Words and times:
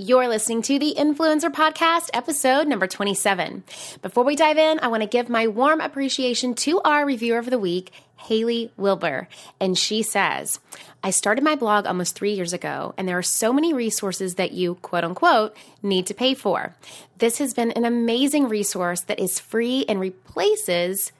You're 0.00 0.28
listening 0.28 0.62
to 0.62 0.78
the 0.78 0.94
Influencer 0.96 1.50
Podcast, 1.50 2.10
episode 2.14 2.68
number 2.68 2.86
27. 2.86 3.64
Before 4.00 4.22
we 4.22 4.36
dive 4.36 4.56
in, 4.56 4.78
I 4.78 4.86
want 4.86 5.02
to 5.02 5.08
give 5.08 5.28
my 5.28 5.48
warm 5.48 5.80
appreciation 5.80 6.54
to 6.54 6.80
our 6.82 7.04
reviewer 7.04 7.38
of 7.38 7.50
the 7.50 7.58
week, 7.58 7.90
Haley 8.16 8.70
Wilbur. 8.76 9.26
And 9.58 9.76
she 9.76 10.04
says, 10.04 10.60
I 11.02 11.10
started 11.10 11.42
my 11.42 11.56
blog 11.56 11.84
almost 11.84 12.14
three 12.14 12.34
years 12.34 12.52
ago, 12.52 12.94
and 12.96 13.08
there 13.08 13.18
are 13.18 13.24
so 13.24 13.52
many 13.52 13.72
resources 13.72 14.36
that 14.36 14.52
you, 14.52 14.76
quote 14.76 15.02
unquote, 15.02 15.56
need 15.82 16.06
to 16.06 16.14
pay 16.14 16.34
for. 16.34 16.76
This 17.16 17.38
has 17.38 17.52
been 17.52 17.72
an 17.72 17.84
amazing 17.84 18.48
resource 18.48 19.00
that 19.00 19.18
is 19.18 19.40
free 19.40 19.84
and 19.88 19.98
replaces 19.98 21.10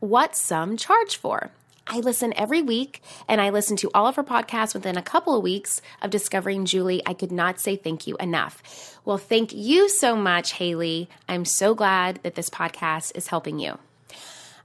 what 0.00 0.34
some 0.34 0.78
charge 0.78 1.18
for. 1.18 1.50
I 1.86 2.00
listen 2.00 2.32
every 2.36 2.62
week 2.62 3.02
and 3.28 3.40
I 3.40 3.50
listen 3.50 3.76
to 3.78 3.90
all 3.94 4.06
of 4.06 4.16
her 4.16 4.24
podcasts 4.24 4.74
within 4.74 4.96
a 4.96 5.02
couple 5.02 5.36
of 5.36 5.42
weeks 5.42 5.82
of 6.00 6.10
discovering 6.10 6.64
Julie. 6.64 7.02
I 7.06 7.14
could 7.14 7.32
not 7.32 7.60
say 7.60 7.76
thank 7.76 8.06
you 8.06 8.16
enough. 8.16 8.98
Well, 9.04 9.18
thank 9.18 9.52
you 9.52 9.88
so 9.88 10.16
much, 10.16 10.54
Haley. 10.54 11.08
I'm 11.28 11.44
so 11.44 11.74
glad 11.74 12.20
that 12.22 12.36
this 12.36 12.48
podcast 12.48 13.12
is 13.14 13.26
helping 13.26 13.58
you. 13.58 13.78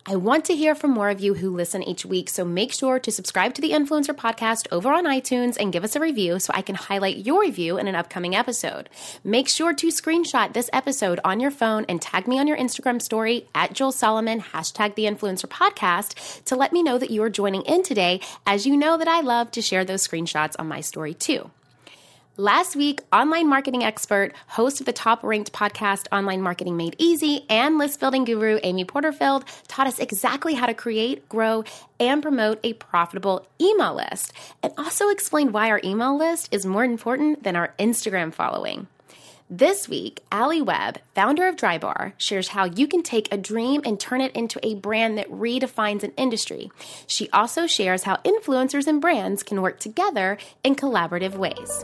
I 0.05 0.15
want 0.15 0.45
to 0.45 0.55
hear 0.55 0.75
from 0.75 0.91
more 0.91 1.09
of 1.09 1.19
you 1.19 1.35
who 1.35 1.53
listen 1.53 1.83
each 1.83 2.05
week, 2.05 2.29
so 2.29 2.45
make 2.45 2.71
sure 2.73 2.99
to 2.99 3.11
subscribe 3.11 3.53
to 3.53 3.61
the 3.61 3.71
Influencer 3.71 4.15
Podcast 4.15 4.65
over 4.71 4.91
on 4.93 5.03
iTunes 5.03 5.57
and 5.59 5.73
give 5.73 5.83
us 5.83 5.95
a 5.95 5.99
review 5.99 6.39
so 6.39 6.51
I 6.55 6.61
can 6.61 6.75
highlight 6.75 7.25
your 7.25 7.41
review 7.41 7.77
in 7.77 7.87
an 7.87 7.95
upcoming 7.95 8.33
episode. 8.33 8.89
Make 9.23 9.49
sure 9.49 9.73
to 9.73 9.87
screenshot 9.87 10.53
this 10.53 10.69
episode 10.71 11.19
on 11.23 11.39
your 11.39 11.51
phone 11.51 11.85
and 11.89 12.01
tag 12.01 12.27
me 12.27 12.39
on 12.39 12.47
your 12.47 12.57
Instagram 12.57 13.01
story 13.01 13.47
at 13.53 13.73
Julie 13.73 13.91
Solomon, 13.91 14.41
hashtag 14.41 14.95
the 14.95 15.03
Influencer 15.03 15.47
Podcast, 15.47 16.43
to 16.45 16.55
let 16.55 16.71
me 16.71 16.81
know 16.81 16.97
that 16.97 17.11
you 17.11 17.21
are 17.21 17.29
joining 17.29 17.61
in 17.63 17.83
today, 17.83 18.21
as 18.47 18.65
you 18.65 18.77
know 18.77 18.97
that 18.97 19.07
I 19.07 19.19
love 19.19 19.51
to 19.51 19.61
share 19.61 19.83
those 19.83 20.07
screenshots 20.07 20.55
on 20.57 20.67
my 20.67 20.79
story 20.79 21.13
too. 21.13 21.51
Last 22.39 22.77
week, 22.77 23.01
online 23.11 23.49
marketing 23.49 23.83
expert, 23.83 24.31
host 24.47 24.79
of 24.79 24.85
the 24.85 24.93
top 24.93 25.25
ranked 25.25 25.51
podcast 25.51 26.07
Online 26.09 26.41
Marketing 26.41 26.77
Made 26.77 26.95
Easy, 26.97 27.45
and 27.49 27.77
list 27.77 27.99
building 27.99 28.23
guru 28.23 28.61
Amy 28.63 28.85
Porterfield 28.85 29.43
taught 29.67 29.87
us 29.87 29.99
exactly 29.99 30.53
how 30.53 30.65
to 30.65 30.73
create, 30.73 31.27
grow, 31.27 31.65
and 31.99 32.21
promote 32.21 32.61
a 32.63 32.71
profitable 32.71 33.45
email 33.59 33.93
list, 33.93 34.31
and 34.63 34.71
also 34.77 35.09
explained 35.09 35.51
why 35.51 35.69
our 35.69 35.81
email 35.83 36.17
list 36.17 36.47
is 36.53 36.65
more 36.65 36.85
important 36.85 37.43
than 37.43 37.57
our 37.57 37.73
Instagram 37.77 38.33
following. 38.33 38.87
This 39.49 39.89
week, 39.89 40.21
Alli 40.31 40.61
Webb, 40.61 40.99
founder 41.13 41.45
of 41.45 41.57
Drybar, 41.57 42.13
shares 42.17 42.49
how 42.49 42.63
you 42.63 42.87
can 42.87 43.03
take 43.03 43.33
a 43.33 43.37
dream 43.37 43.81
and 43.83 43.99
turn 43.99 44.21
it 44.21 44.33
into 44.33 44.65
a 44.65 44.75
brand 44.75 45.17
that 45.17 45.29
redefines 45.29 46.03
an 46.03 46.13
industry. 46.15 46.71
She 47.05 47.29
also 47.31 47.67
shares 47.67 48.03
how 48.03 48.15
influencers 48.17 48.87
and 48.87 49.01
brands 49.01 49.43
can 49.43 49.61
work 49.61 49.81
together 49.81 50.37
in 50.63 50.75
collaborative 50.75 51.35
ways. 51.35 51.83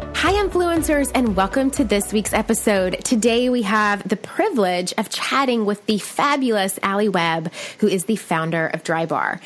Hi, 0.13 0.33
influencers, 0.33 1.11
and 1.15 1.35
welcome 1.35 1.71
to 1.71 1.83
this 1.83 2.13
week's 2.13 2.33
episode. 2.33 3.03
Today, 3.03 3.49
we 3.49 3.63
have 3.63 4.07
the 4.07 4.15
privilege 4.15 4.93
of 4.97 5.09
chatting 5.09 5.65
with 5.65 5.85
the 5.87 5.97
fabulous 5.97 6.77
Alli 6.83 7.09
Webb, 7.09 7.51
who 7.79 7.87
is 7.87 8.05
the 8.05 8.15
founder 8.15 8.67
of 8.67 8.83
Drybar. 8.83 9.39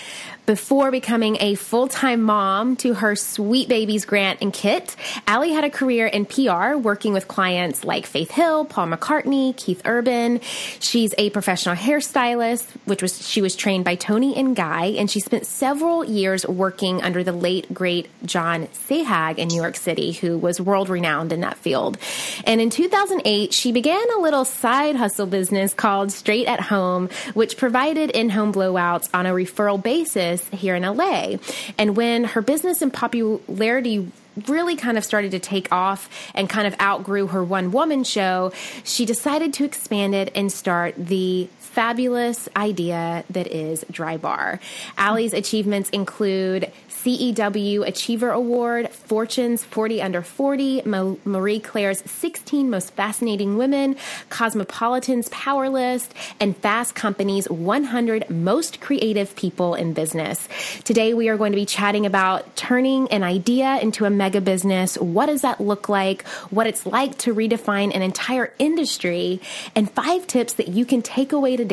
Before 0.46 0.92
becoming 0.92 1.38
a 1.40 1.56
full 1.56 1.88
time 1.88 2.22
mom 2.22 2.76
to 2.78 2.94
her 2.94 3.16
sweet 3.16 3.68
babies, 3.68 4.06
Grant 4.06 4.42
and 4.42 4.54
Kit, 4.54 4.96
Alli 5.26 5.52
had 5.52 5.64
a 5.64 5.72
career 5.72 6.06
in 6.06 6.28
PR 6.28 6.76
working 6.76 7.14
with 7.14 7.28
clients 7.28 7.84
like 7.84 8.06
Faith 8.06 8.30
Hill, 8.30 8.66
Paul 8.66 8.90
McCartney, 8.90 9.58
Keith 9.58 9.82
Urban. 9.86 10.42
She's 10.80 11.16
a 11.18 11.32
professional 11.32 11.76
hairstylist, 11.76 12.68
which 12.86 13.02
was 13.02 13.28
she 13.28 13.42
was 13.42 13.56
trained 13.56 13.86
by 13.86 13.96
Toni 13.96 14.36
and 14.36 14.56
Guy, 14.56 14.94
and 14.98 15.10
she 15.10 15.20
spent 15.20 15.48
several 15.48 16.04
years 16.04 16.46
working 16.46 17.02
under 17.02 17.24
the 17.24 17.34
late 17.34 17.74
great 17.74 18.08
John 18.24 18.68
Sahag 18.68 19.40
in 19.40 19.48
New 19.48 19.60
York 19.60 19.76
City, 19.76 20.12
who 20.12 20.38
was 20.38 20.62
world 20.62 20.90
renowned 20.90 21.34
in 21.34 21.40
that 21.40 21.58
field. 21.58 21.98
And 22.44 22.62
in 22.62 22.70
2008, 22.70 23.52
she 23.52 23.72
began 23.72 24.06
a 24.16 24.22
little 24.22 24.46
side 24.46 24.96
hustle 24.96 25.26
business 25.26 25.74
called 25.74 26.12
Straight 26.12 26.46
at 26.46 26.60
Home, 26.60 27.10
which 27.34 27.58
provided 27.58 28.12
in 28.12 28.30
home 28.30 28.54
blowouts 28.54 29.10
on 29.12 29.26
a 29.26 29.32
referral 29.32 29.82
basis 29.82 30.35
here 30.50 30.76
in 30.76 30.84
LA. 30.84 31.38
And 31.78 31.96
when 31.96 32.26
her 32.26 32.42
business 32.42 32.82
and 32.82 32.94
popularity 32.94 34.12
really 34.48 34.76
kind 34.76 34.98
of 34.98 35.06
started 35.06 35.32
to 35.32 35.40
take 35.40 35.72
off 35.72 36.10
and 36.34 36.50
kind 36.50 36.68
of 36.68 36.80
outgrew 36.82 37.28
her 37.28 37.44
one 37.44 37.72
woman 37.72 38.04
show, 38.04 38.52
she 38.84 39.06
decided 39.06 39.54
to 39.54 39.64
expand 39.64 40.14
it 40.14 40.32
and 40.36 40.52
start 40.52 40.94
the 40.98 41.48
fabulous 41.76 42.48
idea 42.56 43.26
that 43.30 43.48
is 43.48 43.84
Drybar. 43.92 44.60
Allie's 44.98 45.34
achievements 45.34 45.90
include 45.90 46.72
CEW 46.88 47.86
Achiever 47.86 48.32
Award, 48.32 48.90
Fortune's 48.90 49.64
40 49.64 50.02
Under 50.02 50.22
40, 50.22 50.84
Marie 51.26 51.60
Claire's 51.60 52.00
16 52.10 52.70
Most 52.70 52.94
Fascinating 52.94 53.58
Women, 53.58 53.98
Cosmopolitan's 54.30 55.28
Power 55.30 55.70
List, 55.70 56.14
and 56.40 56.56
Fast 56.58 56.96
Company's 56.96 57.48
100 57.50 58.30
Most 58.30 58.80
Creative 58.80 59.36
People 59.36 59.76
in 59.76 59.94
Business. 59.94 60.48
Today, 60.86 61.14
we 61.14 61.28
are 61.28 61.38
going 61.38 61.52
to 61.52 61.58
be 61.58 61.66
chatting 61.66 62.06
about 62.06 62.56
turning 62.56 63.10
an 63.10 63.22
idea 63.22 63.78
into 63.82 64.06
a 64.06 64.10
mega 64.10 64.40
business. 64.40 64.98
What 64.98 65.26
does 65.26 65.42
that 65.42 65.60
look 65.60 65.90
like? 65.90 66.26
What 66.50 66.68
it's 66.68 66.86
like 66.86 67.18
to 67.20 67.36
redefine 67.36 67.94
an 67.94 68.02
entire 68.02 68.54
industry, 68.60 69.42
and 69.76 69.92
five 69.92 70.26
tips 70.26 70.54
that 70.54 70.70
you 70.70 70.86
can 70.86 71.02
take 71.02 71.34
away 71.34 71.58
today 71.58 71.65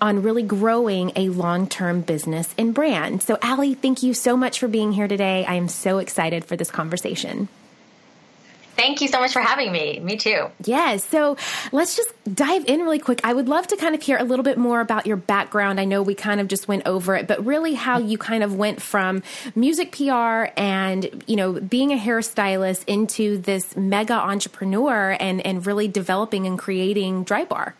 on 0.00 0.22
really 0.22 0.42
growing 0.42 1.12
a 1.16 1.28
long 1.28 1.68
term 1.68 2.00
business 2.00 2.54
and 2.58 2.74
brand. 2.74 3.22
So, 3.22 3.38
Alli, 3.42 3.74
thank 3.74 4.02
you 4.02 4.14
so 4.14 4.36
much 4.36 4.58
for 4.58 4.68
being 4.68 4.92
here 4.92 5.08
today. 5.08 5.44
I 5.44 5.54
am 5.54 5.68
so 5.68 5.98
excited 5.98 6.44
for 6.44 6.56
this 6.56 6.70
conversation. 6.70 7.48
Thank 8.76 9.00
you 9.00 9.08
so 9.08 9.20
much 9.20 9.32
for 9.32 9.40
having 9.40 9.72
me. 9.72 9.98
Me 10.00 10.16
too. 10.16 10.50
Yes. 10.64 11.02
So 11.02 11.38
let's 11.72 11.96
just 11.96 12.12
dive 12.32 12.66
in 12.66 12.80
really 12.80 12.98
quick. 12.98 13.20
I 13.24 13.32
would 13.32 13.48
love 13.48 13.66
to 13.68 13.76
kind 13.76 13.94
of 13.94 14.02
hear 14.02 14.18
a 14.18 14.24
little 14.24 14.42
bit 14.42 14.58
more 14.58 14.80
about 14.80 15.06
your 15.06 15.16
background. 15.16 15.80
I 15.80 15.86
know 15.86 16.02
we 16.02 16.14
kind 16.14 16.40
of 16.40 16.48
just 16.48 16.68
went 16.68 16.86
over 16.86 17.16
it, 17.16 17.26
but 17.26 17.44
really 17.44 17.72
how 17.72 17.98
you 17.98 18.18
kind 18.18 18.42
of 18.42 18.54
went 18.54 18.82
from 18.82 19.22
music 19.54 19.92
PR 19.92 20.48
and, 20.58 21.24
you 21.26 21.36
know, 21.36 21.54
being 21.54 21.92
a 21.92 21.96
hairstylist 21.96 22.84
into 22.86 23.38
this 23.38 23.74
mega 23.76 24.14
entrepreneur 24.14 25.16
and, 25.18 25.44
and 25.44 25.66
really 25.66 25.88
developing 25.88 26.46
and 26.46 26.58
creating 26.58 27.24
Drybar. 27.24 27.72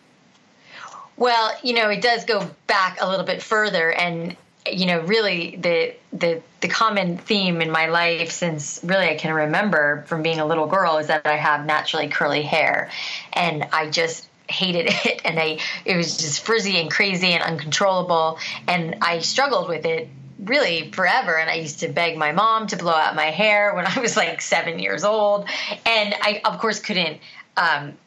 Well, 1.17 1.51
you 1.63 1.73
know, 1.73 1.89
it 1.89 2.01
does 2.01 2.25
go 2.25 2.49
back 2.67 2.99
a 3.01 3.09
little 3.09 3.25
bit 3.25 3.41
further 3.41 3.91
and 3.91 4.35
you 4.71 4.85
know, 4.85 4.99
really 5.01 5.55
the 5.55 5.95
the 6.11 6.41
the 6.59 6.67
common 6.67 7.17
theme 7.17 7.61
in 7.61 7.71
my 7.71 7.87
life 7.87 8.31
since 8.31 8.81
really 8.83 9.07
I 9.07 9.15
can 9.15 9.33
remember 9.33 10.03
from 10.07 10.23
being 10.23 10.39
a 10.39 10.45
little 10.45 10.67
girl 10.67 10.97
is 10.97 11.07
that 11.07 11.25
I 11.25 11.37
have 11.37 11.65
naturally 11.65 12.09
curly 12.09 12.41
hair, 12.41 12.91
and 13.31 13.65
I 13.71 13.89
just 13.89 14.27
hated 14.49 14.87
it 15.05 15.21
and 15.25 15.39
I 15.39 15.59
it 15.85 15.95
was 15.95 16.17
just 16.17 16.45
frizzy 16.45 16.79
and 16.79 16.89
crazy 16.89 17.33
and 17.33 17.43
uncontrollable 17.43 18.39
and 18.67 18.95
I 19.01 19.19
struggled 19.19 19.67
with 19.67 19.85
it 19.85 20.09
really 20.39 20.91
forever 20.91 21.37
and 21.37 21.49
I 21.49 21.55
used 21.55 21.79
to 21.79 21.89
beg 21.89 22.17
my 22.17 22.31
mom 22.31 22.67
to 22.67 22.77
blow 22.77 22.93
out 22.93 23.15
my 23.15 23.31
hair 23.31 23.73
when 23.75 23.85
I 23.85 23.99
was 23.99 24.15
like 24.15 24.41
7 24.41 24.79
years 24.79 25.03
old 25.03 25.49
and 25.85 26.15
I 26.21 26.41
of 26.45 26.59
course 26.59 26.79
couldn't 26.79 27.19
um, 27.57 27.97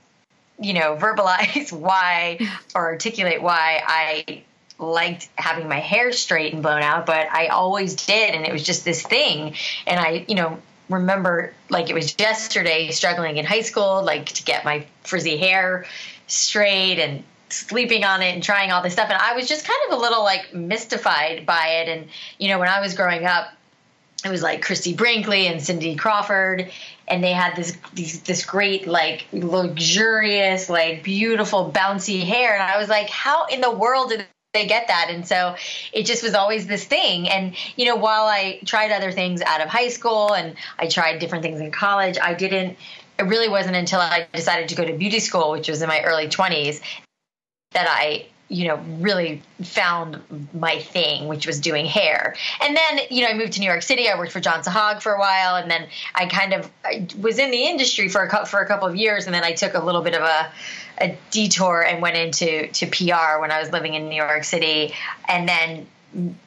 you 0.60 0.75
know 0.75 0.97
verbalize 0.97 1.72
why 1.87 2.38
or 2.75 2.87
articulate 2.87 3.43
why 3.43 3.82
I 3.85 4.44
liked 4.81 5.29
having 5.37 5.69
my 5.69 5.79
hair 5.79 6.12
straight 6.12 6.52
and 6.52 6.62
blown 6.62 6.82
out, 6.82 7.06
but 7.06 7.29
I 7.31 7.49
always 7.49 7.94
did. 7.94 8.35
And 8.35 8.46
it 8.46 8.52
was 8.52 8.62
just 8.62 8.85
this 8.85 9.02
thing. 9.02 9.55
And 9.87 10.00
I, 10.00 10.25
you 10.26 10.35
know, 10.35 10.58
remember 10.88 11.52
like 11.69 11.90
it 11.90 11.94
was 11.94 12.14
yesterday 12.19 12.90
struggling 12.90 13.37
in 13.37 13.44
high 13.44 13.61
school, 13.61 14.02
like 14.02 14.26
to 14.26 14.43
get 14.43 14.64
my 14.64 14.87
frizzy 15.02 15.37
hair 15.37 15.87
straight 16.26 16.99
and 16.99 17.23
sleeping 17.50 18.05
on 18.05 18.23
it 18.23 18.35
and 18.35 18.43
trying 18.43 18.73
all 18.73 18.82
this 18.82 18.93
stuff. 18.93 19.11
And 19.11 19.20
I 19.20 19.35
was 19.35 19.49
just 19.49 19.67
kind 19.67 19.79
of 19.88 19.99
a 19.99 20.00
little 20.00 20.23
like 20.23 20.55
mystified 20.55 21.46
by 21.46 21.82
it. 21.85 21.88
And, 21.88 22.08
you 22.38 22.49
know, 22.49 22.58
when 22.58 22.69
I 22.69 22.81
was 22.81 22.94
growing 22.94 23.26
up, 23.26 23.49
it 24.25 24.29
was 24.29 24.43
like 24.43 24.62
Christie 24.62 24.94
Brinkley 24.94 25.46
and 25.46 25.62
Cindy 25.62 25.96
Crawford, 25.96 26.70
and 27.11 27.23
they 27.23 27.33
had 27.33 27.57
this 27.57 27.77
these, 27.93 28.23
this 28.23 28.45
great 28.45 28.87
like 28.87 29.27
luxurious 29.33 30.69
like 30.69 31.03
beautiful 31.03 31.71
bouncy 31.73 32.25
hair, 32.25 32.55
and 32.55 32.62
I 32.62 32.79
was 32.79 32.89
like, 32.89 33.11
how 33.11 33.47
in 33.47 33.61
the 33.61 33.71
world 33.71 34.11
did 34.11 34.27
they 34.55 34.67
get 34.67 34.89
that? 34.89 35.09
And 35.11 35.27
so 35.27 35.55
it 35.93 36.07
just 36.07 36.23
was 36.23 36.35
always 36.35 36.67
this 36.67 36.85
thing. 36.85 37.29
And 37.29 37.55
you 37.77 37.87
know 37.87 37.97
while 37.97 38.27
i 38.27 38.61
tried 38.65 38.93
other 38.93 39.12
things 39.12 39.43
out 39.43 39.61
of 39.61 39.69
high 39.69 39.89
school 39.89 40.33
and 40.33 40.57
i 40.79 40.87
tried 40.87 41.19
different 41.19 41.43
things 41.43 41.61
in 41.61 41.71
college 41.71 42.19
i 42.21 42.35
didn't 42.35 42.77
it 43.19 43.25
really 43.25 43.49
wasn't 43.49 43.77
until 43.77 44.01
i 44.01 44.27
decided 44.33 44.69
to 44.69 44.75
go 44.75 44.85
to 44.85 44.93
beauty 44.97 45.21
school 45.21 45.51
which 45.53 45.69
was 45.69 45.83
in 45.83 45.89
my 45.89 46.03
early 46.03 46.29
20s 46.29 46.81
that 47.73 47.87
I 47.89 48.27
you 48.50 48.67
know, 48.67 48.81
really 48.99 49.41
found 49.62 50.20
my 50.52 50.81
thing, 50.81 51.29
which 51.29 51.47
was 51.47 51.61
doing 51.61 51.87
hair. 51.87 52.35
And 52.61 52.76
then, 52.76 52.99
you 53.08 53.23
know, 53.23 53.29
I 53.29 53.35
moved 53.35 53.52
to 53.52 53.61
New 53.61 53.67
York 53.67 53.82
City. 53.82 54.08
I 54.08 54.19
worked 54.19 54.32
for 54.32 54.41
John 54.41 54.64
Sahag 54.64 55.00
for 55.00 55.12
a 55.12 55.20
while, 55.20 55.55
and 55.55 55.70
then 55.70 55.87
I 56.17 56.26
kind 56.26 56.52
of 56.52 56.69
I 56.85 57.06
was 57.20 57.38
in 57.38 57.52
the 57.52 57.62
industry 57.62 58.08
for 58.08 58.25
a 58.25 58.47
for 58.47 58.61
a 58.61 58.67
couple 58.67 58.88
of 58.88 58.97
years, 58.97 59.26
and 59.26 59.35
then 59.35 59.44
I 59.44 59.52
took 59.52 59.75
a 59.75 59.79
little 59.79 60.02
bit 60.02 60.14
of 60.14 60.23
a 60.23 60.50
a 60.99 61.17
detour 61.31 61.82
and 61.82 62.02
went 62.02 62.17
into 62.17 62.67
to 62.67 62.87
PR 62.87 63.41
when 63.41 63.52
I 63.52 63.61
was 63.61 63.70
living 63.70 63.94
in 63.94 64.08
New 64.08 64.17
York 64.17 64.43
City, 64.43 64.94
and 65.29 65.49
then 65.49 65.87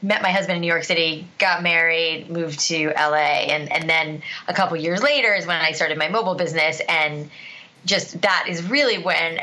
met 0.01 0.21
my 0.21 0.29
husband 0.29 0.57
in 0.57 0.61
New 0.61 0.67
York 0.67 0.83
City, 0.83 1.25
got 1.39 1.63
married, 1.63 2.29
moved 2.29 2.59
to 2.67 2.89
LA, 2.97 3.47
and 3.47 3.71
and 3.71 3.89
then 3.89 4.21
a 4.49 4.53
couple 4.53 4.75
years 4.75 5.01
later 5.01 5.33
is 5.33 5.47
when 5.47 5.55
I 5.55 5.71
started 5.71 5.97
my 5.97 6.09
mobile 6.09 6.35
business, 6.35 6.81
and 6.89 7.29
just 7.85 8.21
that 8.23 8.47
is 8.49 8.61
really 8.69 8.97
when 8.97 9.39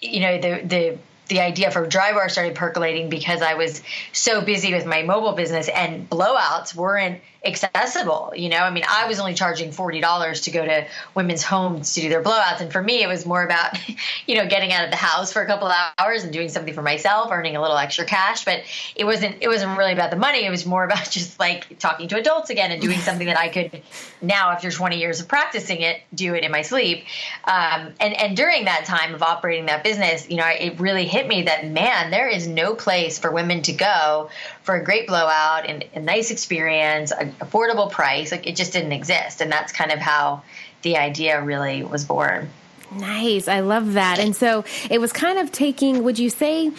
you 0.00 0.18
know 0.18 0.40
the 0.40 0.60
the 0.64 0.98
the 1.30 1.40
idea 1.40 1.70
for 1.70 1.86
Drybar 1.86 2.30
started 2.30 2.54
percolating 2.54 3.08
because 3.08 3.40
I 3.40 3.54
was 3.54 3.82
so 4.12 4.42
busy 4.42 4.74
with 4.74 4.84
my 4.84 5.02
mobile 5.02 5.32
business 5.32 5.68
and 5.68 6.10
blowouts 6.10 6.74
weren't 6.74 7.22
accessible. 7.44 8.32
You 8.36 8.50
know, 8.50 8.58
I 8.58 8.70
mean, 8.70 8.84
I 8.88 9.06
was 9.06 9.18
only 9.18 9.34
charging 9.34 9.72
forty 9.72 10.00
dollars 10.00 10.42
to 10.42 10.50
go 10.50 10.64
to 10.64 10.86
women's 11.14 11.42
homes 11.42 11.94
to 11.94 12.02
do 12.02 12.08
their 12.08 12.22
blowouts, 12.22 12.60
and 12.60 12.70
for 12.70 12.82
me, 12.82 13.02
it 13.02 13.06
was 13.06 13.24
more 13.24 13.42
about, 13.42 13.78
you 14.26 14.36
know, 14.36 14.46
getting 14.46 14.72
out 14.72 14.84
of 14.84 14.90
the 14.90 14.96
house 14.96 15.32
for 15.32 15.42
a 15.42 15.46
couple 15.46 15.68
of 15.68 15.74
hours 15.98 16.24
and 16.24 16.32
doing 16.32 16.48
something 16.48 16.74
for 16.74 16.82
myself, 16.82 17.30
earning 17.32 17.56
a 17.56 17.62
little 17.62 17.76
extra 17.76 18.04
cash. 18.04 18.44
But 18.44 18.62
it 18.94 19.04
wasn't 19.04 19.36
it 19.40 19.48
wasn't 19.48 19.76
really 19.78 19.92
about 19.92 20.10
the 20.10 20.16
money. 20.16 20.44
It 20.44 20.50
was 20.50 20.66
more 20.66 20.84
about 20.84 21.04
just 21.10 21.38
like 21.38 21.78
talking 21.78 22.08
to 22.08 22.18
adults 22.18 22.50
again 22.50 22.70
and 22.70 22.82
doing 22.82 22.98
something 22.98 23.26
that 23.26 23.38
I 23.38 23.48
could 23.48 23.82
now, 24.20 24.50
after 24.50 24.70
twenty 24.70 24.98
years 24.98 25.20
of 25.20 25.28
practicing 25.28 25.80
it, 25.80 26.02
do 26.14 26.34
it 26.34 26.44
in 26.44 26.52
my 26.52 26.62
sleep. 26.62 27.04
Um, 27.44 27.94
and 28.00 28.14
and 28.14 28.36
during 28.36 28.66
that 28.66 28.84
time 28.84 29.14
of 29.14 29.22
operating 29.22 29.66
that 29.66 29.82
business, 29.82 30.28
you 30.28 30.36
know, 30.36 30.46
it 30.46 30.78
really 30.78 31.06
hit 31.06 31.19
me 31.26 31.42
that 31.42 31.66
man, 31.68 32.10
there 32.10 32.28
is 32.28 32.46
no 32.46 32.74
place 32.74 33.18
for 33.18 33.30
women 33.30 33.62
to 33.62 33.72
go 33.72 34.30
for 34.62 34.74
a 34.74 34.84
great 34.84 35.06
blowout 35.06 35.66
and 35.66 35.84
a 35.94 36.00
nice 36.00 36.30
experience, 36.30 37.12
an 37.12 37.32
affordable 37.40 37.90
price. 37.90 38.32
Like 38.32 38.46
it 38.46 38.56
just 38.56 38.72
didn't 38.72 38.92
exist. 38.92 39.40
And 39.40 39.50
that's 39.50 39.72
kind 39.72 39.92
of 39.92 39.98
how 39.98 40.42
the 40.82 40.96
idea 40.96 41.42
really 41.42 41.82
was 41.82 42.04
born. 42.04 42.50
Nice. 42.92 43.48
I 43.48 43.60
love 43.60 43.94
that. 43.94 44.18
And 44.18 44.34
so 44.34 44.64
it 44.90 45.00
was 45.00 45.12
kind 45.12 45.38
of 45.38 45.52
taking, 45.52 46.02
would 46.02 46.18
you 46.18 46.30
say, 46.30 46.72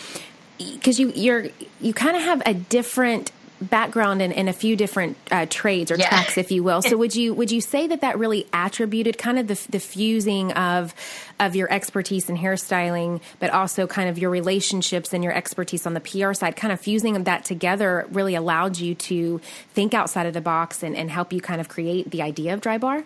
because 0.58 1.00
you 1.00 1.12
you're 1.16 1.48
you 1.80 1.94
kind 1.94 2.16
of 2.16 2.24
have 2.24 2.42
a 2.46 2.54
different 2.54 3.32
background 3.62 4.22
in, 4.22 4.32
in 4.32 4.48
a 4.48 4.54
few 4.54 4.76
different 4.76 5.18
uh, 5.32 5.46
trades 5.50 5.92
or 5.92 5.96
yeah. 5.96 6.10
tracks, 6.10 6.38
if 6.38 6.52
you 6.52 6.64
will. 6.64 6.82
So 6.82 6.98
would 7.02 7.16
you 7.16 7.34
would 7.34 7.52
you 7.52 7.62
say 7.62 7.88
that 7.88 8.02
that 8.02 8.18
really 8.18 8.48
attributed 8.54 9.18
kind 9.18 9.40
of 9.40 9.48
the, 9.48 9.68
the 9.70 9.80
fusing 9.80 10.52
of 10.54 10.94
of 11.40 11.56
your 11.56 11.72
expertise 11.72 12.30
in 12.30 12.38
hairstyling, 12.38 13.22
but 13.40 13.52
also 13.52 13.88
kind 13.88 14.10
of 14.10 14.18
your 14.18 14.30
relationships 14.30 15.14
and 15.14 15.24
your 15.24 15.34
expertise 15.34 15.86
on 15.86 15.94
the 15.94 16.00
PR 16.00 16.34
side, 16.34 16.56
kind 16.56 16.74
of 16.74 16.80
fusing 16.80 17.22
that 17.24 17.46
together 17.46 18.08
really 18.12 18.36
allowed 18.36 18.78
you 18.78 18.96
to 18.96 19.40
think 19.74 19.94
outside 19.94 20.26
of 20.26 20.34
the 20.34 20.42
box 20.42 20.84
and, 20.84 20.96
and 20.96 21.12
help 21.12 21.34
you 21.34 21.42
kind 21.42 21.62
of 21.62 21.70
create 21.70 22.10
the 22.12 22.22
idea 22.22 22.54
of 22.54 22.62
Drybar? 22.62 23.04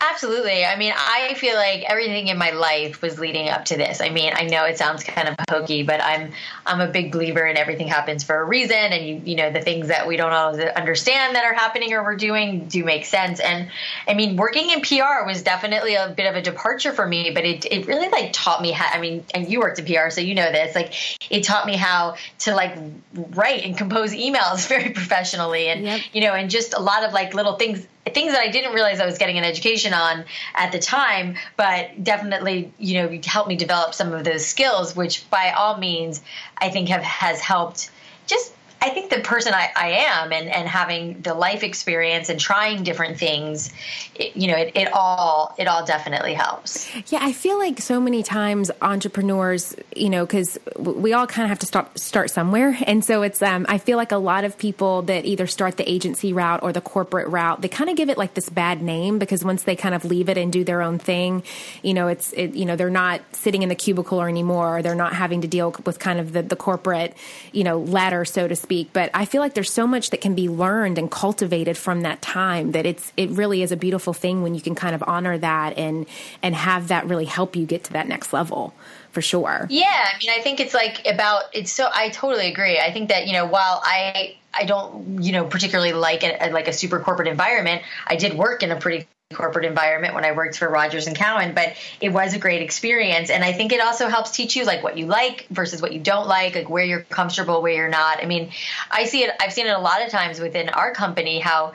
Absolutely. 0.00 0.64
I 0.64 0.76
mean, 0.76 0.94
I 0.96 1.34
feel 1.34 1.56
like 1.56 1.82
everything 1.82 2.28
in 2.28 2.38
my 2.38 2.50
life 2.52 3.02
was 3.02 3.18
leading 3.18 3.50
up 3.50 3.66
to 3.66 3.76
this. 3.76 4.00
I 4.00 4.08
mean, 4.08 4.32
I 4.34 4.44
know 4.44 4.64
it 4.64 4.78
sounds 4.78 5.04
kind 5.04 5.28
of 5.28 5.36
hokey, 5.50 5.82
but 5.82 6.02
I'm 6.02 6.32
I'm 6.64 6.80
a 6.80 6.86
big 6.86 7.12
believer 7.12 7.44
in 7.44 7.58
everything 7.58 7.86
happens 7.86 8.24
for 8.24 8.40
a 8.40 8.44
reason, 8.44 8.76
and 8.76 9.06
you 9.06 9.20
you 9.24 9.36
know 9.36 9.52
the 9.52 9.60
things 9.60 9.88
that 9.88 10.06
we 10.06 10.16
don't 10.16 10.32
always 10.32 10.60
understand 10.60 11.36
that 11.36 11.44
are 11.44 11.52
happening 11.52 11.92
or 11.92 12.02
we're 12.02 12.16
doing 12.16 12.66
do 12.66 12.82
make 12.82 13.04
sense. 13.04 13.40
And 13.40 13.68
I 14.08 14.14
mean, 14.14 14.36
working 14.36 14.70
in 14.70 14.80
PR 14.80 15.26
was 15.26 15.42
definitely 15.42 15.96
a 15.96 16.08
bit 16.16 16.26
of 16.26 16.34
a 16.34 16.42
departure 16.42 16.92
for 16.92 17.06
me, 17.06 17.32
but 17.34 17.44
it 17.44 17.66
it 17.66 17.86
really 17.86 18.08
like 18.08 18.32
taught 18.32 18.62
me 18.62 18.72
how. 18.72 18.88
I 18.96 19.00
mean, 19.00 19.24
and 19.34 19.50
you 19.50 19.60
worked 19.60 19.78
in 19.78 19.84
PR, 19.84 20.08
so 20.08 20.22
you 20.22 20.34
know 20.34 20.50
this. 20.50 20.74
Like, 20.74 20.94
it 21.30 21.42
taught 21.42 21.66
me 21.66 21.76
how 21.76 22.16
to 22.40 22.54
like 22.54 22.76
write 23.12 23.64
and 23.64 23.76
compose 23.76 24.12
emails 24.12 24.66
very 24.68 24.90
professionally, 24.90 25.68
and 25.68 25.84
yep. 25.84 26.00
you 26.14 26.22
know, 26.22 26.32
and 26.32 26.50
just 26.50 26.72
a 26.72 26.80
lot 26.80 27.04
of 27.04 27.12
like 27.12 27.34
little 27.34 27.56
things 27.56 27.86
things 28.14 28.32
that 28.32 28.40
I 28.40 28.48
didn't 28.48 28.72
realize 28.72 29.00
I 29.00 29.06
was 29.06 29.18
getting 29.18 29.38
an 29.38 29.44
education 29.44 29.92
on 29.92 30.24
at 30.54 30.72
the 30.72 30.78
time, 30.78 31.36
but 31.56 32.02
definitely, 32.02 32.72
you 32.78 32.94
know, 32.94 33.20
helped 33.24 33.48
me 33.48 33.56
develop 33.56 33.94
some 33.94 34.12
of 34.12 34.24
those 34.24 34.46
skills, 34.46 34.94
which 34.96 35.28
by 35.30 35.52
all 35.52 35.78
means 35.78 36.20
I 36.58 36.70
think 36.70 36.88
have 36.88 37.02
has 37.02 37.40
helped 37.40 37.90
just 38.26 38.52
I 38.82 38.88
think 38.88 39.10
the 39.10 39.20
person 39.20 39.52
I, 39.52 39.70
I, 39.76 39.88
am 39.88 40.32
and, 40.32 40.48
and 40.48 40.66
having 40.66 41.20
the 41.20 41.34
life 41.34 41.62
experience 41.62 42.30
and 42.30 42.40
trying 42.40 42.82
different 42.82 43.18
things, 43.18 43.70
it, 44.14 44.34
you 44.34 44.48
know, 44.48 44.56
it, 44.56 44.72
it, 44.74 44.92
all 44.94 45.54
it 45.58 45.68
all 45.68 45.84
definitely 45.84 46.32
helps. 46.32 46.90
Yeah, 47.12 47.18
I 47.20 47.32
feel 47.32 47.58
like 47.58 47.78
so 47.80 48.00
many 48.00 48.22
times 48.22 48.70
entrepreneurs, 48.80 49.76
you 49.94 50.08
know, 50.08 50.24
because 50.24 50.58
we 50.78 51.12
all 51.12 51.26
kind 51.26 51.44
of 51.44 51.50
have 51.50 51.58
to 51.58 51.66
start 51.66 51.98
start 51.98 52.30
somewhere, 52.30 52.78
and 52.86 53.04
so 53.04 53.20
it's 53.20 53.42
um, 53.42 53.66
I 53.68 53.76
feel 53.76 53.98
like 53.98 54.12
a 54.12 54.16
lot 54.16 54.44
of 54.44 54.56
people 54.56 55.02
that 55.02 55.26
either 55.26 55.46
start 55.46 55.76
the 55.76 55.88
agency 55.90 56.32
route 56.32 56.62
or 56.62 56.72
the 56.72 56.80
corporate 56.80 57.28
route, 57.28 57.60
they 57.60 57.68
kind 57.68 57.90
of 57.90 57.96
give 57.96 58.08
it 58.08 58.16
like 58.16 58.32
this 58.32 58.48
bad 58.48 58.80
name 58.80 59.18
because 59.18 59.44
once 59.44 59.64
they 59.64 59.76
kind 59.76 59.94
of 59.94 60.06
leave 60.06 60.30
it 60.30 60.38
and 60.38 60.50
do 60.50 60.64
their 60.64 60.80
own 60.80 60.98
thing, 60.98 61.42
you 61.82 61.92
know, 61.92 62.08
it's 62.08 62.32
it, 62.32 62.54
you 62.54 62.64
know 62.64 62.76
they're 62.76 62.88
not 62.88 63.20
sitting 63.32 63.62
in 63.62 63.68
the 63.68 63.74
cubicle 63.74 64.22
anymore, 64.22 64.78
or 64.78 64.82
they're 64.82 64.94
not 64.94 65.12
having 65.12 65.42
to 65.42 65.48
deal 65.48 65.74
with 65.84 65.98
kind 65.98 66.18
of 66.18 66.32
the 66.32 66.40
the 66.40 66.56
corporate, 66.56 67.14
you 67.52 67.62
know, 67.62 67.78
ladder 67.78 68.24
so 68.24 68.48
to 68.48 68.56
speak 68.56 68.69
speak, 68.70 68.92
but 68.92 69.10
I 69.12 69.24
feel 69.24 69.40
like 69.40 69.54
there's 69.54 69.72
so 69.72 69.84
much 69.84 70.10
that 70.10 70.20
can 70.20 70.36
be 70.36 70.48
learned 70.48 70.96
and 70.96 71.10
cultivated 71.10 71.76
from 71.76 72.02
that 72.02 72.22
time 72.22 72.70
that 72.70 72.86
it's 72.86 73.12
it 73.16 73.28
really 73.30 73.62
is 73.62 73.72
a 73.72 73.76
beautiful 73.76 74.12
thing 74.12 74.44
when 74.44 74.54
you 74.54 74.60
can 74.60 74.76
kind 74.76 74.94
of 74.94 75.02
honor 75.08 75.36
that 75.38 75.76
and 75.76 76.06
and 76.40 76.54
have 76.54 76.86
that 76.86 77.04
really 77.08 77.24
help 77.24 77.56
you 77.56 77.66
get 77.66 77.82
to 77.82 77.92
that 77.94 78.06
next 78.06 78.32
level 78.32 78.72
for 79.10 79.22
sure. 79.22 79.66
Yeah, 79.70 79.86
I 79.86 80.16
mean, 80.20 80.30
I 80.30 80.40
think 80.40 80.60
it's 80.60 80.72
like 80.72 81.04
about 81.04 81.46
it's 81.52 81.72
so. 81.72 81.88
I 81.92 82.10
totally 82.10 82.46
agree. 82.46 82.78
I 82.78 82.92
think 82.92 83.08
that 83.08 83.26
you 83.26 83.32
know, 83.32 83.44
while 83.44 83.82
I 83.84 84.36
I 84.54 84.66
don't 84.66 85.20
you 85.20 85.32
know 85.32 85.46
particularly 85.46 85.92
like 85.92 86.22
a, 86.22 86.50
like 86.52 86.68
a 86.68 86.72
super 86.72 87.00
corporate 87.00 87.26
environment, 87.26 87.82
I 88.06 88.14
did 88.14 88.34
work 88.34 88.62
in 88.62 88.70
a 88.70 88.76
pretty 88.76 89.08
corporate 89.32 89.64
environment 89.64 90.12
when 90.12 90.24
I 90.24 90.32
worked 90.32 90.58
for 90.58 90.68
Rogers 90.68 91.06
and 91.06 91.16
Cowan, 91.16 91.54
but 91.54 91.74
it 92.00 92.08
was 92.08 92.34
a 92.34 92.38
great 92.38 92.62
experience. 92.62 93.30
And 93.30 93.44
I 93.44 93.52
think 93.52 93.72
it 93.72 93.80
also 93.80 94.08
helps 94.08 94.32
teach 94.32 94.56
you 94.56 94.64
like 94.64 94.82
what 94.82 94.98
you 94.98 95.06
like 95.06 95.46
versus 95.50 95.80
what 95.80 95.92
you 95.92 96.00
don't 96.00 96.26
like, 96.26 96.56
like 96.56 96.68
where 96.68 96.82
you're 96.82 97.02
comfortable, 97.02 97.62
where 97.62 97.72
you're 97.72 97.88
not. 97.88 98.20
I 98.20 98.26
mean, 98.26 98.50
I 98.90 99.04
see 99.04 99.22
it, 99.22 99.30
I've 99.40 99.52
seen 99.52 99.68
it 99.68 99.70
a 99.70 99.78
lot 99.78 100.02
of 100.02 100.10
times 100.10 100.40
within 100.40 100.68
our 100.70 100.92
company 100.92 101.38
how, 101.38 101.74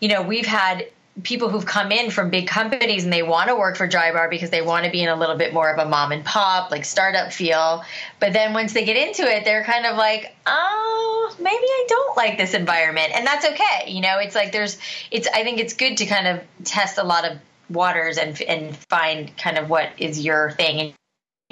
you 0.00 0.08
know, 0.08 0.20
we've 0.20 0.44
had 0.44 0.86
people 1.22 1.50
who've 1.50 1.66
come 1.66 1.92
in 1.92 2.10
from 2.10 2.30
big 2.30 2.46
companies 2.46 3.04
and 3.04 3.12
they 3.12 3.22
want 3.22 3.48
to 3.48 3.54
work 3.54 3.76
for 3.76 3.86
Drybar 3.86 4.30
because 4.30 4.48
they 4.48 4.62
want 4.62 4.86
to 4.86 4.90
be 4.90 5.02
in 5.02 5.10
a 5.10 5.16
little 5.16 5.36
bit 5.36 5.52
more 5.52 5.70
of 5.70 5.78
a 5.78 5.88
mom 5.88 6.10
and 6.10 6.24
pop, 6.24 6.70
like 6.70 6.86
startup 6.86 7.32
feel. 7.32 7.84
But 8.18 8.32
then 8.32 8.54
once 8.54 8.72
they 8.72 8.84
get 8.84 8.96
into 8.96 9.22
it, 9.22 9.44
they're 9.44 9.64
kind 9.64 9.84
of 9.84 9.96
like, 9.96 10.34
oh, 10.46 11.34
maybe 11.38 11.54
I 11.54 11.84
don't 11.88 12.16
like 12.16 12.38
this 12.38 12.54
environment. 12.54 13.12
And 13.14 13.26
that's 13.26 13.44
okay. 13.44 13.90
You 13.90 14.00
know, 14.00 14.18
it's 14.18 14.34
like 14.34 14.52
there's, 14.52 14.78
it's, 15.10 15.28
I 15.28 15.42
think 15.42 15.60
it's 15.60 15.74
good 15.74 15.98
to 15.98 16.06
kind 16.06 16.26
of 16.26 16.40
test 16.64 16.96
a 16.96 17.04
lot 17.04 17.30
of 17.30 17.38
waters 17.68 18.16
and, 18.16 18.40
and 18.40 18.74
find 18.88 19.36
kind 19.36 19.58
of 19.58 19.68
what 19.68 19.90
is 19.98 20.24
your 20.24 20.52
thing. 20.52 20.94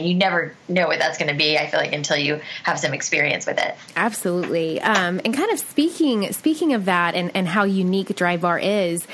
You 0.05 0.15
never 0.15 0.55
know 0.69 0.87
what 0.87 0.99
that's 0.99 1.19
going 1.19 1.31
to 1.31 1.37
be 1.37 1.59
i 1.59 1.67
feel 1.67 1.81
like 1.81 1.93
until 1.93 2.17
you 2.17 2.41
have 2.65 2.79
some 2.79 2.95
experience 2.95 3.47
with 3.47 3.59
it. 3.59 3.75
Absolutely. 3.97 4.81
Um, 4.81 5.21
and 5.25 5.35
kind 5.35 5.51
of 5.53 5.59
speaking 5.59 6.33
speaking 6.33 6.73
of 6.75 6.85
that 6.87 7.15
and, 7.15 7.31
and 7.35 7.47
how 7.49 7.65
unique 7.65 8.09
Drybar 8.09 8.61
is 8.63 9.07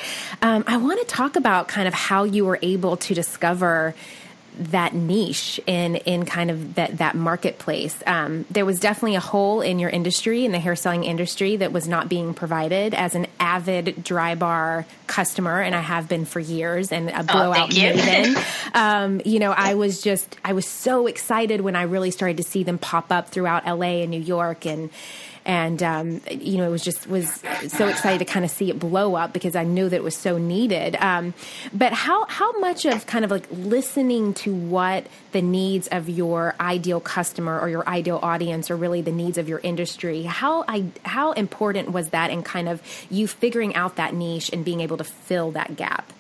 um, 0.43 0.65
i 0.67 0.77
want 0.77 1.01
to 1.01 1.07
talk 1.07 1.37
about 1.37 1.69
kind 1.69 1.89
of 1.89 1.95
how 1.95 2.25
you 2.25 2.45
were 2.45 2.59
able 2.63 2.97
to 2.97 3.15
discover 3.15 3.95
that 4.59 4.95
niche 4.95 5.61
in 5.67 5.97
in 5.97 6.25
kind 6.25 6.51
of 6.51 6.75
that 6.77 6.99
that 6.99 7.15
marketplace. 7.15 7.97
Um, 8.07 8.45
there 8.51 8.65
was 8.65 8.81
definitely 8.81 9.17
a 9.17 9.21
hole 9.21 9.61
in 9.61 9.79
your 9.79 9.91
industry 9.91 10.45
in 10.45 10.53
the 10.53 10.59
hair 10.59 10.77
selling 10.77 11.05
industry 11.05 11.57
that 11.57 11.73
was 11.73 11.87
not 11.87 12.09
being 12.09 12.35
provided. 12.35 12.95
As 12.95 13.15
an 13.15 13.27
avid 13.39 13.97
Drybar 13.97 14.85
customer, 15.07 15.61
and 15.61 15.75
I 15.75 15.81
have 15.81 16.09
been 16.09 16.25
for 16.25 16.41
years, 16.41 16.93
and 16.93 17.11
a 17.11 17.21
oh, 17.21 17.23
blowout 17.23 17.73
oh, 17.73 17.77
maven. 17.77 18.75
um, 18.75 19.21
you 19.25 19.39
know, 19.39 19.53
I 19.53 19.75
was 19.75 20.01
just 20.01 20.37
I 20.45 20.53
was 20.53 20.67
so 20.67 21.07
excited 21.07 21.61
when 21.61 21.77
I 21.77 21.83
really 21.83 22.11
started 22.11 22.39
to 22.39 22.43
see 22.43 22.63
them 22.63 22.79
pop 22.79 23.13
up 23.13 23.29
throughout 23.29 23.67
LA 23.67 24.03
and 24.03 24.11
New 24.11 24.21
York 24.21 24.67
and 24.67 24.91
and 25.47 25.83
um, 25.83 26.21
you 26.31 26.59
know 26.59 26.67
it 26.67 26.71
was 26.71 26.83
just 26.83 27.07
was 27.07 27.43
so 27.69 27.89
excited 27.89 28.19
to 28.19 28.25
kind 28.25 28.45
of 28.45 28.51
see 28.51 28.69
it 28.69 28.79
blow 28.79 29.15
up 29.15 29.33
because 29.33 29.57
I 29.57 29.65
knew 29.65 29.89
that 29.89 29.97
it 29.97 30.03
was 30.03 30.17
so 30.17 30.37
needed. 30.37 30.97
Um, 30.97 31.33
but 31.73 31.93
how 31.93 32.27
how 32.27 32.59
much 32.59 32.85
of 32.85 33.07
kind 33.07 33.25
of 33.25 33.31
like 33.31 33.47
listening 33.51 34.35
to 34.35 34.53
what 34.53 35.07
the 35.33 35.41
needs 35.41 35.87
of 35.89 36.09
your 36.09 36.55
ideal 36.61 37.01
customer 37.01 37.59
or 37.59 37.69
your 37.69 37.89
ideal 37.89 38.19
audience 38.23 38.71
or 38.71 38.77
really 38.77 39.01
the 39.01 39.13
needs 39.13 39.39
of 39.39 39.49
your 39.49 39.61
industry 39.61 40.23
how 40.23 40.65
I 40.67 40.87
how 41.05 41.33
important 41.33 41.93
was 41.93 42.09
that 42.11 42.31
in 42.31 42.43
kind 42.43 42.69
of 42.69 42.83
you 43.11 43.29
figuring 43.29 43.75
out 43.75 43.97
that 43.97 44.15
niche 44.15 44.51
and 44.53 44.65
being 44.65 44.81
able 44.81 44.97
to 44.97 45.05
fill 45.05 45.53
that 45.53 45.77
gap? 45.77 46.13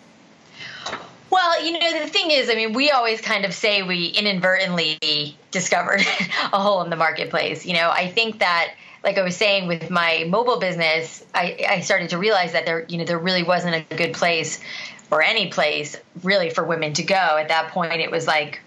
Well, 1.37 1.62
you 1.66 1.73
know, 1.73 2.02
the 2.02 2.09
thing 2.09 2.31
is, 2.31 2.49
I 2.49 2.55
mean, 2.55 2.73
we 2.73 2.90
always 2.90 3.21
kind 3.21 3.45
of 3.45 3.52
say 3.52 3.83
we 3.83 4.07
inadvertently 4.07 5.37
discovered 5.50 6.00
a 6.52 6.59
hole 6.59 6.81
in 6.81 6.88
the 6.88 6.97
marketplace. 6.97 7.66
You 7.66 7.75
know, 7.75 7.90
I 7.90 8.09
think 8.09 8.38
that 8.38 8.73
like 9.05 9.19
I 9.19 9.23
was 9.23 9.37
saying 9.37 9.69
with 9.69 9.90
my 9.90 10.25
mobile 10.26 10.59
business, 10.59 11.23
I, 11.35 11.66
I 11.69 11.81
started 11.81 12.09
to 12.11 12.19
realize 12.19 12.52
that 12.52 12.64
there, 12.64 12.87
you 12.88 12.97
know, 12.97 13.05
there 13.05 13.19
really 13.19 13.43
wasn't 13.43 13.85
a 13.90 13.97
good 13.97 14.14
place 14.14 14.61
or 15.11 15.23
any 15.23 15.49
place 15.49 15.95
really 16.23 16.49
for 16.49 16.64
women 16.64 16.95
to 16.95 17.02
go. 17.02 17.14
At 17.14 17.49
that 17.49 17.71
point, 17.71 18.00
it 18.00 18.11
was 18.11 18.26
like 18.26 18.61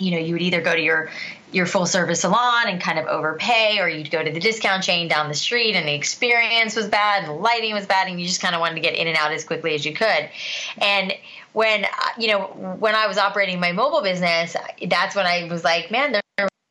you 0.00 0.12
know, 0.12 0.18
you 0.18 0.32
would 0.32 0.42
either 0.42 0.60
go 0.60 0.74
to 0.74 0.80
your 0.80 1.10
your 1.52 1.66
full 1.66 1.84
service 1.84 2.20
salon 2.20 2.68
and 2.68 2.80
kind 2.80 2.98
of 2.98 3.06
overpay, 3.06 3.78
or 3.80 3.88
you'd 3.88 4.10
go 4.10 4.22
to 4.22 4.30
the 4.30 4.38
discount 4.38 4.84
chain 4.84 5.08
down 5.08 5.28
the 5.28 5.34
street 5.34 5.74
and 5.74 5.86
the 5.86 5.94
experience 5.94 6.76
was 6.76 6.86
bad, 6.88 7.24
and 7.24 7.28
the 7.28 7.34
lighting 7.34 7.74
was 7.74 7.86
bad, 7.86 8.08
and 8.08 8.20
you 8.20 8.26
just 8.26 8.40
kind 8.40 8.54
of 8.54 8.60
wanted 8.60 8.76
to 8.76 8.80
get 8.80 8.94
in 8.94 9.08
and 9.08 9.16
out 9.16 9.32
as 9.32 9.44
quickly 9.44 9.74
as 9.74 9.84
you 9.84 9.92
could. 9.92 10.30
And 10.78 11.12
when 11.52 11.84
uh, 11.84 11.88
you 12.18 12.28
know 12.28 12.40
when 12.78 12.94
I 12.94 13.06
was 13.06 13.18
operating 13.18 13.60
my 13.60 13.72
mobile 13.72 14.02
business, 14.02 14.56
that's 14.86 15.14
when 15.14 15.26
I 15.26 15.48
was 15.50 15.64
like, 15.64 15.90
man, 15.90 16.12
there 16.12 16.22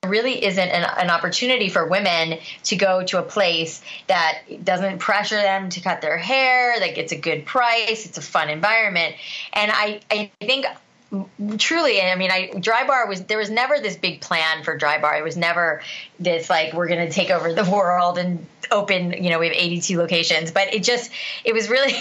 really 0.08 0.44
isn't 0.44 0.70
an, 0.70 0.84
an, 0.98 1.10
opportunity 1.10 1.70
for 1.70 1.86
women 1.86 2.40
to 2.64 2.76
go 2.76 3.04
to 3.04 3.20
a 3.20 3.22
place 3.22 3.82
that 4.08 4.40
doesn't 4.64 5.00
pressure 5.00 5.36
them 5.36 5.70
to 5.70 5.82
cut 5.82 6.02
their 6.02 6.18
hair, 6.18 6.80
that 6.80 6.96
gets 6.96 7.12
a 7.12 7.18
good 7.18 7.46
price, 7.46 8.06
it's 8.06 8.18
a 8.18 8.22
fun 8.22 8.50
environment. 8.50 9.16
And 9.54 9.72
I, 9.72 10.00
I 10.10 10.32
think 10.42 10.66
truly 11.58 12.02
i 12.02 12.16
mean 12.16 12.30
i 12.30 12.50
Drybar 12.54 13.08
was 13.08 13.24
there 13.24 13.38
was 13.38 13.50
never 13.50 13.80
this 13.80 13.98
big 13.98 14.22
plan 14.22 14.64
for 14.64 14.78
Drybar 14.78 15.18
it 15.18 15.24
was 15.24 15.36
never 15.36 15.82
this 16.20 16.50
like 16.50 16.74
we're 16.74 16.88
going 16.88 17.06
to 17.08 17.12
take 17.12 17.32
over 17.32 17.52
the 17.54 17.64
world 17.72 18.18
and 18.18 18.46
open 18.72 19.12
you 19.14 19.32
know 19.32 19.40
we 19.40 19.48
have 19.48 19.56
82 19.56 19.98
locations 19.98 20.52
but 20.52 20.74
it 20.74 20.84
just 20.84 21.12
it 21.44 21.54
was 21.54 21.70
really 21.70 21.94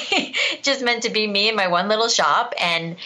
just 0.62 0.82
meant 0.82 1.04
to 1.04 1.10
be 1.10 1.26
me 1.26 1.48
and 1.48 1.56
my 1.56 1.68
one 1.68 1.88
little 1.88 2.08
shop 2.08 2.52
and 2.60 2.96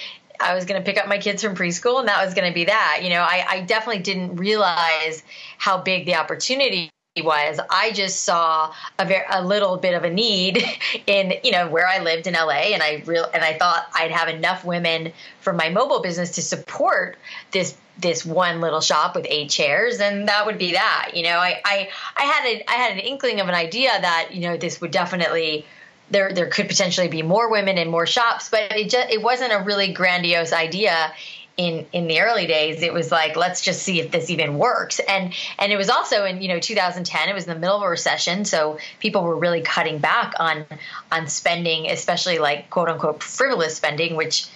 I 0.40 0.54
was 0.54 0.64
going 0.64 0.82
to 0.82 0.85
pick 0.85 1.00
up 1.00 1.09
my 1.09 1.18
kids 1.18 1.42
from 1.42 1.54
preschool 1.54 2.00
and 2.00 2.09
that 2.09 2.25
was 2.25 2.35
going 2.35 2.49
to 2.49 2.54
be 2.54 2.64
that. 2.64 3.00
You 3.02 3.11
know, 3.11 3.21
I, 3.21 3.44
I 3.49 3.61
definitely 3.61 4.02
didn't 4.02 4.37
realize 4.37 5.23
how 5.56 5.78
big 5.78 6.04
the 6.04 6.16
opportunity 6.16 6.90
was 7.21 7.61
I 7.69 7.92
just 7.92 8.23
saw 8.23 8.73
a 8.99 9.23
a 9.31 9.45
little 9.45 9.76
bit 9.76 9.92
of 9.92 10.04
a 10.04 10.11
need 10.11 10.64
in 11.07 11.35
you 11.45 11.52
know 11.52 11.69
where 11.69 11.87
I 11.87 11.99
lived 11.99 12.26
in 12.26 12.33
LA 12.33 12.73
and 12.73 12.83
I 12.83 13.02
real 13.04 13.26
and 13.35 13.45
I 13.45 13.52
thought 13.59 13.87
I'd 13.92 14.11
have 14.11 14.28
enough 14.28 14.64
women 14.64 15.12
for 15.40 15.52
my 15.52 15.69
mobile 15.69 16.00
business 16.00 16.37
to 16.37 16.42
support 16.42 17.19
this 17.50 17.76
this 17.99 18.25
one 18.25 18.62
little 18.62 18.81
shop 18.81 19.14
with 19.14 19.26
eight 19.28 19.50
chairs 19.50 20.00
and 20.00 20.26
that 20.28 20.47
would 20.47 20.57
be 20.57 20.73
that 20.73 21.11
you 21.12 21.23
know? 21.25 21.37
I 21.37 21.61
I 21.66 21.90
I 22.16 22.23
had 22.23 22.47
a, 22.47 22.71
I 22.71 22.75
had 22.76 22.92
an 22.92 22.99
inkling 23.00 23.40
of 23.40 23.49
an 23.49 23.54
idea 23.54 23.90
that 23.90 24.31
you 24.33 24.40
know 24.40 24.57
this 24.57 24.81
would 24.81 24.90
definitely 24.90 25.66
there 26.11 26.33
there 26.33 26.47
could 26.47 26.66
potentially 26.66 27.09
be 27.09 27.21
more 27.21 27.50
women 27.50 27.76
in 27.76 27.90
more 27.90 28.07
shops 28.07 28.49
but 28.49 28.73
it 28.73 28.88
just 28.88 29.11
it 29.11 29.21
wasn't 29.21 29.52
a 29.52 29.59
really 29.59 29.92
grandiose 29.92 30.54
idea 30.54 31.12
in 31.56 31.87
in 31.92 32.06
the 32.06 32.21
early 32.21 32.47
days 32.47 32.82
it 32.82 32.92
was 32.92 33.11
like 33.11 33.37
let's 33.37 33.61
just 33.61 33.82
see 33.82 34.00
if 34.00 34.11
this 34.11 34.30
even 34.30 34.59
works. 34.59 35.00
And 35.00 35.35
and 35.59 35.73
it 35.73 35.76
was 35.76 35.90
also 35.90 36.25
in 36.25 36.40
you 36.40 36.49
know 36.49 36.59
2010 36.59 37.28
it 37.28 37.35
was 37.35 37.47
in 37.47 37.54
the 37.54 37.59
middle 37.59 37.76
of 37.76 37.82
a 37.82 37.88
recession 37.88 38.44
so 38.44 38.78
people 39.00 39.23
were 39.23 39.37
really 39.37 39.61
cutting 39.61 39.99
back 39.99 40.35
on 40.38 40.64
on 41.11 41.26
spending 41.28 41.90
especially 41.90 42.38
like 42.38 42.71
quote 42.71 42.88
unquote 42.88 43.23
frivolous 43.23 43.76
spending 43.76 44.16
which 44.16 44.47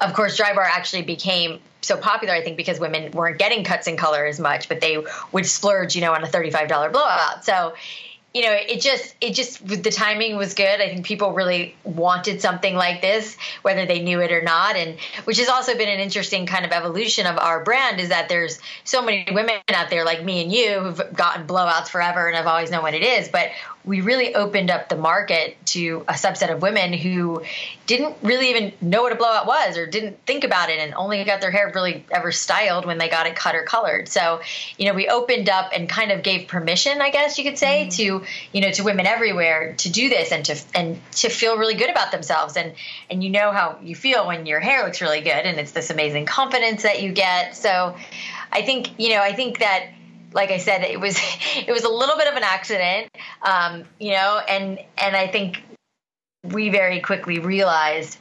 of 0.00 0.14
course 0.14 0.38
Drybar 0.38 0.64
actually 0.64 1.02
became 1.02 1.60
so 1.80 1.96
popular 1.96 2.34
i 2.34 2.42
think 2.42 2.56
because 2.56 2.78
women 2.78 3.10
weren't 3.12 3.38
getting 3.38 3.64
cuts 3.64 3.86
in 3.86 3.96
color 3.96 4.24
as 4.26 4.38
much 4.38 4.68
but 4.68 4.80
they 4.80 4.98
would 5.32 5.46
splurge 5.46 5.94
you 5.94 6.00
know 6.00 6.12
on 6.12 6.22
a 6.22 6.26
$35 6.26 6.92
blowout. 6.92 7.44
So 7.44 7.74
you 8.34 8.42
know, 8.42 8.52
it 8.52 8.82
just 8.82 9.16
it 9.22 9.32
just 9.32 9.66
the 9.66 9.90
timing 9.90 10.36
was 10.36 10.52
good. 10.52 10.80
I 10.80 10.88
think 10.88 11.06
people 11.06 11.32
really 11.32 11.74
wanted 11.84 12.42
something 12.42 12.74
like 12.74 13.00
this, 13.00 13.36
whether 13.62 13.86
they 13.86 14.02
knew 14.02 14.20
it 14.20 14.30
or 14.30 14.42
not, 14.42 14.76
and 14.76 14.98
which 15.24 15.38
has 15.38 15.48
also 15.48 15.74
been 15.76 15.88
an 15.88 15.98
interesting 15.98 16.44
kind 16.44 16.66
of 16.66 16.72
evolution 16.72 17.26
of 17.26 17.38
our 17.38 17.64
brand 17.64 18.00
is 18.00 18.10
that 18.10 18.28
there's 18.28 18.60
so 18.84 19.00
many 19.00 19.26
women 19.32 19.56
out 19.70 19.88
there 19.88 20.04
like 20.04 20.22
me 20.22 20.42
and 20.42 20.52
you 20.52 20.78
who've 20.78 21.16
gotten 21.16 21.46
blowouts 21.46 21.88
forever 21.88 22.28
and 22.28 22.36
have 22.36 22.46
always 22.46 22.70
known 22.70 22.82
what 22.82 22.94
it 22.94 23.02
is, 23.02 23.28
but 23.28 23.48
we 23.84 24.00
really 24.00 24.34
opened 24.34 24.70
up 24.70 24.88
the 24.88 24.96
market 24.96 25.56
to 25.66 26.04
a 26.08 26.12
subset 26.12 26.52
of 26.52 26.60
women 26.60 26.92
who 26.92 27.42
didn't 27.86 28.16
really 28.22 28.50
even 28.50 28.72
know 28.80 29.02
what 29.02 29.12
a 29.12 29.14
blowout 29.14 29.46
was 29.46 29.78
or 29.78 29.86
didn't 29.86 30.18
think 30.26 30.44
about 30.44 30.68
it 30.68 30.78
and 30.78 30.94
only 30.94 31.22
got 31.24 31.40
their 31.40 31.50
hair 31.50 31.72
really 31.74 32.04
ever 32.10 32.30
styled 32.30 32.84
when 32.84 32.98
they 32.98 33.08
got 33.08 33.26
it 33.26 33.34
cut 33.34 33.54
or 33.54 33.62
colored. 33.62 34.08
So, 34.08 34.40
you 34.76 34.86
know, 34.86 34.94
we 34.94 35.08
opened 35.08 35.48
up 35.48 35.70
and 35.74 35.88
kind 35.88 36.12
of 36.12 36.22
gave 36.22 36.48
permission, 36.48 37.00
I 37.00 37.10
guess 37.10 37.38
you 37.38 37.44
could 37.44 37.56
say, 37.56 37.86
mm. 37.86 37.96
to, 37.96 38.26
you 38.52 38.60
know, 38.60 38.70
to 38.72 38.82
women 38.82 39.06
everywhere 39.06 39.74
to 39.78 39.90
do 39.90 40.08
this 40.08 40.32
and 40.32 40.44
to 40.46 40.60
and 40.74 41.00
to 41.12 41.28
feel 41.28 41.56
really 41.56 41.74
good 41.74 41.90
about 41.90 42.12
themselves. 42.12 42.56
And 42.56 42.74
and 43.10 43.24
you 43.24 43.30
know 43.30 43.52
how 43.52 43.78
you 43.82 43.94
feel 43.94 44.26
when 44.26 44.44
your 44.44 44.60
hair 44.60 44.84
looks 44.84 45.00
really 45.00 45.20
good 45.20 45.30
and 45.30 45.58
it's 45.58 45.72
this 45.72 45.90
amazing 45.90 46.26
confidence 46.26 46.82
that 46.82 47.02
you 47.02 47.12
get. 47.12 47.56
So 47.56 47.96
I 48.52 48.62
think, 48.62 48.98
you 48.98 49.10
know, 49.10 49.20
I 49.20 49.32
think 49.32 49.60
that 49.60 49.88
like 50.32 50.50
I 50.50 50.58
said, 50.58 50.82
it 50.82 51.00
was 51.00 51.18
it 51.56 51.70
was 51.70 51.84
a 51.84 51.88
little 51.88 52.16
bit 52.16 52.28
of 52.28 52.34
an 52.34 52.44
accident, 52.44 53.10
um, 53.42 53.84
you 53.98 54.12
know, 54.12 54.40
and 54.48 54.78
and 54.96 55.16
I 55.16 55.26
think 55.26 55.62
we 56.44 56.68
very 56.70 57.00
quickly 57.00 57.38
realized 57.38 58.16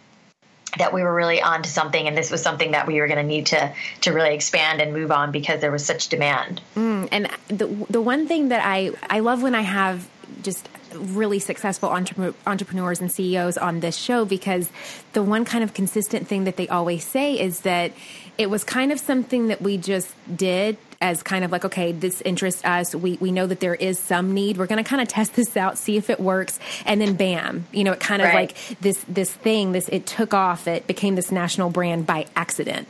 that 0.78 0.94
we 0.94 1.02
were 1.02 1.14
really 1.14 1.42
onto 1.42 1.70
something, 1.70 2.08
and 2.08 2.18
this 2.18 2.30
was 2.30 2.42
something 2.42 2.72
that 2.72 2.88
we 2.88 3.00
were 3.00 3.08
going 3.08 3.20
to 3.20 3.24
need 3.24 3.48
to 3.48 3.74
to 4.02 4.12
really 4.12 4.34
expand 4.34 4.82
and 4.82 4.94
move 4.94 5.12
on 5.12 5.32
because 5.32 5.62
there 5.62 5.72
was 5.72 5.86
such 5.86 6.10
demand. 6.10 6.62
Mm, 6.76 7.10
and 7.12 7.30
the 7.48 7.68
the 7.90 8.02
one 8.02 8.28
thing 8.28 8.50
that 8.50 8.62
I 8.64 8.92
I 9.10 9.20
love 9.20 9.42
when 9.42 9.56
I 9.56 9.62
have 9.62 10.08
just 10.44 10.70
really 10.94 11.40
successful 11.40 11.90
entre- 11.90 12.34
entrepreneurs 12.46 13.02
and 13.02 13.12
CEOs 13.12 13.58
on 13.58 13.82
this 13.82 13.96
show 13.96 14.26
because 14.26 14.70
the 15.14 15.22
one 15.22 15.46
kind 15.46 15.64
of 15.64 15.74
consistent 15.74 16.28
thing 16.28 16.46
that 16.46 16.58
they 16.58 16.68
always 16.68 17.06
say 17.06 17.40
is 17.40 17.62
that 17.62 17.92
it 18.38 18.50
was 18.50 18.64
kind 18.64 18.92
of 18.92 19.00
something 19.00 19.48
that 19.48 19.62
we 19.62 19.78
just 19.78 20.14
did 20.36 20.78
as 21.02 21.22
kind 21.24 21.44
of 21.44 21.52
like, 21.52 21.66
okay, 21.66 21.92
this 21.92 22.22
interests 22.22 22.64
us. 22.66 22.96
We, 22.96 23.18
we 23.22 23.32
know 23.32 23.48
that 23.48 23.60
there 23.60 23.76
is 23.76 24.00
some 24.00 24.34
need. 24.34 24.58
We're 24.58 24.68
going 24.68 24.84
to 24.84 24.90
kind 24.90 25.02
of 25.02 25.08
test 25.08 25.36
this 25.36 25.56
out, 25.56 25.78
see 25.78 25.98
if 25.98 26.10
it 26.10 26.20
works. 26.20 26.60
And 26.86 27.00
then 27.00 27.16
bam, 27.16 27.68
you 27.72 27.84
know, 27.84 27.92
it 27.92 28.00
kind 28.00 28.22
of 28.22 28.28
right. 28.28 28.50
like 28.50 28.80
this, 28.80 29.04
this 29.08 29.32
thing, 29.32 29.72
this, 29.72 29.90
it 29.90 30.06
took 30.06 30.34
off. 30.34 30.68
It 30.68 30.88
became 30.88 31.16
this 31.16 31.32
national 31.32 31.70
brand 31.70 32.08
by 32.08 32.26
accident. 32.36 32.88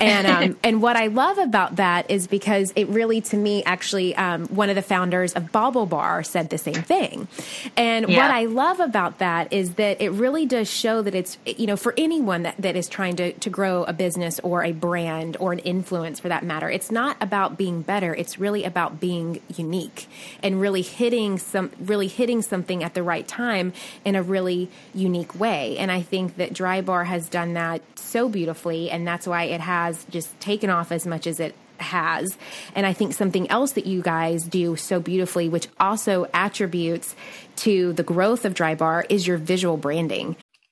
And, 0.00 0.26
um, 0.26 0.58
and 0.64 0.82
what 0.82 0.96
I 0.96 1.06
love 1.06 1.38
about 1.38 1.76
that 1.76 2.10
is 2.10 2.26
because 2.26 2.72
it 2.76 2.88
really, 2.88 3.20
to 3.22 3.36
me, 3.36 3.64
actually, 3.64 4.14
um, 4.16 4.46
one 4.48 4.68
of 4.68 4.76
the 4.76 4.82
founders 4.82 5.32
of 5.32 5.44
BaubleBar 5.44 6.26
said 6.26 6.50
the 6.50 6.58
same 6.58 6.74
thing. 6.74 7.28
And 7.76 8.08
yeah. 8.08 8.22
what 8.22 8.30
I 8.30 8.44
love 8.44 8.80
about 8.80 9.18
that 9.18 9.52
is 9.52 9.74
that 9.74 10.00
it 10.00 10.10
really 10.10 10.46
does 10.46 10.70
show 10.70 11.02
that 11.02 11.14
it's, 11.14 11.38
you 11.46 11.66
know, 11.66 11.76
for 11.76 11.94
anyone 11.96 12.42
that, 12.42 12.56
that 12.58 12.76
is 12.76 12.88
trying 12.88 13.16
to, 13.16 13.32
to 13.32 13.50
grow 13.50 13.84
a 13.84 13.92
business 13.92 14.40
or 14.40 14.64
a 14.64 14.72
brand 14.72 15.36
or 15.40 15.52
an 15.52 15.58
influence 15.60 16.20
for 16.20 16.28
that 16.28 16.44
matter, 16.44 16.68
it's 16.68 16.90
not 16.90 17.16
about 17.20 17.45
about 17.46 17.56
being 17.56 17.82
better. 17.82 18.12
It's 18.14 18.38
really 18.38 18.64
about 18.64 18.98
being 18.98 19.40
unique 19.54 20.08
and 20.42 20.60
really 20.60 20.82
hitting 20.82 21.38
some, 21.38 21.70
really 21.78 22.08
hitting 22.08 22.42
something 22.42 22.82
at 22.82 22.94
the 22.94 23.02
right 23.04 23.26
time 23.26 23.72
in 24.04 24.16
a 24.16 24.22
really 24.22 24.68
unique 24.94 25.38
way. 25.38 25.78
And 25.78 25.92
I 25.92 26.02
think 26.02 26.36
that 26.38 26.52
Drybar 26.52 27.06
has 27.06 27.28
done 27.28 27.54
that 27.54 27.82
so 27.94 28.28
beautifully, 28.28 28.90
and 28.90 29.06
that's 29.06 29.26
why 29.26 29.44
it 29.44 29.60
has 29.60 30.04
just 30.10 30.38
taken 30.40 30.70
off 30.70 30.90
as 30.90 31.06
much 31.06 31.26
as 31.28 31.38
it 31.38 31.54
has. 31.78 32.36
And 32.74 32.84
I 32.84 32.92
think 32.92 33.12
something 33.12 33.48
else 33.48 33.72
that 33.72 33.86
you 33.86 34.02
guys 34.02 34.42
do 34.44 34.74
so 34.74 34.98
beautifully, 34.98 35.48
which 35.48 35.68
also 35.78 36.26
attributes 36.34 37.14
to 37.56 37.92
the 37.92 38.02
growth 38.02 38.44
of 38.44 38.54
Drybar, 38.54 39.04
is 39.08 39.26
your 39.26 39.36
visual 39.36 39.76
branding. 39.76 40.36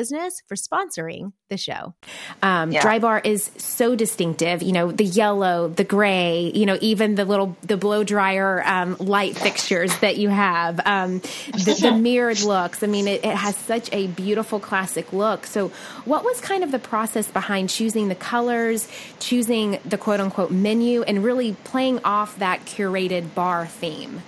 business 0.00 0.42
for 0.46 0.54
sponsoring 0.54 1.32
the 1.50 1.58
show. 1.58 1.94
Um, 2.42 2.72
yeah. 2.72 2.80
Drybar 2.80 3.20
is 3.26 3.50
so 3.58 3.94
distinctive. 3.94 4.62
You 4.62 4.72
know, 4.72 4.90
the 4.90 5.04
yellow, 5.04 5.68
the 5.68 5.84
gray, 5.84 6.50
you 6.54 6.64
know, 6.64 6.78
even 6.80 7.16
the 7.16 7.26
little 7.26 7.54
the 7.60 7.76
blow 7.76 8.02
dryer 8.02 8.62
um, 8.64 8.96
light 8.98 9.36
fixtures 9.36 9.94
that 9.98 10.16
you 10.16 10.30
have, 10.30 10.80
um, 10.86 11.18
the, 11.18 11.78
the, 11.82 11.92
mirrored 12.00 12.40
looks. 12.40 12.82
I 12.82 12.86
mean, 12.86 13.06
it, 13.06 13.26
it 13.26 13.36
has 13.36 13.54
such 13.56 13.90
a 13.92 14.06
beautiful 14.06 14.58
classic 14.58 15.12
look. 15.12 15.44
So, 15.44 15.68
what 16.06 16.24
was 16.24 16.40
kind 16.40 16.64
of 16.64 16.72
the 16.72 16.78
process 16.78 17.30
behind 17.30 17.68
choosing 17.68 18.08
the 18.08 18.14
colors, 18.14 18.88
choosing 19.18 19.80
the 19.84 19.98
quote 19.98 20.20
unquote 20.20 20.50
menu, 20.50 21.02
and 21.02 21.22
really 21.22 21.56
playing 21.64 22.00
off 22.04 22.38
that 22.38 22.64
curated 22.64 23.34
bar 23.34 23.66
theme? 23.66 24.22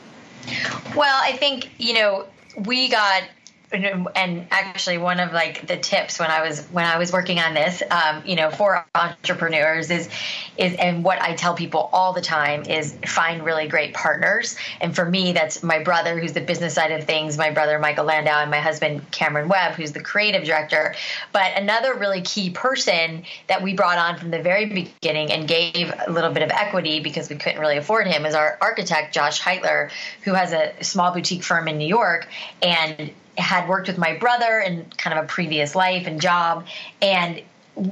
Well, 0.94 1.20
I 1.22 1.32
think 1.32 1.70
you 1.78 1.94
know 1.94 2.26
we 2.66 2.90
got 2.90 3.22
and 3.72 4.46
actually 4.50 4.98
one 4.98 5.20
of 5.20 5.32
like 5.32 5.66
the 5.66 5.76
tips 5.76 6.18
when 6.18 6.30
I 6.30 6.42
was 6.42 6.64
when 6.66 6.84
I 6.84 6.98
was 6.98 7.12
working 7.12 7.38
on 7.38 7.54
this, 7.54 7.82
um, 7.90 8.22
you 8.26 8.36
know, 8.36 8.50
for 8.50 8.84
entrepreneurs 8.94 9.90
is 9.90 10.08
is 10.56 10.74
and 10.74 11.02
what 11.02 11.20
I 11.22 11.34
tell 11.34 11.54
people 11.54 11.88
all 11.92 12.12
the 12.12 12.20
time 12.20 12.64
is 12.64 12.96
find 13.06 13.44
really 13.44 13.68
great 13.68 13.94
partners. 13.94 14.56
And 14.80 14.94
for 14.94 15.04
me, 15.04 15.32
that's 15.32 15.62
my 15.62 15.82
brother, 15.82 16.18
who's 16.18 16.32
the 16.32 16.40
business 16.40 16.74
side 16.74 16.92
of 16.92 17.04
things, 17.04 17.38
my 17.38 17.50
brother 17.50 17.78
Michael 17.78 18.04
Landau, 18.04 18.40
and 18.42 18.50
my 18.50 18.60
husband 18.60 19.10
Cameron 19.10 19.48
Webb, 19.48 19.72
who's 19.74 19.92
the 19.92 20.02
creative 20.02 20.44
director. 20.44 20.94
But 21.32 21.52
another 21.56 21.94
really 21.94 22.22
key 22.22 22.50
person 22.50 23.24
that 23.48 23.62
we 23.62 23.74
brought 23.74 23.98
on 23.98 24.18
from 24.18 24.30
the 24.30 24.42
very 24.42 24.66
beginning 24.66 25.32
and 25.32 25.48
gave 25.48 25.92
a 26.06 26.10
little 26.10 26.30
bit 26.30 26.42
of 26.42 26.50
equity 26.50 27.00
because 27.00 27.30
we 27.30 27.36
couldn't 27.36 27.60
really 27.60 27.78
afford 27.78 28.06
him 28.06 28.26
is 28.26 28.34
our 28.34 28.58
architect 28.60 29.14
Josh 29.14 29.40
Heitler, 29.40 29.90
who 30.22 30.34
has 30.34 30.52
a 30.52 30.72
small 30.82 31.12
boutique 31.12 31.42
firm 31.42 31.68
in 31.68 31.78
New 31.78 31.86
York 31.86 32.28
and 32.62 33.10
had 33.36 33.68
worked 33.68 33.88
with 33.88 33.98
my 33.98 34.16
brother 34.16 34.60
in 34.60 34.86
kind 34.96 35.18
of 35.18 35.24
a 35.24 35.28
previous 35.28 35.74
life 35.74 36.06
and 36.06 36.20
job. 36.20 36.66
And 37.00 37.42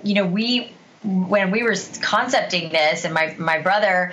you 0.04 0.14
know 0.14 0.26
we 0.26 0.72
when 1.02 1.50
we 1.50 1.62
were 1.62 1.74
concepting 2.02 2.70
this 2.70 3.04
and 3.04 3.14
my 3.14 3.34
my 3.38 3.58
brother 3.58 4.12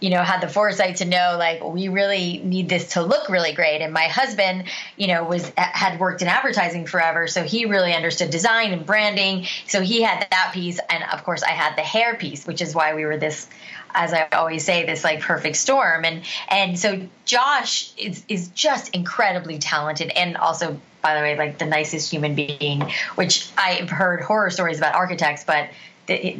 you 0.00 0.10
know 0.10 0.22
had 0.22 0.42
the 0.42 0.48
foresight 0.48 0.96
to 0.96 1.06
know 1.06 1.36
like 1.38 1.64
we 1.64 1.88
really 1.88 2.38
need 2.44 2.68
this 2.68 2.92
to 2.92 3.02
look 3.02 3.30
really 3.30 3.52
great. 3.52 3.80
And 3.80 3.92
my 3.92 4.08
husband 4.08 4.64
you 4.96 5.06
know 5.06 5.24
was 5.24 5.50
had 5.56 5.98
worked 5.98 6.20
in 6.20 6.28
advertising 6.28 6.86
forever. 6.86 7.26
So 7.26 7.42
he 7.42 7.64
really 7.64 7.94
understood 7.94 8.30
design 8.30 8.72
and 8.72 8.84
branding. 8.84 9.46
So 9.66 9.80
he 9.80 10.02
had 10.02 10.26
that 10.30 10.50
piece. 10.52 10.78
And 10.90 11.04
of 11.12 11.24
course 11.24 11.42
I 11.42 11.50
had 11.50 11.76
the 11.76 11.82
hair 11.82 12.16
piece 12.16 12.46
which 12.46 12.60
is 12.60 12.74
why 12.74 12.94
we 12.94 13.06
were 13.06 13.16
this 13.16 13.48
as 13.94 14.12
I 14.12 14.28
always 14.32 14.64
say, 14.64 14.84
this 14.86 15.04
like 15.04 15.20
perfect 15.20 15.56
storm. 15.56 16.04
And 16.04 16.22
and 16.48 16.78
so 16.78 17.06
Josh 17.24 17.92
is 17.96 18.24
is 18.28 18.48
just 18.48 18.94
incredibly 18.94 19.58
talented 19.58 20.10
and 20.10 20.36
also 20.36 20.80
by 21.06 21.14
the 21.14 21.20
way, 21.20 21.36
like 21.36 21.58
the 21.58 21.66
nicest 21.66 22.10
human 22.10 22.34
being, 22.34 22.92
which 23.14 23.48
I've 23.56 23.88
heard 23.88 24.22
horror 24.22 24.50
stories 24.50 24.78
about 24.78 24.96
architects, 24.96 25.44
but 25.44 25.68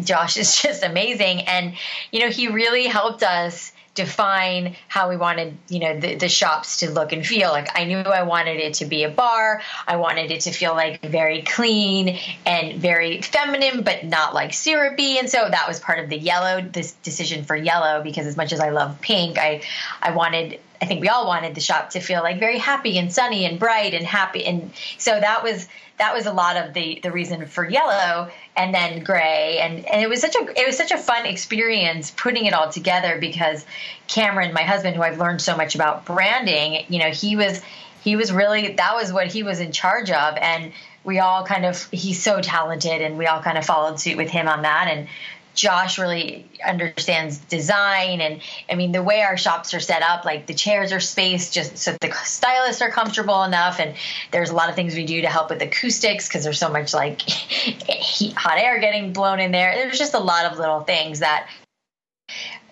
Josh 0.02 0.36
is 0.36 0.56
just 0.62 0.82
amazing. 0.82 1.42
And, 1.42 1.74
you 2.10 2.20
know, 2.20 2.30
he 2.30 2.48
really 2.48 2.88
helped 2.88 3.22
us 3.22 3.72
define 3.96 4.76
how 4.88 5.08
we 5.08 5.16
wanted, 5.16 5.56
you 5.68 5.80
know, 5.80 5.98
the, 5.98 6.14
the, 6.14 6.28
shops 6.28 6.78
to 6.80 6.90
look 6.90 7.12
and 7.12 7.26
feel. 7.26 7.50
Like 7.50 7.76
I 7.76 7.84
knew 7.84 7.98
I 7.98 8.22
wanted 8.22 8.60
it 8.60 8.74
to 8.74 8.84
be 8.84 9.02
a 9.02 9.08
bar. 9.08 9.62
I 9.88 9.96
wanted 9.96 10.30
it 10.30 10.42
to 10.42 10.52
feel 10.52 10.74
like 10.74 11.04
very 11.04 11.42
clean 11.42 12.18
and 12.44 12.80
very 12.80 13.22
feminine, 13.22 13.82
but 13.82 14.04
not 14.04 14.34
like 14.34 14.52
syrupy. 14.52 15.18
And 15.18 15.28
so 15.28 15.48
that 15.50 15.66
was 15.66 15.80
part 15.80 15.98
of 15.98 16.10
the 16.10 16.18
yellow, 16.18 16.60
this 16.60 16.92
decision 16.92 17.44
for 17.44 17.56
yellow, 17.56 18.02
because 18.02 18.26
as 18.26 18.36
much 18.36 18.52
as 18.52 18.60
I 18.60 18.68
love 18.68 19.00
pink, 19.00 19.38
I, 19.38 19.62
I 20.02 20.12
wanted 20.12 20.60
I 20.80 20.86
think 20.86 21.00
we 21.00 21.08
all 21.08 21.26
wanted 21.26 21.54
the 21.54 21.60
shop 21.60 21.90
to 21.90 22.00
feel 22.00 22.22
like 22.22 22.38
very 22.38 22.58
happy 22.58 22.98
and 22.98 23.12
sunny 23.12 23.44
and 23.44 23.58
bright 23.58 23.94
and 23.94 24.04
happy. 24.04 24.44
And 24.44 24.72
so 24.98 25.18
that 25.18 25.42
was 25.42 25.68
that 25.98 26.14
was 26.14 26.26
a 26.26 26.32
lot 26.32 26.56
of 26.56 26.74
the 26.74 27.00
the 27.02 27.10
reason 27.10 27.46
for 27.46 27.68
yellow 27.68 28.30
and 28.56 28.74
then 28.74 29.02
gray 29.02 29.58
and 29.60 29.84
and 29.86 30.02
it 30.02 30.08
was 30.08 30.20
such 30.20 30.36
a 30.36 30.60
it 30.60 30.66
was 30.66 30.76
such 30.76 30.92
a 30.92 30.98
fun 30.98 31.26
experience 31.26 32.10
putting 32.10 32.46
it 32.46 32.52
all 32.52 32.70
together 32.70 33.18
because 33.18 33.64
Cameron 34.06 34.52
my 34.52 34.62
husband 34.62 34.96
who 34.96 35.02
I've 35.02 35.18
learned 35.18 35.40
so 35.40 35.56
much 35.56 35.74
about 35.74 36.04
branding 36.04 36.84
you 36.88 36.98
know 36.98 37.10
he 37.10 37.36
was 37.36 37.62
he 38.02 38.16
was 38.16 38.32
really 38.32 38.74
that 38.74 38.94
was 38.94 39.12
what 39.12 39.28
he 39.28 39.42
was 39.42 39.60
in 39.60 39.72
charge 39.72 40.10
of 40.10 40.36
and 40.36 40.72
we 41.04 41.18
all 41.20 41.46
kind 41.46 41.64
of 41.64 41.88
he's 41.90 42.22
so 42.22 42.40
talented 42.40 43.00
and 43.00 43.16
we 43.16 43.26
all 43.26 43.40
kind 43.40 43.56
of 43.56 43.64
followed 43.64 43.98
suit 43.98 44.16
with 44.16 44.28
him 44.28 44.48
on 44.48 44.62
that 44.62 44.88
and 44.88 45.08
Josh 45.56 45.98
really 45.98 46.46
understands 46.64 47.38
design 47.38 48.20
and 48.20 48.40
I 48.70 48.74
mean 48.74 48.92
the 48.92 49.02
way 49.02 49.22
our 49.22 49.38
shops 49.38 49.72
are 49.72 49.80
set 49.80 50.02
up 50.02 50.24
like 50.24 50.46
the 50.46 50.54
chairs 50.54 50.92
are 50.92 51.00
spaced 51.00 51.54
just 51.54 51.78
so 51.78 51.96
the 52.00 52.12
stylists 52.12 52.82
are 52.82 52.90
comfortable 52.90 53.42
enough. 53.42 53.80
And 53.80 53.96
there's 54.30 54.50
a 54.50 54.54
lot 54.54 54.68
of 54.68 54.76
things 54.76 54.94
we 54.94 55.06
do 55.06 55.22
to 55.22 55.28
help 55.28 55.48
with 55.50 55.62
acoustics 55.62 56.28
because 56.28 56.44
there's 56.44 56.58
so 56.58 56.68
much 56.68 56.92
like 56.92 57.22
heat, 57.22 58.34
hot 58.34 58.58
air 58.58 58.78
getting 58.78 59.14
blown 59.14 59.40
in 59.40 59.50
there. 59.50 59.74
There's 59.74 59.98
just 59.98 60.14
a 60.14 60.20
lot 60.20 60.44
of 60.44 60.58
little 60.58 60.80
things 60.80 61.20
that 61.20 61.48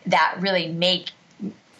that 0.06 0.36
really 0.40 0.68
make 0.68 1.10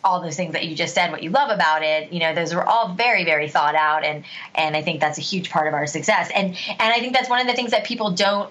all 0.03 0.23
those 0.23 0.37
things 0.37 0.55
that 0.55 0.67
you 0.67 0.75
just 0.75 0.95
said 0.95 1.11
what 1.13 1.23
you 1.23 1.31
love 1.31 1.51
about 1.51 1.83
it 1.83 2.13
you 2.13 2.21
know 2.21 2.35
those 2.35 2.55
were 2.55 2.63
all 2.63 2.95
very 2.95 3.25
very 3.25 3.49
thought 3.51 3.75
out. 3.75 4.05
And 4.05 4.25
and 4.55 4.75
I 4.75 4.81
think 4.81 5.01
that's 5.01 5.19
a 5.19 5.23
huge 5.23 5.51
part 5.51 5.69
of 5.69 5.75
our 5.75 5.87
success. 5.87 6.31
And 6.35 6.57
and 6.67 6.81
I 6.81 6.99
think 7.01 7.13
that's 7.13 7.29
one 7.29 7.43
of 7.43 7.47
the 7.47 7.53
things 7.53 7.73
that 7.73 7.85
people 7.85 8.11
don't 8.11 8.51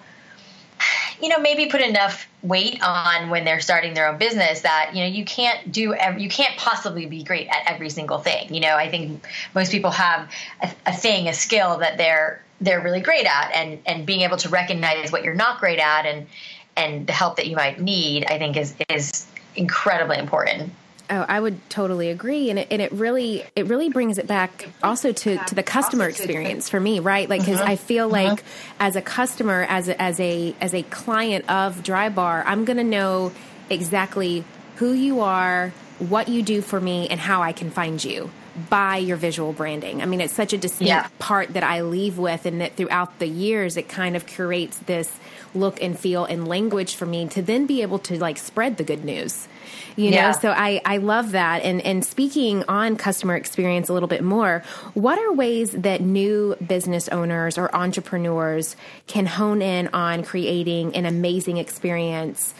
you 1.23 1.29
know 1.29 1.39
maybe 1.39 1.67
put 1.67 1.79
enough 1.79 2.27
weight 2.41 2.83
on 2.83 3.29
when 3.29 3.45
they're 3.45 3.61
starting 3.61 3.93
their 3.93 4.09
own 4.09 4.17
business 4.17 4.59
that 4.61 4.91
you 4.93 4.99
know 4.99 5.07
you 5.07 5.23
can't 5.23 5.71
do 5.71 5.95
you 6.17 6.27
can't 6.27 6.55
possibly 6.57 7.05
be 7.05 7.23
great 7.23 7.47
at 7.47 7.63
every 7.65 7.89
single 7.89 8.19
thing. 8.19 8.53
You 8.53 8.59
know 8.59 8.75
i 8.75 8.89
think 8.89 9.25
most 9.55 9.71
people 9.71 9.89
have 9.91 10.29
a, 10.61 10.69
a 10.85 10.93
thing 10.93 11.29
a 11.29 11.33
skill 11.33 11.77
that 11.77 11.97
they're 11.97 12.43
they're 12.59 12.81
really 12.81 12.99
great 12.99 13.25
at 13.25 13.51
and 13.53 13.79
and 13.85 14.05
being 14.05 14.21
able 14.21 14.37
to 14.37 14.49
recognize 14.49 15.13
what 15.13 15.23
you're 15.23 15.33
not 15.33 15.61
great 15.61 15.79
at 15.79 16.05
and 16.05 16.27
and 16.75 17.07
the 17.07 17.13
help 17.13 17.37
that 17.37 17.47
you 17.47 17.55
might 17.55 17.79
need 17.79 18.25
i 18.25 18.37
think 18.37 18.57
is 18.57 18.75
is 18.89 19.25
incredibly 19.55 20.17
important 20.17 20.73
Oh, 21.09 21.25
I 21.27 21.39
would 21.39 21.69
totally 21.69 22.09
agree, 22.09 22.49
and 22.49 22.57
it, 22.57 22.69
and 22.71 22.81
it 22.81 22.91
really 22.93 23.43
it 23.55 23.67
really 23.67 23.89
brings 23.89 24.17
it 24.17 24.25
back 24.25 24.69
also 24.81 25.11
to, 25.11 25.37
to 25.37 25.55
the 25.55 25.63
customer 25.63 26.07
experience 26.07 26.69
for 26.69 26.79
me, 26.79 26.99
right? 26.99 27.27
Like 27.29 27.41
because. 27.41 27.59
I 27.59 27.75
feel 27.75 28.05
uh-huh. 28.13 28.29
like 28.29 28.43
as 28.79 28.95
a 28.95 29.01
customer, 29.01 29.65
as 29.67 29.89
a, 29.89 30.01
as 30.01 30.19
a 30.19 30.55
as 30.61 30.73
a 30.73 30.83
client 30.83 31.49
of 31.49 31.83
Drybar, 31.83 32.43
I'm 32.45 32.65
going 32.65 32.77
to 32.77 32.83
know 32.83 33.31
exactly 33.69 34.45
who 34.77 34.93
you 34.93 35.19
are, 35.19 35.73
what 35.99 36.27
you 36.27 36.41
do 36.41 36.61
for 36.61 36.79
me, 36.79 37.07
and 37.07 37.19
how 37.19 37.41
I 37.41 37.51
can 37.51 37.71
find 37.71 38.03
you 38.03 38.31
by 38.69 38.97
your 38.97 39.17
visual 39.17 39.51
branding. 39.51 40.01
I 40.01 40.05
mean, 40.05 40.21
it's 40.21 40.33
such 40.33 40.53
a 40.53 40.57
distinct 40.57 40.89
yeah. 40.89 41.07
part 41.19 41.53
that 41.53 41.63
I 41.63 41.81
leave 41.81 42.17
with, 42.17 42.45
and 42.45 42.61
that 42.61 42.75
throughout 42.75 43.19
the 43.19 43.27
years, 43.27 43.77
it 43.77 43.89
kind 43.89 44.15
of 44.15 44.25
curates 44.25 44.77
this 44.79 45.11
look 45.55 45.81
and 45.81 45.97
feel 45.97 46.25
and 46.25 46.47
language 46.47 46.95
for 46.95 47.05
me 47.05 47.27
to 47.27 47.41
then 47.41 47.65
be 47.65 47.81
able 47.81 47.99
to 47.99 48.17
like 48.17 48.37
spread 48.37 48.77
the 48.77 48.83
good 48.83 49.05
news 49.05 49.47
you 49.95 50.09
know, 50.11 50.17
yeah. 50.17 50.31
so 50.31 50.49
I, 50.49 50.81
I 50.85 50.97
love 50.97 51.31
that. 51.31 51.63
And, 51.63 51.81
and 51.81 52.03
speaking 52.03 52.63
on 52.67 52.95
customer 52.95 53.35
experience 53.35 53.89
a 53.89 53.93
little 53.93 54.07
bit 54.07 54.23
more, 54.23 54.63
what 54.93 55.19
are 55.19 55.31
ways 55.31 55.71
that 55.71 56.01
new 56.01 56.55
business 56.65 57.07
owners 57.09 57.57
or 57.57 57.73
entrepreneurs 57.75 58.75
can 59.07 59.25
hone 59.25 59.61
in 59.61 59.89
on 59.89 60.23
creating 60.23 60.95
an 60.95 61.05
amazing 61.05 61.57
experience? 61.57 62.53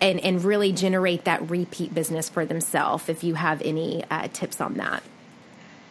And, 0.00 0.18
and 0.20 0.42
really 0.42 0.72
generate 0.72 1.24
that 1.24 1.50
repeat 1.50 1.94
business 1.94 2.28
for 2.28 2.46
themselves 2.46 3.08
if 3.08 3.22
you 3.22 3.34
have 3.34 3.60
any 3.62 4.02
uh, 4.10 4.28
tips 4.32 4.60
on 4.60 4.74
that. 4.74 5.02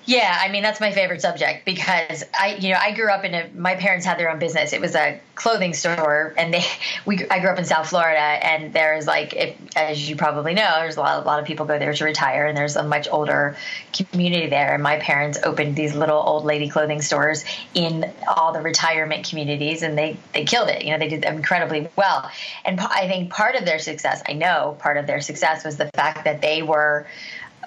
Yeah, 0.09 0.35
I 0.41 0.49
mean 0.49 0.63
that's 0.63 0.79
my 0.79 0.91
favorite 0.91 1.21
subject 1.21 1.65
because 1.65 2.23
I, 2.33 2.55
you 2.55 2.69
know, 2.69 2.79
I 2.81 2.93
grew 2.93 3.11
up 3.11 3.23
in 3.25 3.35
a. 3.35 3.47
My 3.55 3.75
parents 3.75 4.07
had 4.07 4.17
their 4.17 4.31
own 4.31 4.39
business. 4.39 4.73
It 4.73 4.81
was 4.81 4.95
a 4.95 5.21
clothing 5.35 5.75
store, 5.75 6.33
and 6.35 6.51
they, 6.51 6.65
we. 7.05 7.29
I 7.29 7.37
grew 7.37 7.51
up 7.51 7.59
in 7.59 7.65
South 7.65 7.89
Florida, 7.89 8.17
and 8.17 8.73
there's 8.73 9.05
like, 9.05 9.35
if, 9.35 9.55
as 9.75 10.09
you 10.09 10.15
probably 10.15 10.55
know, 10.55 10.77
there's 10.79 10.97
a 10.97 11.01
lot, 11.01 11.21
a 11.21 11.27
lot 11.27 11.39
of 11.39 11.45
people 11.45 11.67
go 11.67 11.77
there 11.77 11.93
to 11.93 12.05
retire, 12.05 12.47
and 12.47 12.57
there's 12.57 12.75
a 12.75 12.81
much 12.81 13.07
older 13.11 13.55
community 13.93 14.47
there. 14.47 14.73
And 14.73 14.81
my 14.81 14.97
parents 14.97 15.37
opened 15.43 15.75
these 15.75 15.93
little 15.93 16.17
old 16.17 16.43
lady 16.43 16.69
clothing 16.69 17.03
stores 17.03 17.45
in 17.75 18.11
all 18.35 18.51
the 18.51 18.61
retirement 18.61 19.29
communities, 19.29 19.83
and 19.83 19.95
they 19.95 20.17
they 20.33 20.43
killed 20.43 20.69
it. 20.69 20.85
You 20.85 20.93
know, 20.93 20.97
they 20.97 21.09
did 21.09 21.23
incredibly 21.23 21.87
well. 21.95 22.31
And 22.65 22.79
I 22.79 23.07
think 23.07 23.29
part 23.29 23.53
of 23.53 23.63
their 23.63 23.77
success, 23.77 24.23
I 24.27 24.33
know, 24.33 24.75
part 24.79 24.97
of 24.97 25.05
their 25.05 25.21
success 25.21 25.63
was 25.63 25.77
the 25.77 25.85
fact 25.93 26.23
that 26.23 26.41
they 26.41 26.63
were. 26.63 27.05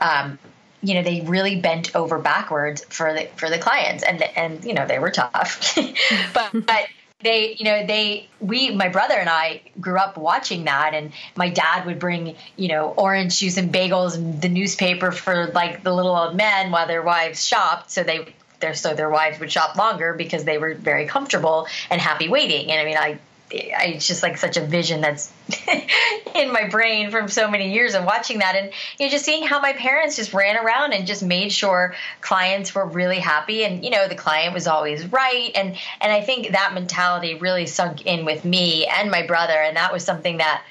Um, 0.00 0.40
you 0.82 0.94
know 0.94 1.02
they 1.02 1.20
really 1.22 1.60
bent 1.60 1.94
over 1.94 2.18
backwards 2.18 2.84
for 2.88 3.12
the 3.12 3.28
for 3.36 3.48
the 3.48 3.58
clients. 3.58 4.02
And 4.02 4.22
and 4.36 4.64
you 4.64 4.74
know 4.74 4.86
they 4.86 4.98
were 4.98 5.10
tough. 5.10 5.76
But 6.34 6.50
but 6.66 6.86
they 7.22 7.54
you 7.58 7.64
know 7.64 7.86
they 7.86 8.28
we 8.40 8.74
my 8.74 8.88
brother 8.88 9.14
and 9.14 9.28
I 9.28 9.62
grew 9.80 9.96
up 9.96 10.16
watching 10.16 10.64
that. 10.64 10.94
And 10.94 11.12
my 11.36 11.48
dad 11.48 11.86
would 11.86 11.98
bring 11.98 12.36
you 12.56 12.68
know 12.68 12.88
orange 12.96 13.38
juice 13.38 13.56
and 13.56 13.72
bagels 13.72 14.16
and 14.16 14.40
the 14.42 14.48
newspaper 14.48 15.12
for 15.12 15.46
like 15.48 15.82
the 15.82 15.94
little 15.94 16.16
old 16.16 16.36
men 16.36 16.70
while 16.70 16.86
their 16.86 17.02
wives 17.02 17.44
shopped. 17.44 17.90
So 17.90 18.02
they 18.02 18.34
their 18.60 18.74
so 18.74 18.94
their 18.94 19.10
wives 19.10 19.38
would 19.40 19.52
shop 19.52 19.76
longer 19.76 20.14
because 20.14 20.44
they 20.44 20.58
were 20.58 20.74
very 20.74 21.06
comfortable 21.06 21.66
and 21.90 22.00
happy 22.00 22.28
waiting. 22.28 22.70
And 22.70 22.80
I 22.80 22.84
mean 22.84 22.96
I 22.96 23.02
I, 23.02 23.18
it's 23.52 24.06
just 24.06 24.22
like 24.22 24.38
such 24.38 24.56
a 24.56 24.64
vision 24.64 25.00
that's 25.00 25.32
in 26.34 26.52
my 26.52 26.68
brain 26.68 27.10
from 27.10 27.28
so 27.28 27.50
many 27.50 27.72
years 27.72 27.94
of 27.94 28.04
watching 28.04 28.38
that. 28.38 28.56
And 28.56 28.72
you 28.98 29.06
know 29.06 29.10
just 29.10 29.24
seeing 29.24 29.46
how 29.46 29.60
my 29.60 29.72
parents 29.72 30.16
just 30.16 30.32
ran 30.32 30.56
around 30.56 30.92
and 30.92 31.06
just 31.06 31.22
made 31.22 31.52
sure 31.52 31.94
clients 32.20 32.74
were 32.74 32.86
really 32.86 33.18
happy. 33.18 33.64
And 33.64 33.84
you 33.84 33.90
know 33.90 34.08
the 34.08 34.14
client 34.14 34.54
was 34.54 34.66
always 34.66 35.06
right. 35.06 35.50
And 35.54 35.76
and 36.00 36.12
I 36.12 36.22
think 36.22 36.52
that 36.52 36.72
mentality 36.74 37.34
really 37.34 37.66
sunk 37.66 38.06
in 38.06 38.24
with 38.24 38.44
me 38.44 38.86
and 38.86 39.10
my 39.10 39.26
brother. 39.26 39.54
And 39.54 39.76
that 39.76 39.92
was 39.92 40.04
something 40.04 40.38
that 40.38 40.64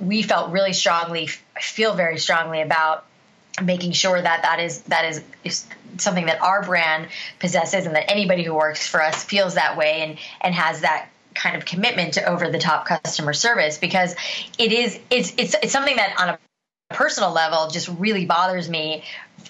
we 0.00 0.22
felt 0.22 0.50
really 0.50 0.72
strongly, 0.72 1.28
feel 1.60 1.94
very 1.94 2.18
strongly 2.18 2.62
about 2.62 3.04
making 3.62 3.92
sure 3.92 4.20
that 4.20 4.42
that 4.42 4.60
is 4.60 4.82
that 4.82 5.04
is, 5.04 5.22
is 5.44 5.66
something 5.98 6.26
that 6.26 6.40
our 6.40 6.62
brand 6.62 7.08
possesses 7.38 7.86
and 7.86 7.94
that 7.94 8.10
anybody 8.10 8.42
who 8.42 8.54
works 8.54 8.86
for 8.86 9.02
us 9.02 9.24
feels 9.24 9.54
that 9.54 9.76
way 9.76 10.00
and 10.00 10.18
and 10.40 10.54
has 10.54 10.82
that 10.82 11.08
kind 11.38 11.56
of 11.56 11.64
commitment 11.64 12.14
to 12.14 12.28
over 12.28 12.50
the 12.50 12.58
top 12.58 12.86
customer 12.86 13.32
service 13.32 13.78
because 13.78 14.14
it 14.58 14.72
is 14.72 14.98
it's 15.10 15.32
it's 15.38 15.54
it's 15.62 15.72
something 15.72 15.96
that 15.96 16.14
on 16.18 16.28
a 16.30 16.38
personal 16.90 17.32
level 17.32 17.68
just 17.68 17.88
really 17.88 18.26
bothers 18.26 18.68
me 18.68 19.04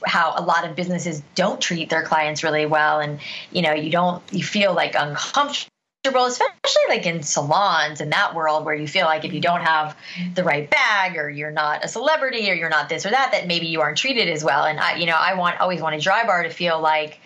how 0.05 0.35
a 0.37 0.43
lot 0.43 0.69
of 0.69 0.77
businesses 0.77 1.23
don't 1.35 1.61
treat 1.61 1.89
their 1.89 2.03
clients 2.03 2.45
really 2.45 2.67
well. 2.67 3.01
And 3.01 3.21
you 3.51 3.63
know 3.63 3.73
you 3.73 3.91
don't 3.91 4.23
you 4.33 4.45
feel 4.45 4.75
like 4.75 4.95
uncomfortable 4.95 5.71
especially 6.05 6.83
like 6.89 7.05
in 7.07 7.23
salons 7.23 8.01
in 8.01 8.11
that 8.11 8.35
world 8.35 8.65
where 8.65 8.75
you 8.75 8.87
feel 8.87 9.05
like 9.05 9.25
if 9.25 9.33
you 9.33 9.41
don't 9.41 9.61
have 9.61 9.97
the 10.35 10.45
right 10.45 10.71
bag 10.71 11.17
or 11.17 11.29
you're 11.29 11.51
not 11.51 11.85
a 11.85 11.89
celebrity 11.89 12.51
or 12.51 12.55
you're 12.55 12.71
not 12.71 12.89
this 12.89 13.05
or 13.05 13.11
that 13.11 13.33
that 13.33 13.47
maybe 13.47 13.67
you 13.67 13.81
aren't 13.81 13.99
treated 13.99 14.29
as 14.29 14.45
well. 14.45 14.65
And 14.65 14.79
i 14.79 14.97
you 14.97 15.07
know 15.07 15.17
i 15.19 15.35
want 15.35 15.61
always 15.61 15.81
want 15.81 15.95
a 15.95 15.99
Drybar 15.99 16.45
to 16.45 16.51
feel 16.51 16.81
like 16.81 17.21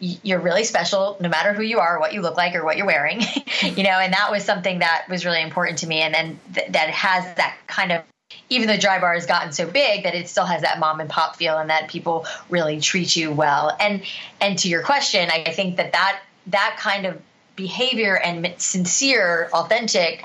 you're 0.00 0.40
really 0.40 0.64
special 0.64 1.16
no 1.20 1.28
matter 1.28 1.52
who 1.52 1.62
you 1.62 1.78
are 1.78 1.98
what 1.98 2.12
you 2.12 2.20
look 2.20 2.36
like 2.36 2.54
or 2.54 2.64
what 2.64 2.76
you're 2.76 2.86
wearing. 2.86 3.22
You 3.62 3.82
know 3.82 3.98
and 3.98 4.12
that 4.12 4.30
was 4.30 4.44
something 4.44 4.80
that 4.80 5.06
was 5.08 5.24
really 5.24 5.40
important 5.40 5.78
to 5.78 5.86
me. 5.86 6.00
And 6.00 6.12
then 6.12 6.40
th- 6.54 6.72
that 6.72 6.90
has 6.90 7.24
that 7.36 7.56
kind 7.66 7.92
of 7.92 8.02
even 8.50 8.68
though 8.68 8.76
Drybar 8.76 9.14
has 9.14 9.26
gotten 9.26 9.52
so 9.52 9.66
big 9.66 10.04
that 10.04 10.14
it 10.14 10.28
still 10.28 10.44
has 10.44 10.62
that 10.62 10.78
mom 10.78 11.00
and 11.00 11.08
pop 11.08 11.36
feel 11.36 11.56
and 11.56 11.70
that 11.70 11.88
people 11.88 12.26
really 12.50 12.80
treat 12.80 13.16
you 13.16 13.32
well. 13.32 13.74
And 13.80 14.02
and 14.40 14.58
to 14.58 14.68
your 14.68 14.82
question 14.82 15.30
i 15.30 15.50
think 15.52 15.76
that 15.76 15.92
that 15.92 16.20
that 16.48 16.76
kind 16.78 17.06
of 17.06 17.20
behavior 17.56 18.16
and 18.16 18.52
sincere 18.58 19.48
authentic 19.52 20.24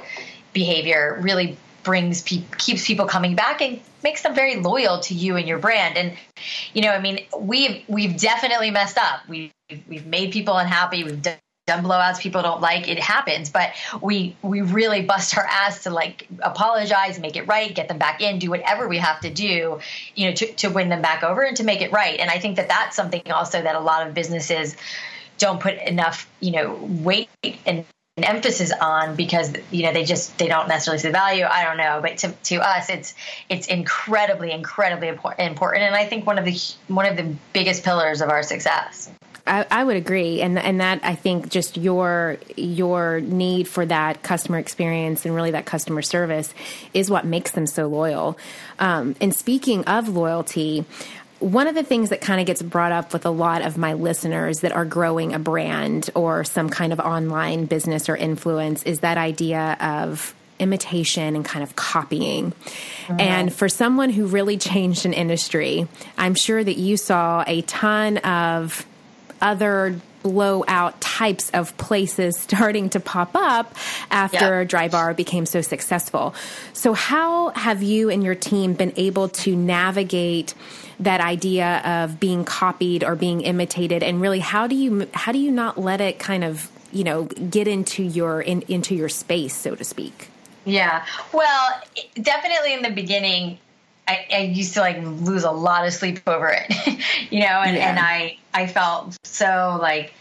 behavior 0.53 1.17
really 1.21 1.57
brings 1.83 2.21
pe- 2.21 2.43
keeps 2.57 2.85
people 2.85 3.05
coming 3.05 3.35
back 3.35 3.61
and 3.61 3.79
makes 4.03 4.21
them 4.21 4.35
very 4.35 4.57
loyal 4.57 4.99
to 5.01 5.13
you 5.13 5.35
and 5.35 5.47
your 5.47 5.59
brand. 5.59 5.97
And 5.97 6.13
you 6.73 6.81
know 6.81 6.91
i 6.91 6.99
mean 6.99 7.25
we've 7.37 7.83
we've 7.87 8.17
definitely 8.17 8.71
messed 8.71 8.97
up. 8.97 9.27
We've 9.27 9.51
we've 9.87 10.05
made 10.05 10.31
people 10.31 10.57
unhappy. 10.57 11.03
We've 11.03 11.21
done 11.21 11.37
done 11.69 11.83
blowouts 11.83 12.19
people 12.19 12.41
don't 12.41 12.61
like. 12.61 12.87
It 12.87 12.99
happens. 12.99 13.51
But 13.51 13.71
we 14.01 14.35
we 14.41 14.61
really 14.61 15.03
bust 15.03 15.37
our 15.37 15.45
ass 15.45 15.83
to 15.83 15.91
like 15.91 16.27
apologize 16.41 17.19
make 17.19 17.35
it 17.35 17.47
right 17.47 17.73
get 17.73 17.87
them 17.87 17.99
back 17.99 18.21
in 18.21 18.39
do 18.39 18.49
whatever 18.49 18.87
we 18.87 18.97
have 18.97 19.19
to 19.19 19.29
do 19.29 19.79
you 20.15 20.27
know 20.27 20.33
to, 20.33 20.51
to 20.53 20.69
win 20.69 20.89
them 20.89 21.01
back 21.01 21.23
over 21.23 21.41
and 21.41 21.55
to 21.57 21.63
make 21.63 21.81
it 21.81 21.91
right. 21.91 22.19
And 22.19 22.29
i 22.29 22.39
think 22.39 22.55
that 22.57 22.67
that's 22.67 22.95
something 22.95 23.21
also 23.31 23.61
that 23.61 23.75
a 23.75 23.79
lot 23.79 24.07
of 24.07 24.13
businesses 24.13 24.75
don't 25.37 25.59
put 25.59 25.75
enough 25.77 26.27
you 26.39 26.51
know 26.51 26.73
weight 26.81 27.29
and 27.65 27.85
emphasis 28.23 28.71
on 28.71 29.15
because 29.15 29.53
you 29.71 29.83
know 29.83 29.93
they 29.93 30.03
just 30.03 30.37
they 30.37 30.47
don't 30.47 30.67
necessarily 30.67 30.99
see 30.99 31.07
the 31.07 31.11
value 31.11 31.45
i 31.45 31.63
don't 31.63 31.77
know 31.77 31.99
but 32.01 32.17
to, 32.17 32.31
to 32.43 32.55
us 32.55 32.89
it's 32.89 33.13
it's 33.49 33.67
incredibly 33.67 34.51
incredibly 34.51 35.07
important 35.07 35.83
and 35.83 35.95
i 35.95 36.05
think 36.05 36.25
one 36.25 36.37
of 36.37 36.45
the 36.45 36.59
one 36.87 37.05
of 37.05 37.17
the 37.17 37.35
biggest 37.53 37.83
pillars 37.83 38.21
of 38.21 38.29
our 38.29 38.43
success 38.43 39.09
I, 39.47 39.65
I, 39.71 39.83
would 39.83 39.95
agree, 39.95 40.41
and 40.41 40.59
and 40.59 40.79
that 40.79 40.99
I 41.01 41.15
think 41.15 41.49
just 41.49 41.75
your 41.75 42.37
your 42.55 43.19
need 43.19 43.67
for 43.67 43.83
that 43.83 44.21
customer 44.21 44.59
experience 44.59 45.25
and 45.25 45.33
really 45.33 45.51
that 45.51 45.65
customer 45.65 46.03
service 46.03 46.53
is 46.93 47.09
what 47.09 47.25
makes 47.25 47.51
them 47.51 47.65
so 47.65 47.87
loyal. 47.87 48.37
Um, 48.77 49.15
and 49.19 49.35
speaking 49.35 49.83
of 49.85 50.07
loyalty, 50.07 50.85
one 51.39 51.67
of 51.67 51.75
the 51.75 51.83
things 51.83 52.09
that 52.09 52.21
kind 52.21 52.39
of 52.41 52.47
gets 52.47 52.61
brought 52.61 52.91
up 52.91 53.13
with 53.13 53.25
a 53.25 53.29
lot 53.29 53.61
of 53.61 53.77
my 53.77 53.93
listeners 53.93 54.59
that 54.59 54.71
are 54.71 54.85
growing 54.85 55.33
a 55.33 55.39
brand 55.39 56.09
or 56.15 56.43
some 56.43 56.69
kind 56.69 56.91
of 56.91 56.99
online 56.99 57.65
business 57.65 58.09
or 58.09 58.15
influence 58.15 58.83
is 58.83 58.99
that 58.99 59.17
idea 59.17 59.77
of 59.79 60.35
imitation 60.59 61.35
and 61.35 61.45
kind 61.45 61.63
of 61.63 61.75
copying. 61.75 62.51
Mm-hmm. 62.51 63.19
And 63.19 63.53
for 63.53 63.69
someone 63.69 64.09
who 64.09 64.25
really 64.25 64.57
changed 64.57 65.05
an 65.05 65.13
industry, 65.13 65.87
I'm 66.17 66.35
sure 66.35 66.61
that 66.61 66.77
you 66.77 66.97
saw 66.97 67.43
a 67.47 67.61
ton 67.61 68.17
of 68.17 68.85
other 69.41 69.99
blowout 70.23 70.99
types 71.01 71.49
of 71.51 71.75
places 71.77 72.37
starting 72.39 72.89
to 72.91 72.99
pop 72.99 73.31
up 73.35 73.75
after 74.11 74.65
Drybar 74.65 75.15
became 75.15 75.45
so 75.45 75.61
successful. 75.61 76.33
So, 76.73 76.93
how 76.93 77.49
have 77.49 77.83
you 77.83 78.09
and 78.09 78.23
your 78.23 78.35
team 78.35 78.73
been 78.73 78.93
able 78.95 79.29
to 79.29 79.55
navigate 79.55 80.53
that 80.99 81.21
idea 81.21 81.81
of 81.85 82.19
being 82.19 82.43
copied 82.43 83.03
or 83.03 83.15
being 83.15 83.41
imitated, 83.41 84.03
and 84.03 84.21
really 84.21 84.39
how 84.39 84.67
do 84.67 84.75
you 84.75 85.07
how 85.13 85.31
do 85.31 85.39
you 85.39 85.51
not 85.51 85.77
let 85.77 86.01
it 86.01 86.19
kind 86.19 86.43
of 86.43 86.69
you 86.91 87.03
know 87.03 87.25
get 87.25 87.67
into 87.67 88.03
your 88.03 88.41
in, 88.41 88.61
into 88.63 88.95
your 88.95 89.09
space, 89.09 89.55
so 89.55 89.75
to 89.75 89.83
speak? 89.83 90.29
Yeah, 90.65 91.05
well, 91.31 91.81
definitely 92.21 92.73
in 92.73 92.81
the 92.83 92.91
beginning, 92.91 93.59
I, 94.09 94.25
I, 94.33 94.37
used 94.39 94.73
to 94.73 94.79
like 94.79 94.97
lose 95.03 95.43
a 95.43 95.51
lot 95.51 95.85
of 95.85 95.93
sleep 95.93 96.21
over 96.27 96.49
it, 96.49 96.67
you 97.29 97.41
know, 97.41 97.45
and, 97.45 97.77
yeah. 97.77 97.89
and 97.89 97.99
I 97.99 98.37
I 98.53 98.65
felt 98.65 99.15
so 99.23 99.77
like 99.79 100.13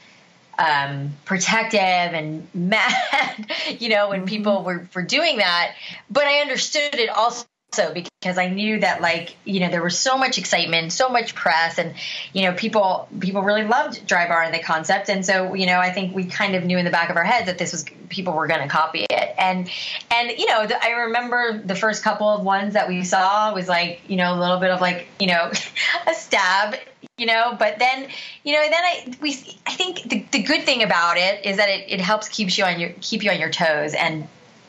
um, 0.58 1.16
protective 1.24 1.80
and 1.80 2.46
mad, 2.54 3.50
you 3.78 3.88
know, 3.88 4.10
when 4.10 4.20
mm-hmm. 4.20 4.28
people 4.28 4.62
were 4.62 4.86
were 4.94 5.02
doing 5.02 5.38
that. 5.38 5.74
But 6.10 6.24
I 6.24 6.40
understood 6.40 6.94
it 6.94 7.08
also 7.08 7.46
also 7.72 7.94
because 7.94 8.38
I 8.38 8.48
knew 8.48 8.80
that 8.80 9.00
like 9.00 9.36
you 9.44 9.60
know 9.60 9.70
there 9.70 9.82
was 9.82 9.98
so 9.98 10.18
much 10.18 10.38
excitement, 10.38 10.92
so 10.92 11.08
much 11.08 11.34
press, 11.34 11.78
and 11.78 11.94
you 12.32 12.42
know 12.42 12.52
people 12.52 13.08
people 13.20 13.42
really 13.42 13.64
loved 13.64 14.06
Drybar 14.06 14.44
and 14.44 14.54
the 14.54 14.58
concept, 14.58 15.08
and 15.08 15.24
so 15.24 15.54
you 15.54 15.66
know 15.66 15.78
I 15.78 15.90
think 15.90 16.14
we 16.14 16.24
kind 16.24 16.54
of 16.54 16.64
knew 16.64 16.78
in 16.78 16.84
the 16.84 16.90
back 16.90 17.10
of 17.10 17.16
our 17.16 17.24
heads 17.24 17.46
that 17.46 17.58
this 17.58 17.72
was 17.72 17.84
people 18.08 18.32
were 18.32 18.46
going 18.46 18.62
to 18.62 18.68
copy 18.68 19.06
it, 19.08 19.34
and 19.38 19.70
and 20.10 20.30
you 20.38 20.46
know 20.46 20.66
the, 20.66 20.82
I 20.82 20.90
remember 20.90 21.58
the 21.58 21.74
first 21.74 22.02
couple 22.02 22.28
of 22.28 22.42
ones 22.42 22.74
that 22.74 22.88
we 22.88 23.04
saw 23.04 23.54
was 23.54 23.68
like 23.68 24.00
you 24.08 24.16
know 24.16 24.34
a 24.34 24.38
little 24.38 24.58
bit 24.58 24.70
of 24.70 24.80
like 24.80 25.06
you 25.18 25.26
know 25.26 25.50
a 26.06 26.14
stab 26.14 26.76
you 27.16 27.26
know 27.26 27.54
but 27.58 27.78
then 27.78 28.08
you 28.44 28.52
know 28.52 28.62
then 28.62 28.74
i 28.74 29.12
we 29.20 29.30
i 29.66 29.72
think 29.72 30.02
the, 30.08 30.24
the 30.32 30.42
good 30.42 30.62
thing 30.64 30.82
about 30.82 31.16
it 31.16 31.44
is 31.44 31.56
that 31.56 31.68
it, 31.68 31.84
it 31.88 32.00
helps 32.00 32.28
keeps 32.28 32.56
you 32.56 32.64
on 32.64 32.78
your 32.78 32.90
keep 33.00 33.22
you 33.22 33.30
on 33.30 33.38
your 33.38 33.50
toes. 33.50 33.94
And 33.94 34.26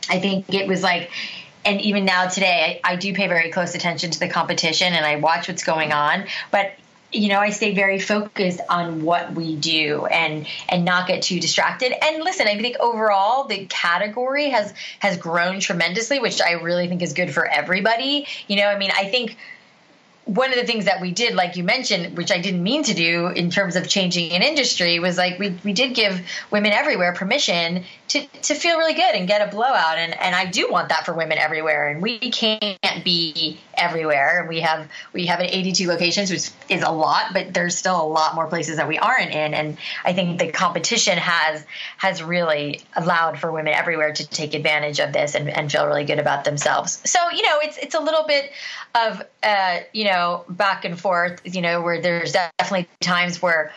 i 0.10 0.20
think 0.20 0.52
it 0.54 0.68
was 0.68 0.82
like 0.84 1.12
and 1.66 1.82
even 1.82 2.06
now 2.06 2.28
today, 2.28 2.80
I, 2.84 2.94
I 2.94 2.96
do 2.96 3.14
pay 3.14 3.28
very 3.28 3.52
close 3.52 3.76
attention 3.76 4.12
to 4.12 4.20
the 4.20 4.30
competition 4.30 4.94
and 4.94 5.06
I 5.06 5.18
watch 5.18 5.48
what's 5.48 5.64
going 5.64 5.92
on. 5.92 6.26
But 6.52 6.74
you 7.12 7.30
know, 7.30 7.40
I 7.40 7.50
stay 7.50 7.74
very 7.74 8.00
focused 8.00 8.62
on 8.70 9.02
what 9.02 9.34
we 9.34 9.56
do 9.56 10.06
and 10.06 10.46
and 10.68 10.86
not 10.86 11.08
get 11.08 11.24
too 11.24 11.40
distracted. 11.40 11.92
And 12.04 12.24
listen, 12.24 12.48
I 12.48 12.58
think 12.60 12.78
overall 12.80 13.46
the 13.46 13.66
category 13.66 14.50
has 14.50 14.74
has 15.00 15.18
grown 15.18 15.60
tremendously, 15.60 16.20
which 16.20 16.42
I 16.42 16.54
really 16.54 16.88
think 16.88 17.02
is 17.02 17.14
good 17.14 17.34
for 17.34 17.46
everybody. 17.48 18.28
You 18.48 18.58
know, 18.58 18.68
I 18.68 18.78
mean, 18.78 18.92
I 18.96 19.06
think 19.06 19.38
one 20.26 20.52
of 20.52 20.60
the 20.60 20.66
things 20.66 20.86
that 20.86 21.02
we 21.02 21.12
did, 21.12 21.34
like 21.34 21.56
you 21.56 21.64
mentioned, 21.64 22.16
which 22.16 22.32
I 22.32 22.40
didn't 22.40 22.62
mean 22.62 22.84
to 22.84 22.94
do 22.94 23.28
in 23.28 23.50
terms 23.50 23.76
of 23.76 23.88
changing 23.88 24.32
an 24.34 24.44
industry, 24.44 25.00
was 25.00 25.18
like 25.18 25.40
we, 25.40 25.58
we 25.64 25.74
did 25.74 25.96
give 25.96 26.22
women 26.52 26.72
everywhere 26.72 27.14
permission 27.14 27.84
to, 28.10 28.26
to 28.26 28.56
feel 28.56 28.78
really 28.78 28.96
good 28.96 29.16
and 29.16 29.28
get 29.28 29.48
a 29.48 29.52
blowout. 29.52 29.98
And, 29.98 30.20
and 30.20 30.36
I 30.36 30.46
do 30.46 30.70
want 30.70 30.90
that 30.90 31.06
for 31.06 31.14
women 31.14 31.38
everywhere. 31.38 31.88
And 31.88 32.02
we 32.02 32.18
can't 32.20 33.04
be 33.04 33.60
everywhere. 33.76 34.46
We 34.50 34.62
have 34.62 34.90
we 35.14 35.28
have 35.28 35.40
82 35.40 35.88
locations, 35.88 36.32
which 36.32 36.50
is 36.70 36.84
a 36.84 36.92
lot, 36.92 37.34
but 37.34 37.54
there's 37.54 37.78
still 37.78 38.02
a 38.02 38.06
lot 38.06 38.36
more 38.36 38.48
places 38.48 38.78
that 38.78 38.88
we 38.88 38.98
aren't 38.98 39.32
in. 39.32 39.54
And 39.54 39.78
I 40.04 40.14
think 40.14 40.40
the 40.40 40.52
competition 40.52 41.18
has 41.18 41.66
has 41.98 42.22
really 42.22 42.82
allowed 42.96 43.40
for 43.40 43.52
women 43.52 43.74
everywhere 43.74 44.12
to 44.14 44.28
take 44.28 44.54
advantage 44.54 45.00
of 45.00 45.14
this 45.14 45.36
and, 45.36 45.50
and 45.50 45.72
feel 45.72 45.86
really 45.86 46.06
good 46.06 46.20
about 46.20 46.44
themselves. 46.44 47.02
So 47.10 47.20
you 47.32 47.44
know, 47.44 47.60
it's 47.62 47.78
it's 47.78 47.96
a 47.96 48.02
little 48.02 48.26
bit 48.26 48.52
of 48.96 49.22
uh, 49.44 49.80
you 49.94 50.06
know 50.06 50.46
back 50.50 50.84
and 50.84 51.00
forth. 51.00 51.42
You 51.44 51.62
know, 51.62 51.82
where 51.82 52.02
there's 52.02 52.34
definitely 52.34 52.90
times 53.02 53.42
where 53.42 53.72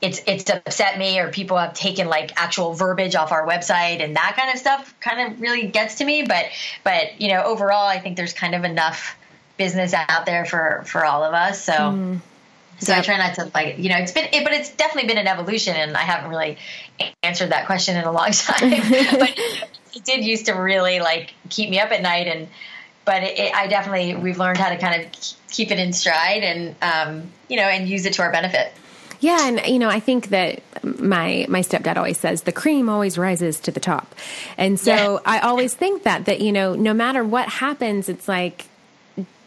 it's 0.00 0.20
it's 0.26 0.48
upset 0.48 0.98
me 0.98 1.18
or 1.18 1.30
people 1.30 1.56
have 1.58 1.74
taken 1.74 2.08
like 2.08 2.32
actual 2.40 2.72
verbiage 2.72 3.14
off 3.14 3.32
our 3.32 3.46
website 3.46 4.02
and 4.02 4.16
that 4.16 4.34
kind 4.36 4.50
of 4.50 4.58
stuff 4.58 4.94
kind 5.00 5.32
of 5.32 5.40
really 5.40 5.66
gets 5.66 5.96
to 5.96 6.04
me 6.04 6.22
but 6.22 6.46
but 6.84 7.20
you 7.20 7.28
know 7.28 7.42
overall 7.42 7.86
i 7.86 7.98
think 7.98 8.16
there's 8.16 8.32
kind 8.32 8.54
of 8.54 8.64
enough 8.64 9.16
business 9.56 9.92
out 9.92 10.26
there 10.26 10.44
for 10.44 10.82
for 10.86 11.04
all 11.04 11.22
of 11.22 11.34
us 11.34 11.62
so 11.62 11.72
mm. 11.72 12.20
so 12.78 12.92
yep. 12.92 13.00
i 13.00 13.04
try 13.04 13.18
not 13.18 13.34
to 13.34 13.50
like 13.54 13.78
you 13.78 13.90
know 13.90 13.96
it's 13.96 14.12
been 14.12 14.28
it, 14.32 14.42
but 14.42 14.52
it's 14.52 14.70
definitely 14.70 15.08
been 15.08 15.18
an 15.18 15.28
evolution 15.28 15.76
and 15.76 15.96
i 15.96 16.02
haven't 16.02 16.30
really 16.30 16.56
answered 17.22 17.50
that 17.50 17.66
question 17.66 17.96
in 17.96 18.04
a 18.04 18.12
long 18.12 18.30
time 18.32 18.70
but 19.18 19.38
it 19.94 20.04
did 20.04 20.24
used 20.24 20.46
to 20.46 20.52
really 20.52 21.00
like 21.00 21.34
keep 21.50 21.68
me 21.68 21.78
up 21.78 21.90
at 21.90 22.00
night 22.00 22.26
and 22.26 22.48
but 23.04 23.22
it, 23.22 23.38
it, 23.38 23.54
I 23.54 23.66
definitely 23.66 24.14
we've 24.14 24.38
learned 24.38 24.58
how 24.58 24.68
to 24.68 24.78
kind 24.78 25.02
of 25.02 25.10
keep 25.50 25.70
it 25.70 25.78
in 25.78 25.92
stride 25.92 26.42
and 26.42 26.76
um, 26.80 27.30
you 27.48 27.56
know 27.56 27.64
and 27.64 27.88
use 27.88 28.06
it 28.06 28.12
to 28.14 28.22
our 28.22 28.30
benefit. 28.30 28.72
Yeah, 29.20 29.46
and 29.46 29.60
you 29.66 29.78
know, 29.78 29.88
I 29.88 30.00
think 30.00 30.28
that 30.28 30.62
my 30.82 31.46
my 31.48 31.60
stepdad 31.60 31.96
always 31.96 32.18
says 32.18 32.42
the 32.42 32.52
cream 32.52 32.88
always 32.88 33.18
rises 33.18 33.60
to 33.60 33.70
the 33.70 33.80
top, 33.80 34.14
and 34.56 34.80
so 34.80 34.92
yeah. 34.92 35.18
I 35.26 35.40
always 35.40 35.74
think 35.74 36.04
that 36.04 36.24
that 36.24 36.40
you 36.40 36.52
know, 36.52 36.74
no 36.74 36.94
matter 36.94 37.22
what 37.22 37.48
happens, 37.48 38.08
it's 38.08 38.26
like 38.26 38.66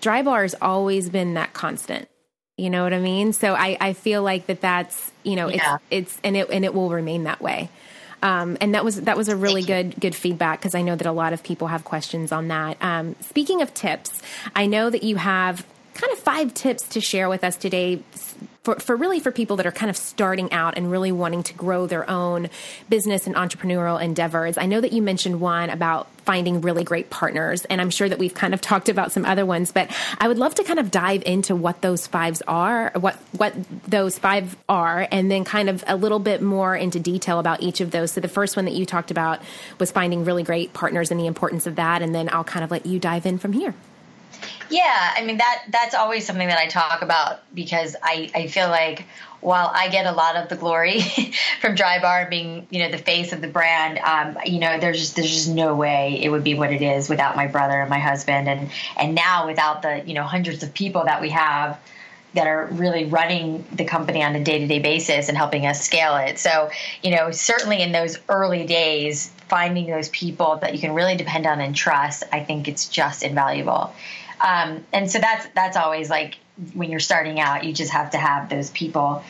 Drybar's 0.01 0.55
always 0.61 1.09
been 1.09 1.33
that 1.33 1.53
constant. 1.53 2.07
You 2.55 2.69
know 2.69 2.83
what 2.83 2.93
I 2.93 2.99
mean? 2.99 3.33
So 3.33 3.55
I 3.55 3.77
I 3.81 3.93
feel 3.93 4.21
like 4.21 4.45
that 4.45 4.61
that's 4.61 5.11
you 5.23 5.35
know 5.35 5.49
yeah. 5.49 5.77
it's 5.89 6.13
it's 6.13 6.21
and 6.23 6.37
it 6.37 6.49
and 6.51 6.63
it 6.63 6.73
will 6.75 6.91
remain 6.91 7.23
that 7.23 7.41
way. 7.41 7.69
Um, 8.21 8.57
and 8.61 8.75
that 8.75 8.85
was 8.85 9.01
that 9.01 9.17
was 9.17 9.27
a 9.27 9.35
really 9.35 9.63
good 9.63 9.99
good 9.99 10.13
feedback 10.13 10.59
because 10.59 10.75
I 10.75 10.83
know 10.83 10.95
that 10.95 11.07
a 11.07 11.11
lot 11.11 11.33
of 11.33 11.43
people 11.43 11.67
have 11.67 11.83
questions 11.83 12.31
on 12.31 12.47
that. 12.49 12.77
Um, 12.79 13.15
speaking 13.21 13.63
of 13.63 13.73
tips, 13.73 14.21
I 14.55 14.67
know 14.67 14.91
that 14.91 15.01
you 15.01 15.15
have 15.15 15.65
kind 15.95 16.13
of 16.13 16.19
five 16.19 16.53
tips 16.53 16.87
to 16.89 17.01
share 17.01 17.27
with 17.27 17.43
us 17.43 17.57
today 17.57 18.03
for, 18.63 18.79
for 18.79 18.95
really 18.95 19.19
for 19.19 19.31
people 19.31 19.57
that 19.57 19.65
are 19.65 19.71
kind 19.71 19.89
of 19.89 19.97
starting 19.97 20.51
out 20.53 20.77
and 20.77 20.89
really 20.89 21.11
wanting 21.11 21.43
to 21.43 21.53
grow 21.53 21.85
their 21.85 22.09
own 22.09 22.49
business 22.87 23.27
and 23.27 23.35
entrepreneurial 23.35 24.01
endeavors. 24.01 24.57
I 24.57 24.67
know 24.67 24.79
that 24.79 24.93
you 24.93 25.01
mentioned 25.01 25.41
one 25.41 25.69
about 25.69 26.07
finding 26.23 26.61
really 26.61 26.85
great 26.85 27.09
partners, 27.09 27.65
and 27.65 27.81
I'm 27.81 27.89
sure 27.89 28.07
that 28.07 28.19
we've 28.19 28.33
kind 28.33 28.53
of 28.53 28.61
talked 28.61 28.87
about 28.87 29.11
some 29.11 29.25
other 29.25 29.45
ones, 29.45 29.73
but 29.73 29.91
I 30.17 30.29
would 30.29 30.37
love 30.37 30.55
to 30.55 30.63
kind 30.63 30.79
of 30.79 30.91
dive 30.91 31.23
into 31.25 31.57
what 31.57 31.81
those 31.81 32.07
fives 32.07 32.41
are, 32.47 32.93
what 32.95 33.15
what 33.35 33.53
those 33.85 34.17
five 34.17 34.55
are, 34.69 35.05
and 35.11 35.29
then 35.29 35.43
kind 35.43 35.69
of 35.69 35.83
a 35.85 35.97
little 35.97 36.19
bit 36.19 36.41
more 36.41 36.73
into 36.73 37.01
detail 37.01 37.39
about 37.39 37.61
each 37.61 37.81
of 37.81 37.91
those. 37.91 38.13
So 38.13 38.21
the 38.21 38.29
first 38.29 38.55
one 38.55 38.63
that 38.65 38.73
you 38.73 38.85
talked 38.85 39.11
about 39.11 39.41
was 39.77 39.91
finding 39.91 40.23
really 40.23 40.43
great 40.43 40.71
partners 40.71 41.11
and 41.11 41.19
the 41.19 41.27
importance 41.27 41.67
of 41.67 41.75
that, 41.75 42.01
and 42.01 42.15
then 42.15 42.29
I'll 42.31 42.45
kind 42.45 42.63
of 42.63 42.71
let 42.71 42.85
you 42.85 42.97
dive 42.97 43.25
in 43.25 43.39
from 43.39 43.51
here. 43.51 43.73
Yeah, 44.69 45.13
I 45.15 45.23
mean 45.23 45.37
that 45.37 45.63
that's 45.69 45.95
always 45.95 46.25
something 46.25 46.47
that 46.47 46.57
I 46.57 46.67
talk 46.67 47.01
about 47.01 47.41
because 47.53 47.95
I 48.01 48.31
I 48.33 48.47
feel 48.47 48.69
like 48.69 49.05
while 49.41 49.69
I 49.73 49.89
get 49.89 50.05
a 50.05 50.11
lot 50.11 50.35
of 50.35 50.47
the 50.47 50.55
glory 50.55 51.01
from 51.61 51.75
Drybar 51.75 52.29
being 52.29 52.65
you 52.69 52.79
know 52.79 52.89
the 52.89 52.97
face 52.97 53.33
of 53.33 53.41
the 53.41 53.47
brand, 53.47 53.99
um, 53.99 54.37
you 54.45 54.59
know 54.59 54.79
there's 54.79 54.99
just 54.99 55.15
there's 55.15 55.31
just 55.31 55.49
no 55.49 55.75
way 55.75 56.19
it 56.23 56.29
would 56.29 56.43
be 56.43 56.53
what 56.53 56.71
it 56.71 56.81
is 56.81 57.09
without 57.09 57.35
my 57.35 57.47
brother 57.47 57.81
and 57.81 57.89
my 57.89 57.99
husband 57.99 58.47
and 58.47 58.71
and 58.97 59.13
now 59.15 59.45
without 59.45 59.81
the 59.81 60.01
you 60.05 60.13
know 60.13 60.23
hundreds 60.23 60.63
of 60.63 60.73
people 60.73 61.03
that 61.05 61.21
we 61.21 61.29
have 61.29 61.79
that 62.33 62.47
are 62.47 62.67
really 62.71 63.05
running 63.05 63.63
the 63.73 63.85
company 63.85 64.23
on 64.23 64.35
a 64.35 64.43
day-to-day 64.43 64.79
basis 64.79 65.29
and 65.29 65.37
helping 65.37 65.65
us 65.65 65.83
scale 65.85 66.15
it. 66.17 66.39
So, 66.39 66.71
you 67.03 67.15
know, 67.15 67.29
certainly 67.31 67.81
in 67.81 67.91
those 67.91 68.17
early 68.27 68.65
days, 68.65 69.31
finding 69.49 69.85
those 69.85 70.09
people 70.09 70.57
that 70.57 70.73
you 70.73 70.79
can 70.79 70.93
really 70.93 71.15
depend 71.15 71.45
on 71.45 71.61
and 71.61 71.75
trust, 71.75 72.23
I 72.31 72.43
think 72.43 72.67
it's 72.67 72.89
just 72.89 73.21
invaluable. 73.21 73.93
Um, 74.43 74.85
and 74.91 75.09
so 75.09 75.19
that's 75.19 75.47
that's 75.55 75.77
always 75.77 76.09
like 76.09 76.37
when 76.73 76.91
you're 76.91 76.99
starting 76.99 77.39
out, 77.39 77.63
you 77.63 77.73
just 77.73 77.91
have 77.91 78.11
to 78.11 78.17
have 78.17 78.49
those 78.49 78.69
people. 78.69 79.23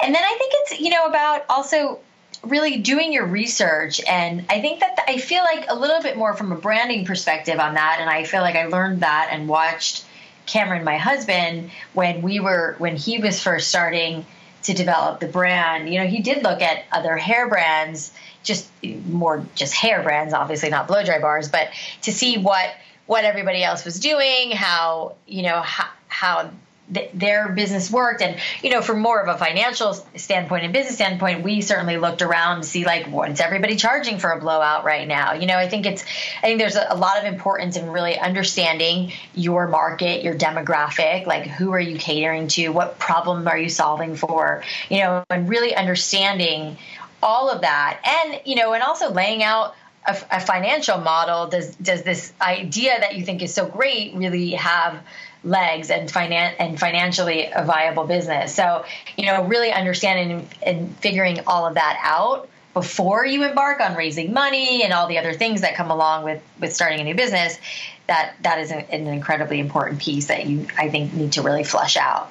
And 0.00 0.14
then 0.14 0.22
I 0.22 0.36
think 0.38 0.52
it's 0.54 0.80
you 0.80 0.90
know 0.90 1.06
about 1.06 1.44
also 1.48 2.00
really 2.44 2.78
doing 2.78 3.12
your 3.12 3.26
research. 3.26 4.00
And 4.08 4.44
i 4.48 4.60
think 4.60 4.80
that 4.80 4.98
i 5.06 5.18
feel 5.18 5.42
like 5.42 5.66
a 5.68 5.74
little 5.74 6.02
bit 6.02 6.16
more 6.16 6.34
from 6.34 6.52
a 6.52 6.56
branding 6.56 7.04
perspective 7.04 7.58
on 7.58 7.74
that. 7.74 7.98
And 8.00 8.08
i 8.08 8.24
feel 8.24 8.40
like 8.40 8.56
i 8.56 8.66
learned 8.66 9.00
that 9.00 9.28
and 9.30 9.48
watched 9.48 10.04
cameron 10.46 10.84
my 10.84 10.96
husband 10.96 11.70
when 11.92 12.22
we 12.22 12.40
were 12.40 12.74
when 12.78 12.96
he 12.96 13.18
was 13.18 13.40
first 13.40 13.68
starting 13.68 14.26
to 14.64 14.74
develop 14.74 15.20
the 15.20 15.26
brand. 15.26 15.92
You 15.92 16.00
know 16.00 16.06
he 16.06 16.20
did 16.20 16.42
look 16.42 16.62
at 16.62 16.84
other 16.90 17.16
hair 17.16 17.48
brands 17.48 18.12
just 18.42 18.68
more 19.06 19.46
just 19.54 19.72
hair 19.72 20.02
brands 20.02 20.34
obviously 20.34 20.68
not 20.68 20.88
blow 20.88 21.04
dry 21.04 21.20
bars 21.20 21.48
but 21.48 21.68
to 22.02 22.12
see 22.12 22.38
what 22.38 22.74
what 23.06 23.24
everybody 23.24 23.62
else 23.62 23.84
was 23.84 23.98
doing, 23.98 24.52
how 24.52 25.14
you 25.26 25.42
know 25.42 25.60
how, 25.60 25.88
how 26.08 26.50
th- 26.92 27.10
their 27.14 27.48
business 27.48 27.90
worked, 27.90 28.22
and 28.22 28.38
you 28.62 28.70
know 28.70 28.80
from 28.80 29.00
more 29.00 29.20
of 29.20 29.34
a 29.34 29.38
financial 29.38 29.94
standpoint 30.16 30.64
and 30.64 30.72
business 30.72 30.94
standpoint, 30.94 31.42
we 31.42 31.60
certainly 31.60 31.96
looked 31.96 32.22
around 32.22 32.62
to 32.62 32.66
see 32.66 32.84
like 32.84 33.06
what's 33.06 33.40
everybody 33.40 33.76
charging 33.76 34.18
for 34.18 34.30
a 34.30 34.40
blowout 34.40 34.84
right 34.84 35.06
now. 35.06 35.32
You 35.32 35.46
know, 35.46 35.56
I 35.56 35.68
think 35.68 35.86
it's 35.86 36.04
I 36.38 36.46
think 36.46 36.58
there's 36.58 36.76
a, 36.76 36.86
a 36.90 36.96
lot 36.96 37.18
of 37.18 37.24
importance 37.24 37.76
in 37.76 37.90
really 37.90 38.18
understanding 38.18 39.12
your 39.34 39.68
market, 39.68 40.22
your 40.22 40.34
demographic, 40.34 41.26
like 41.26 41.46
who 41.46 41.72
are 41.72 41.80
you 41.80 41.98
catering 41.98 42.48
to, 42.48 42.68
what 42.68 42.98
problem 42.98 43.46
are 43.48 43.58
you 43.58 43.68
solving 43.68 44.16
for, 44.16 44.62
you 44.88 44.98
know, 44.98 45.24
and 45.30 45.48
really 45.48 45.74
understanding 45.74 46.76
all 47.22 47.50
of 47.50 47.60
that, 47.60 48.00
and 48.04 48.40
you 48.44 48.56
know, 48.56 48.72
and 48.72 48.82
also 48.82 49.10
laying 49.10 49.42
out 49.42 49.74
a, 50.06 50.16
a, 50.30 50.40
financial 50.40 50.98
model 50.98 51.46
does 51.48 51.74
does 51.76 52.02
this 52.02 52.32
idea 52.40 52.98
that 52.98 53.16
you 53.16 53.24
think 53.24 53.42
is 53.42 53.54
so 53.54 53.66
great 53.66 54.14
really 54.14 54.50
have 54.50 55.00
legs 55.44 55.90
and 55.90 56.08
finan- 56.08 56.54
and 56.58 56.78
financially 56.78 57.50
a 57.54 57.64
viable 57.64 58.04
business? 58.04 58.54
So 58.54 58.84
you 59.16 59.26
know 59.26 59.44
really 59.44 59.72
understanding 59.72 60.48
and, 60.62 60.96
figuring 60.98 61.40
all 61.46 61.66
of 61.66 61.74
that 61.74 62.00
out 62.02 62.48
before 62.74 63.26
you 63.26 63.44
embark 63.44 63.80
on 63.80 63.94
raising 63.94 64.32
money 64.32 64.82
and 64.82 64.92
all 64.92 65.06
the 65.06 65.18
other 65.18 65.34
things 65.34 65.60
that 65.60 65.74
come 65.74 65.90
along 65.90 66.24
with 66.24 66.42
with 66.60 66.74
starting 66.74 67.00
a 67.00 67.04
new 67.04 67.14
business 67.14 67.58
that 68.06 68.34
that 68.42 68.58
is 68.58 68.70
an, 68.70 68.84
an 68.90 69.06
incredibly 69.06 69.60
important 69.60 70.00
piece 70.00 70.26
that 70.26 70.46
you 70.46 70.66
i 70.78 70.88
think 70.88 71.12
need 71.12 71.32
to 71.32 71.42
really 71.42 71.64
flush 71.64 71.96
out. 71.96 72.30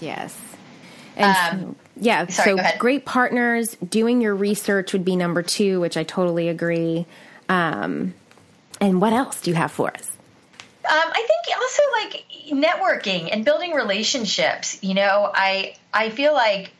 Yes. 0.00 0.36
And 1.16 1.62
um, 1.62 1.76
yeah, 2.00 2.26
Sorry, 2.26 2.56
so 2.56 2.78
great 2.78 3.04
partners, 3.04 3.76
doing 3.76 4.20
your 4.20 4.34
research 4.34 4.92
would 4.92 5.04
be 5.04 5.16
number 5.16 5.42
two, 5.42 5.80
which 5.80 5.96
I 5.96 6.02
totally 6.02 6.48
agree. 6.48 7.06
Um, 7.48 8.14
and 8.80 9.00
what 9.00 9.12
else 9.12 9.40
do 9.42 9.50
you 9.50 9.56
have 9.56 9.70
for 9.70 9.92
us? 9.92 10.10
Um, 10.90 11.10
I 11.12 11.26
think 11.26 11.40
also 11.60 11.82
like 12.02 12.24
networking 12.50 13.28
and 13.30 13.44
building 13.44 13.72
relationships. 13.72 14.82
You 14.82 14.94
know, 14.94 15.30
I 15.32 15.74
I 15.92 16.08
feel 16.10 16.32
like 16.32 16.72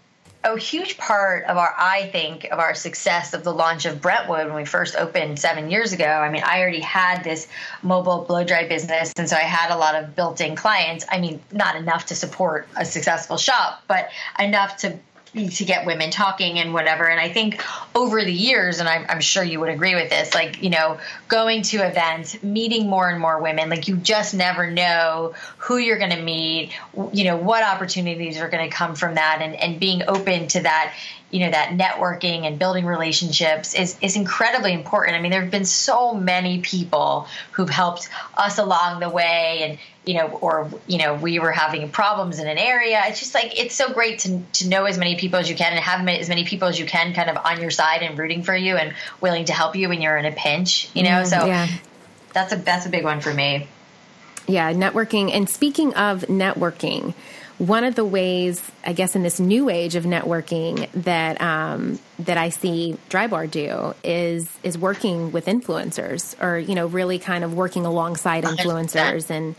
a 0.42 0.58
huge 0.58 0.96
part 0.96 1.44
of 1.44 1.58
our 1.58 1.74
I 1.76 2.06
think 2.06 2.46
of 2.46 2.58
our 2.58 2.74
success 2.74 3.34
of 3.34 3.44
the 3.44 3.52
launch 3.52 3.84
of 3.84 4.00
Brentwood 4.00 4.46
when 4.46 4.54
we 4.54 4.64
first 4.64 4.96
opened 4.96 5.38
seven 5.38 5.70
years 5.70 5.92
ago. 5.92 6.06
I 6.06 6.30
mean, 6.30 6.42
I 6.44 6.60
already 6.60 6.80
had 6.80 7.22
this 7.22 7.46
mobile 7.82 8.24
blow 8.26 8.42
dry 8.42 8.66
business, 8.66 9.12
and 9.18 9.28
so 9.28 9.36
I 9.36 9.40
had 9.40 9.70
a 9.70 9.76
lot 9.76 10.02
of 10.02 10.16
built-in 10.16 10.56
clients. 10.56 11.04
I 11.10 11.20
mean, 11.20 11.40
not 11.52 11.76
enough 11.76 12.06
to 12.06 12.14
support 12.14 12.68
a 12.74 12.86
successful 12.86 13.36
shop, 13.36 13.82
but 13.86 14.08
enough 14.38 14.78
to 14.78 14.98
to 15.34 15.64
get 15.64 15.86
women 15.86 16.10
talking 16.10 16.58
and 16.58 16.74
whatever. 16.74 17.08
And 17.08 17.20
I 17.20 17.28
think 17.28 17.62
over 17.94 18.24
the 18.24 18.32
years, 18.32 18.80
and 18.80 18.88
I'm, 18.88 19.06
I'm, 19.08 19.20
sure 19.20 19.44
you 19.44 19.60
would 19.60 19.68
agree 19.68 19.94
with 19.94 20.10
this, 20.10 20.34
like, 20.34 20.62
you 20.62 20.70
know, 20.70 20.98
going 21.28 21.62
to 21.62 21.86
events, 21.86 22.42
meeting 22.42 22.88
more 22.88 23.08
and 23.08 23.20
more 23.20 23.40
women, 23.40 23.70
like, 23.70 23.86
you 23.86 23.96
just 23.96 24.34
never 24.34 24.68
know 24.68 25.34
who 25.58 25.76
you're 25.76 25.98
going 25.98 26.10
to 26.10 26.22
meet, 26.22 26.72
you 27.12 27.24
know, 27.24 27.36
what 27.36 27.62
opportunities 27.62 28.38
are 28.38 28.48
going 28.48 28.68
to 28.68 28.74
come 28.74 28.96
from 28.96 29.14
that, 29.14 29.38
and, 29.40 29.54
and 29.54 29.78
being 29.78 30.02
open 30.08 30.48
to 30.48 30.62
that 30.62 30.94
you 31.30 31.40
know 31.40 31.50
that 31.50 31.70
networking 31.70 32.46
and 32.46 32.58
building 32.58 32.84
relationships 32.84 33.74
is 33.74 33.96
is 34.00 34.16
incredibly 34.16 34.72
important. 34.72 35.16
I 35.16 35.20
mean, 35.20 35.30
there 35.30 35.42
have 35.42 35.50
been 35.50 35.64
so 35.64 36.12
many 36.12 36.60
people 36.60 37.28
who've 37.52 37.70
helped 37.70 38.08
us 38.36 38.58
along 38.58 39.00
the 39.00 39.08
way, 39.08 39.60
and 39.62 39.78
you 40.04 40.14
know, 40.14 40.26
or 40.26 40.70
you 40.86 40.98
know, 40.98 41.14
we 41.14 41.38
were 41.38 41.52
having 41.52 41.88
problems 41.90 42.38
in 42.38 42.48
an 42.48 42.58
area. 42.58 43.00
It's 43.06 43.20
just 43.20 43.34
like 43.34 43.58
it's 43.58 43.74
so 43.74 43.92
great 43.92 44.20
to 44.20 44.42
to 44.54 44.68
know 44.68 44.84
as 44.84 44.98
many 44.98 45.16
people 45.16 45.38
as 45.38 45.48
you 45.48 45.54
can 45.54 45.72
and 45.72 45.80
have 45.80 46.06
as 46.08 46.28
many 46.28 46.44
people 46.44 46.68
as 46.68 46.78
you 46.78 46.86
can 46.86 47.14
kind 47.14 47.30
of 47.30 47.36
on 47.44 47.60
your 47.60 47.70
side 47.70 48.02
and 48.02 48.18
rooting 48.18 48.42
for 48.42 48.56
you 48.56 48.76
and 48.76 48.94
willing 49.20 49.44
to 49.46 49.52
help 49.52 49.76
you 49.76 49.88
when 49.88 50.00
you're 50.00 50.16
in 50.16 50.26
a 50.26 50.32
pinch. 50.32 50.90
You 50.94 51.04
know, 51.04 51.22
mm, 51.22 51.26
so 51.26 51.46
yeah. 51.46 51.68
that's 52.32 52.52
a 52.52 52.56
that's 52.56 52.86
a 52.86 52.90
big 52.90 53.04
one 53.04 53.20
for 53.20 53.32
me. 53.32 53.68
Yeah, 54.48 54.72
networking. 54.72 55.30
And 55.32 55.48
speaking 55.48 55.94
of 55.94 56.22
networking 56.22 57.14
one 57.60 57.84
of 57.84 57.94
the 57.94 58.06
ways, 58.06 58.62
I 58.86 58.94
guess, 58.94 59.14
in 59.14 59.22
this 59.22 59.38
new 59.38 59.68
age 59.68 59.94
of 59.94 60.04
networking 60.04 60.90
that 60.92 61.42
um, 61.42 61.98
that 62.20 62.38
I 62.38 62.48
see 62.48 62.96
Drybar 63.10 63.50
do 63.50 63.94
is 64.02 64.48
is 64.62 64.78
working 64.78 65.30
with 65.30 65.44
influencers, 65.44 66.42
or 66.42 66.58
you 66.58 66.74
know, 66.74 66.86
really 66.86 67.18
kind 67.18 67.44
of 67.44 67.52
working 67.52 67.84
alongside 67.84 68.44
influencers. 68.44 69.28
And 69.28 69.56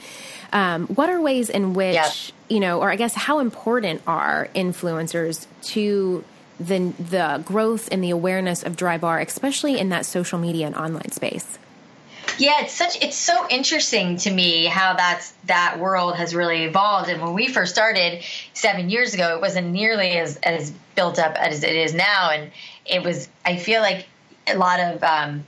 um, 0.51 0.87
what 0.87 1.11
are 1.11 1.21
ways 1.21 1.51
in 1.51 1.75
which 1.75 2.33
you 2.49 2.59
know, 2.59 2.81
or 2.81 2.91
I 2.91 2.95
guess, 2.95 3.13
how 3.13 3.37
important 3.37 4.01
are 4.07 4.49
influencers 4.55 5.45
to 5.65 6.23
the 6.59 6.93
the 6.97 7.43
growth 7.45 7.87
and 7.91 8.03
the 8.03 8.09
awareness 8.09 8.63
of 8.63 8.75
Drybar, 8.75 9.21
especially 9.21 9.77
in 9.77 9.89
that 9.89 10.07
social 10.07 10.39
media 10.39 10.65
and 10.65 10.75
online 10.75 11.11
space? 11.11 11.59
Yeah, 12.37 12.61
it's 12.63 12.73
such 12.73 13.01
it's 13.01 13.15
so 13.15 13.47
interesting 13.49 14.17
to 14.17 14.31
me 14.31 14.65
how 14.65 14.93
that's 14.95 15.31
that 15.45 15.79
world 15.79 16.15
has 16.15 16.33
really 16.33 16.63
evolved. 16.63 17.09
And 17.09 17.21
when 17.21 17.33
we 17.33 17.47
first 17.47 17.73
started 17.73 18.23
seven 18.53 18.89
years 18.89 19.13
ago, 19.13 19.35
it 19.35 19.41
wasn't 19.41 19.67
nearly 19.67 20.11
as 20.11 20.37
as 20.37 20.71
built 20.95 21.19
up 21.19 21.35
as 21.35 21.63
it 21.63 21.75
is 21.75 21.93
now. 21.93 22.31
And 22.31 22.51
it 22.85 23.03
was 23.03 23.27
I 23.45 23.57
feel 23.57 23.81
like 23.81 24.07
a 24.47 24.57
lot 24.57 24.79
of 24.79 25.03
um, 25.03 25.45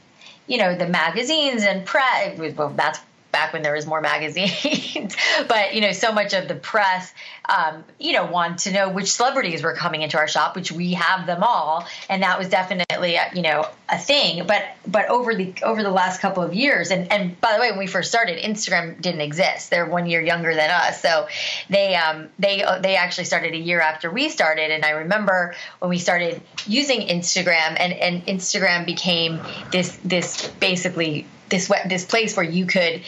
you 0.47 0.57
know 0.57 0.75
the 0.75 0.87
magazines 0.87 1.63
and 1.63 1.85
press. 1.85 2.37
Well, 2.55 2.69
that's 2.69 2.99
back 3.33 3.51
when 3.51 3.63
there 3.63 3.73
was 3.73 3.85
more 3.85 3.99
magazines. 3.99 5.17
but 5.49 5.75
you 5.75 5.81
know, 5.81 5.91
so 5.91 6.13
much 6.13 6.33
of 6.33 6.47
the 6.47 6.55
press, 6.55 7.13
um, 7.49 7.83
you 7.99 8.13
know, 8.13 8.25
want 8.25 8.59
to 8.59 8.71
know 8.71 8.87
which 8.87 9.11
celebrities 9.11 9.61
were 9.61 9.73
coming 9.73 10.01
into 10.01 10.17
our 10.17 10.29
shop, 10.29 10.55
which 10.55 10.71
we 10.71 10.93
have 10.93 11.25
them 11.25 11.43
all, 11.43 11.85
and 12.09 12.23
that 12.23 12.39
was 12.39 12.47
definitely 12.47 13.15
a, 13.15 13.29
you 13.33 13.41
know 13.41 13.67
a 13.89 13.97
thing. 13.97 14.47
But 14.47 14.63
but 14.87 15.09
over 15.09 15.35
the 15.35 15.53
over 15.63 15.83
the 15.83 15.91
last 15.91 16.21
couple 16.21 16.43
of 16.43 16.53
years, 16.53 16.91
and 16.91 17.11
and 17.11 17.39
by 17.41 17.53
the 17.53 17.59
way, 17.59 17.71
when 17.71 17.79
we 17.79 17.87
first 17.87 18.09
started, 18.09 18.41
Instagram 18.41 19.01
didn't 19.01 19.21
exist. 19.21 19.69
They're 19.69 19.85
one 19.85 20.05
year 20.05 20.21
younger 20.21 20.55
than 20.55 20.69
us, 20.69 21.01
so 21.01 21.27
they 21.69 21.95
um, 21.95 22.29
they 22.39 22.63
they 22.81 22.95
actually 22.95 23.25
started 23.25 23.53
a 23.53 23.59
year 23.59 23.81
after 23.81 24.09
we 24.09 24.29
started. 24.29 24.71
And 24.71 24.85
I 24.85 24.91
remember 24.91 25.55
when 25.79 25.89
we 25.89 25.97
started 25.97 26.41
using 26.65 27.07
Instagram, 27.07 27.75
and 27.79 27.93
and 27.93 28.25
Instagram 28.25 28.85
became 28.85 29.41
this 29.71 29.99
this 30.05 30.47
basically 30.59 31.25
this 31.53 31.71
this 31.87 32.05
place 32.05 32.35
where 32.35 32.45
you 32.45 32.65
could 32.65 33.01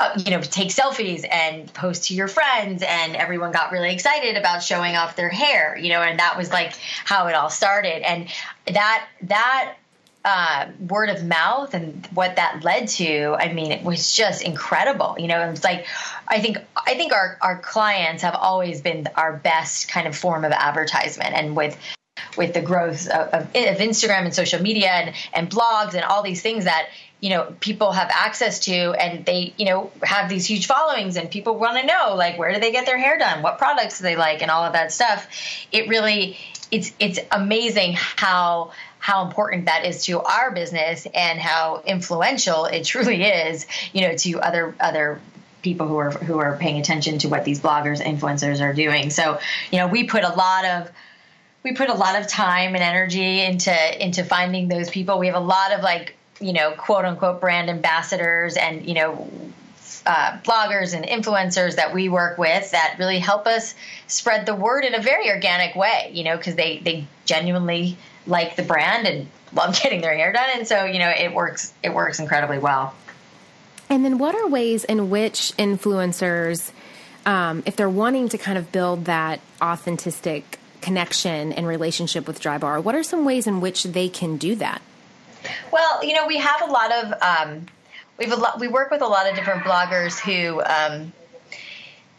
uh, 0.00 0.12
you 0.24 0.30
know, 0.30 0.40
take 0.40 0.68
selfies 0.68 1.26
and 1.30 1.72
post 1.74 2.04
to 2.04 2.14
your 2.14 2.28
friends, 2.28 2.84
and 2.86 3.16
everyone 3.16 3.50
got 3.52 3.72
really 3.72 3.92
excited 3.92 4.36
about 4.36 4.62
showing 4.62 4.94
off 4.96 5.16
their 5.16 5.28
hair, 5.28 5.76
you 5.76 5.90
know, 5.90 6.00
and 6.00 6.20
that 6.20 6.36
was 6.36 6.50
like 6.50 6.72
how 7.04 7.26
it 7.26 7.34
all 7.34 7.50
started. 7.50 8.08
And 8.08 8.28
that 8.66 9.08
that 9.22 9.74
uh, 10.24 10.66
word 10.88 11.08
of 11.08 11.24
mouth 11.24 11.74
and 11.74 12.06
what 12.14 12.36
that 12.36 12.62
led 12.62 12.86
to, 12.86 13.34
I 13.38 13.52
mean, 13.52 13.72
it 13.72 13.82
was 13.82 14.14
just 14.14 14.42
incredible. 14.42 15.16
You 15.18 15.26
know, 15.26 15.40
it 15.40 15.50
was 15.50 15.64
like, 15.64 15.86
I 16.28 16.40
think, 16.40 16.58
I 16.76 16.94
think 16.94 17.12
our, 17.12 17.38
our 17.40 17.58
clients 17.58 18.22
have 18.22 18.34
always 18.34 18.80
been 18.80 19.08
our 19.16 19.32
best 19.32 19.88
kind 19.88 20.06
of 20.06 20.16
form 20.16 20.44
of 20.44 20.52
advertisement. 20.52 21.34
And 21.34 21.56
with, 21.56 21.78
with 22.36 22.52
the 22.52 22.60
growth 22.60 23.08
of, 23.08 23.28
of, 23.28 23.42
of 23.42 23.78
Instagram 23.78 24.24
and 24.26 24.34
social 24.34 24.60
media 24.60 24.90
and, 24.90 25.14
and 25.32 25.48
blogs 25.50 25.94
and 25.94 26.04
all 26.04 26.22
these 26.22 26.42
things 26.42 26.64
that, 26.64 26.88
you 27.20 27.30
know, 27.30 27.52
people 27.60 27.92
have 27.92 28.10
access 28.12 28.60
to 28.60 28.72
and 28.72 29.24
they, 29.24 29.52
you 29.56 29.66
know, 29.66 29.90
have 30.02 30.28
these 30.28 30.46
huge 30.46 30.66
followings 30.66 31.16
and 31.16 31.30
people 31.30 31.56
want 31.56 31.78
to 31.78 31.86
know, 31.86 32.14
like, 32.14 32.38
where 32.38 32.52
do 32.52 32.60
they 32.60 32.70
get 32.70 32.86
their 32.86 32.98
hair 32.98 33.18
done? 33.18 33.42
What 33.42 33.58
products 33.58 33.98
do 33.98 34.04
they 34.04 34.16
like? 34.16 34.42
And 34.42 34.50
all 34.50 34.64
of 34.64 34.74
that 34.74 34.92
stuff. 34.92 35.26
It 35.72 35.88
really, 35.88 36.38
it's, 36.70 36.92
it's 37.00 37.18
amazing 37.32 37.94
how, 37.96 38.72
how 39.00 39.26
important 39.26 39.66
that 39.66 39.84
is 39.84 40.04
to 40.04 40.20
our 40.20 40.50
business 40.50 41.06
and 41.14 41.38
how 41.38 41.82
influential 41.86 42.66
it 42.66 42.84
truly 42.84 43.22
is, 43.24 43.66
you 43.92 44.02
know, 44.02 44.16
to 44.16 44.40
other 44.40 44.74
other 44.80 45.20
people 45.62 45.86
who 45.86 45.96
are 45.96 46.10
who 46.10 46.38
are 46.38 46.56
paying 46.56 46.78
attention 46.78 47.18
to 47.18 47.28
what 47.28 47.44
these 47.44 47.60
bloggers 47.60 48.02
influencers 48.02 48.60
are 48.60 48.72
doing. 48.72 49.10
So, 49.10 49.38
you 49.70 49.78
know, 49.78 49.86
we 49.86 50.04
put 50.04 50.24
a 50.24 50.30
lot 50.30 50.64
of 50.64 50.90
we 51.62 51.72
put 51.72 51.88
a 51.88 51.94
lot 51.94 52.20
of 52.20 52.26
time 52.26 52.74
and 52.74 52.82
energy 52.82 53.40
into 53.40 54.04
into 54.04 54.24
finding 54.24 54.68
those 54.68 54.90
people. 54.90 55.18
We 55.18 55.26
have 55.26 55.36
a 55.36 55.40
lot 55.40 55.72
of 55.72 55.82
like, 55.82 56.16
you 56.40 56.52
know, 56.52 56.72
quote 56.72 57.04
unquote 57.04 57.40
brand 57.40 57.70
ambassadors 57.70 58.56
and, 58.56 58.86
you 58.86 58.94
know, 58.94 59.30
uh, 60.06 60.38
bloggers 60.42 60.94
and 60.94 61.04
influencers 61.04 61.76
that 61.76 61.92
we 61.92 62.08
work 62.08 62.38
with 62.38 62.70
that 62.70 62.96
really 62.98 63.18
help 63.18 63.46
us 63.46 63.74
spread 64.06 64.46
the 64.46 64.54
word 64.54 64.84
in 64.84 64.94
a 64.94 65.02
very 65.02 65.30
organic 65.30 65.74
way, 65.74 66.10
you 66.12 66.24
know, 66.24 66.36
because 66.36 66.54
they, 66.54 66.78
they 66.78 67.06
genuinely 67.26 67.96
like 68.26 68.56
the 68.56 68.62
brand 68.62 69.06
and 69.06 69.28
love 69.52 69.78
getting 69.82 70.00
their 70.00 70.16
hair 70.16 70.32
done. 70.32 70.48
And 70.54 70.66
so, 70.66 70.84
you 70.84 70.98
know, 70.98 71.10
it 71.10 71.34
works, 71.34 71.72
it 71.82 71.92
works 71.92 72.20
incredibly 72.20 72.58
well. 72.58 72.94
And 73.90 74.04
then 74.04 74.18
what 74.18 74.34
are 74.34 74.46
ways 74.46 74.84
in 74.84 75.10
which 75.10 75.52
influencers, 75.58 76.72
um, 77.24 77.62
if 77.66 77.76
they're 77.76 77.88
wanting 77.88 78.28
to 78.30 78.38
kind 78.38 78.58
of 78.58 78.70
build 78.70 79.06
that 79.06 79.40
authentic 79.60 80.58
connection 80.80 81.52
and 81.52 81.66
relationship 81.66 82.26
with 82.26 82.40
Drybar, 82.40 82.82
what 82.82 82.94
are 82.94 83.02
some 83.02 83.24
ways 83.24 83.46
in 83.46 83.60
which 83.60 83.84
they 83.84 84.08
can 84.08 84.36
do 84.36 84.54
that? 84.56 84.82
Well, 85.72 86.04
you 86.04 86.14
know, 86.14 86.26
we 86.26 86.38
have 86.38 86.62
a 86.62 86.70
lot 86.70 86.92
of, 86.92 87.22
um, 87.22 87.66
we've 88.18 88.32
a 88.32 88.36
lot, 88.36 88.58
we 88.58 88.68
work 88.68 88.90
with 88.90 89.02
a 89.02 89.06
lot 89.06 89.28
of 89.28 89.36
different 89.36 89.62
bloggers 89.64 90.18
who, 90.18 90.62
um, 90.62 91.12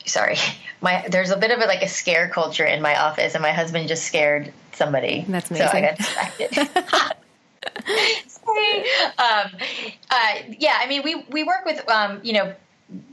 sorry, 0.06 0.38
my 0.82 1.06
there's 1.10 1.30
a 1.30 1.38
bit 1.38 1.52
of 1.52 1.60
a, 1.60 1.66
like 1.66 1.82
a 1.82 1.88
scare 1.88 2.30
culture 2.30 2.66
in 2.66 2.82
my 2.82 3.00
office, 3.00 3.36
and 3.36 3.42
my 3.42 3.52
husband 3.52 3.88
just 3.88 4.06
scared 4.06 4.54
somebody. 4.74 5.26
That's 5.28 5.50
amazing. 5.50 5.68
So 5.68 5.78
I 5.78 5.82
got 5.82 5.98
distracted. 5.98 7.16
sorry. 8.28 8.80
Um, 9.18 9.52
uh, 10.10 10.34
yeah, 10.58 10.78
I 10.80 10.88
mean, 10.88 11.04
we 11.04 11.24
we 11.30 11.44
work 11.44 11.66
with 11.66 11.88
um, 11.90 12.20
you 12.24 12.34
know 12.34 12.54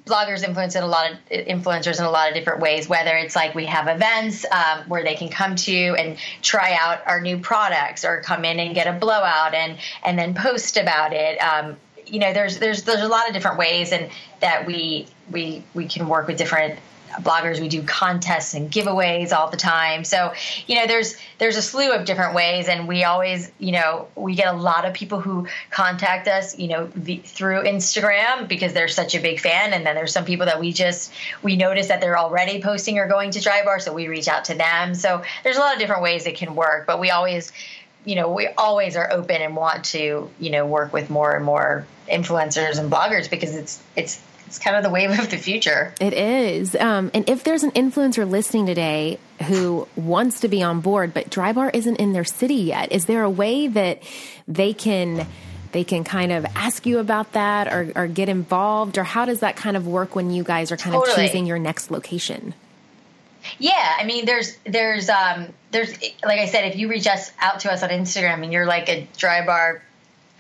bloggers 0.07 0.43
influence 0.43 0.75
in 0.75 0.83
a 0.83 0.87
lot 0.87 1.11
of 1.11 1.19
influencers 1.31 1.99
in 1.99 2.05
a 2.05 2.11
lot 2.11 2.29
of 2.29 2.35
different 2.35 2.61
ways 2.61 2.89
whether 2.89 3.15
it's 3.17 3.37
like 3.37 3.55
we 3.55 3.67
have 3.67 3.89
events 3.89 4.47
um, 4.51 4.89
where 4.89 5.03
they 5.03 5.15
can 5.15 5.29
come 5.29 5.55
to 5.55 5.95
and 5.99 6.17
try 6.41 6.77
out 6.81 7.01
our 7.07 7.21
new 7.21 7.37
products 7.39 8.05
or 8.05 8.21
come 8.23 8.45
in 8.45 8.59
and 8.59 8.75
get 8.75 8.87
a 8.87 8.99
blowout 8.99 9.53
and 9.53 9.77
and 10.05 10.19
then 10.19 10.33
post 10.35 10.77
about 10.77 11.13
it. 11.13 11.37
Um, 11.39 11.77
you 12.07 12.21
know 12.21 12.33
there's 12.33 12.59
there's 12.59 12.85
there's 12.85 13.03
a 13.03 13.09
lot 13.09 13.27
of 13.29 13.35
different 13.35 13.59
ways 13.59 13.93
and 13.93 14.11
that 14.41 14.67
we 14.67 15.07
we 15.31 15.63
we 15.75 15.87
can 15.87 16.09
work 16.09 16.27
with 16.27 16.39
different 16.39 16.79
bloggers 17.21 17.61
we 17.61 17.69
do 17.69 17.83
contests 17.83 18.55
and 18.55 18.71
giveaways 18.71 19.33
all 19.33 19.51
the 19.51 19.57
time. 19.57 20.05
So 20.05 20.33
you 20.67 20.77
know 20.77 20.87
there's 20.87 21.17
there's 21.39 21.57
a 21.57 21.63
slew 21.63 21.93
of 21.93 22.05
different 22.05 22.35
ways 22.35 22.69
and 22.69 22.87
we 22.89 23.05
always 23.05 23.51
you 23.59 23.73
know 23.73 24.09
we 24.15 24.35
get 24.35 24.53
a 24.53 24.57
lot 24.57 24.85
of 24.85 24.95
people 24.95 25.21
who 25.21 25.47
contact 25.71 26.29
us 26.29 26.59
you 26.59 26.69
know 26.69 26.87
the, 26.95 27.17
through 27.19 27.63
instagram 27.63 28.49
because 28.49 28.73
they're 28.73 28.89
such 28.89 29.15
a 29.15 29.21
big 29.21 29.41
fan. 29.41 29.73
And 29.73 29.87
then 29.87 29.95
there's 29.95 30.13
some 30.13 30.25
people 30.25 30.47
that 30.47 30.61
we 30.61 30.73
just 30.73 31.13
we 31.43 31.57
notice 31.57 31.89
that 31.89 32.01
they're 32.01 32.19
already 32.19 32.63
posting 32.63 32.99
or 32.99 33.09
going 33.09 33.31
to 33.33 33.39
Drybar 33.39 33.81
so 33.81 33.93
we 33.93 34.09
reach 34.09 34.29
out 34.29 34.45
to 34.47 34.55
them. 34.55 34.95
So 34.95 35.23
there's 35.45 35.57
a 35.57 35.61
lot 35.61 35.75
of 35.75 35.79
different 35.79 36.03
ways 36.03 36.27
it 36.27 36.37
can 36.37 36.55
work 36.55 36.87
but 36.87 37.01
we 37.01 37.11
always 37.11 37.53
you 38.05 38.15
know 38.15 38.31
we 38.31 38.47
always 38.57 38.97
are 38.97 39.11
open 39.13 39.43
and 39.43 39.55
want 39.57 39.85
to 39.85 40.31
you 40.39 40.51
know 40.51 40.65
work 40.65 40.93
with 40.93 41.11
more 41.11 41.35
and 41.35 41.45
more 41.45 41.87
influencers 42.09 42.79
and 42.79 42.91
bloggers 42.91 43.29
because 43.29 43.55
it's 43.55 43.83
it's 43.97 44.23
it's 44.47 44.59
kind 44.59 44.77
of 44.77 44.83
the 44.83 44.91
wave 44.91 45.11
of 45.19 45.31
the 45.31 45.37
future. 45.37 45.93
It 46.01 46.13
is. 46.13 46.75
Um, 46.77 47.11
and 47.15 47.29
if 47.29 47.45
there's 47.45 47.63
an 47.63 47.73
influencer 47.73 48.29
listening 48.29 48.67
today 48.67 49.19
who 49.45 49.89
wants 49.97 50.41
to 50.41 50.49
be 50.49 50.63
on 50.63 50.81
board, 50.81 51.13
but 51.13 51.31
Drybar 51.31 51.75
isn't 51.75 51.97
in 51.97 52.13
their 52.13 52.25
city 52.25 52.55
yet, 52.55 52.93
is 52.93 53.07
there 53.07 53.23
a 53.23 53.31
way 53.31 53.67
that 53.69 54.03
they 54.47 54.73
can? 54.73 55.27
They 55.73 55.85
can 55.85 56.05
kind 56.05 56.33
of 56.33 56.47
ask 56.55 56.87
you 56.87 57.01
about 57.01 57.33
that 57.33 57.71
or, 57.71 57.93
or 57.95 58.07
get 58.07 58.31
involved, 58.31 58.97
or 58.97 59.05
how 59.05 59.27
does 59.27 59.41
that 59.41 59.57
kind 59.57 59.77
of 59.77 59.87
work 59.87 60.15
when 60.15 60.31
you 60.31 60.43
guys 60.43 60.73
are 60.73 60.77
kind 60.77 60.95
totally. 60.95 61.13
of 61.13 61.17
choosing 61.17 61.45
your 61.45 61.59
next 61.59 61.91
location? 61.91 62.55
Yeah, 63.59 63.97
I 63.99 64.05
mean, 64.05 64.25
there's 64.25 64.57
there's 64.65 65.09
um 65.09 65.49
there's 65.73 65.91
like 66.25 66.41
I 66.41 66.47
said, 66.47 66.65
if 66.71 66.77
you 66.77 66.89
reach 66.89 67.07
us 67.07 67.31
out 67.39 67.61
to 67.61 67.73
us 67.73 67.83
on 67.83 67.91
Instagram 67.91 68.43
and 68.43 68.53
you're 68.53 68.67
like 68.67 68.89
a 68.89 69.07
Drybar 69.19 69.81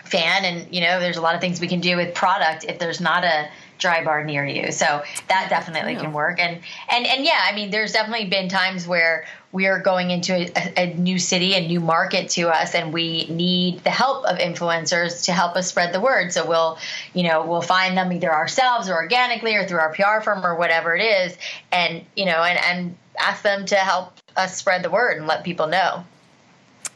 fan, 0.04 0.44
and 0.44 0.74
you 0.74 0.80
know, 0.80 1.00
there's 1.00 1.16
a 1.16 1.20
lot 1.20 1.34
of 1.34 1.40
things 1.40 1.60
we 1.60 1.68
can 1.68 1.80
do 1.80 1.96
with 1.96 2.14
product. 2.14 2.64
If 2.64 2.78
there's 2.78 3.00
not 3.00 3.24
a 3.24 3.48
Drybar 3.78 4.24
near 4.24 4.44
you. 4.44 4.72
So 4.72 5.02
that 5.28 5.46
definitely 5.50 5.96
can 5.96 6.12
work. 6.12 6.40
And 6.40 6.60
and 6.90 7.06
and 7.06 7.24
yeah, 7.24 7.44
I 7.44 7.54
mean, 7.54 7.70
there's 7.70 7.92
definitely 7.92 8.28
been 8.28 8.48
times 8.48 8.86
where 8.86 9.26
we 9.52 9.66
are 9.66 9.80
going 9.80 10.10
into 10.10 10.34
a, 10.34 10.82
a, 10.82 10.94
new 10.94 11.18
city, 11.18 11.54
a 11.54 11.66
new 11.66 11.80
market 11.80 12.28
to 12.28 12.48
us, 12.48 12.74
and 12.74 12.92
we 12.92 13.26
need 13.28 13.82
the 13.84 13.90
help 13.90 14.26
of 14.26 14.38
influencers 14.38 15.24
to 15.24 15.32
help 15.32 15.56
us 15.56 15.66
spread 15.66 15.94
the 15.94 16.00
word. 16.00 16.30
So 16.32 16.46
we'll, 16.46 16.78
you 17.14 17.22
know, 17.22 17.46
we'll 17.46 17.62
find 17.62 17.96
them 17.96 18.12
either 18.12 18.30
ourselves 18.30 18.90
or 18.90 18.94
organically 18.94 19.54
or 19.54 19.66
through 19.66 19.78
our 19.78 19.94
PR 19.94 20.20
firm 20.22 20.44
or 20.44 20.56
whatever 20.56 20.94
it 20.94 21.02
is, 21.02 21.36
and 21.72 22.04
you 22.14 22.26
know, 22.26 22.42
and 22.42 22.58
and 22.58 22.96
ask 23.18 23.42
them 23.42 23.64
to 23.66 23.76
help 23.76 24.12
us 24.36 24.56
spread 24.56 24.82
the 24.82 24.90
word 24.90 25.16
and 25.16 25.26
let 25.26 25.42
people 25.44 25.66
know. 25.66 26.04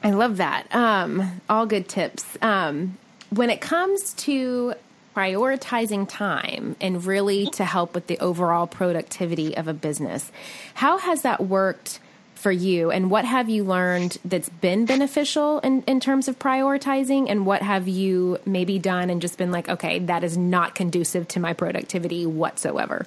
I 0.02 0.10
love 0.10 0.38
that. 0.38 0.66
Um, 0.74 1.40
all 1.48 1.66
good 1.66 1.88
tips. 1.88 2.24
Um, 2.40 2.98
when 3.30 3.50
it 3.50 3.60
comes 3.60 4.12
to 4.14 4.74
prioritizing 5.14 6.08
time 6.08 6.76
and 6.80 7.04
really 7.04 7.46
to 7.46 7.64
help 7.64 7.94
with 7.94 8.06
the 8.06 8.18
overall 8.18 8.66
productivity 8.66 9.56
of 9.56 9.68
a 9.68 9.74
business. 9.74 10.30
How 10.74 10.98
has 10.98 11.22
that 11.22 11.40
worked 11.40 12.00
for 12.34 12.50
you 12.50 12.90
and 12.90 13.10
what 13.10 13.24
have 13.26 13.50
you 13.50 13.62
learned 13.62 14.16
that's 14.24 14.48
been 14.48 14.86
beneficial 14.86 15.58
in, 15.60 15.82
in 15.82 16.00
terms 16.00 16.26
of 16.26 16.38
prioritizing 16.38 17.26
and 17.28 17.44
what 17.44 17.60
have 17.60 17.86
you 17.86 18.38
maybe 18.46 18.78
done 18.78 19.10
and 19.10 19.20
just 19.20 19.36
been 19.36 19.50
like, 19.50 19.68
okay, 19.68 19.98
that 19.98 20.24
is 20.24 20.38
not 20.38 20.74
conducive 20.74 21.28
to 21.28 21.38
my 21.38 21.52
productivity 21.52 22.24
whatsoever? 22.24 23.06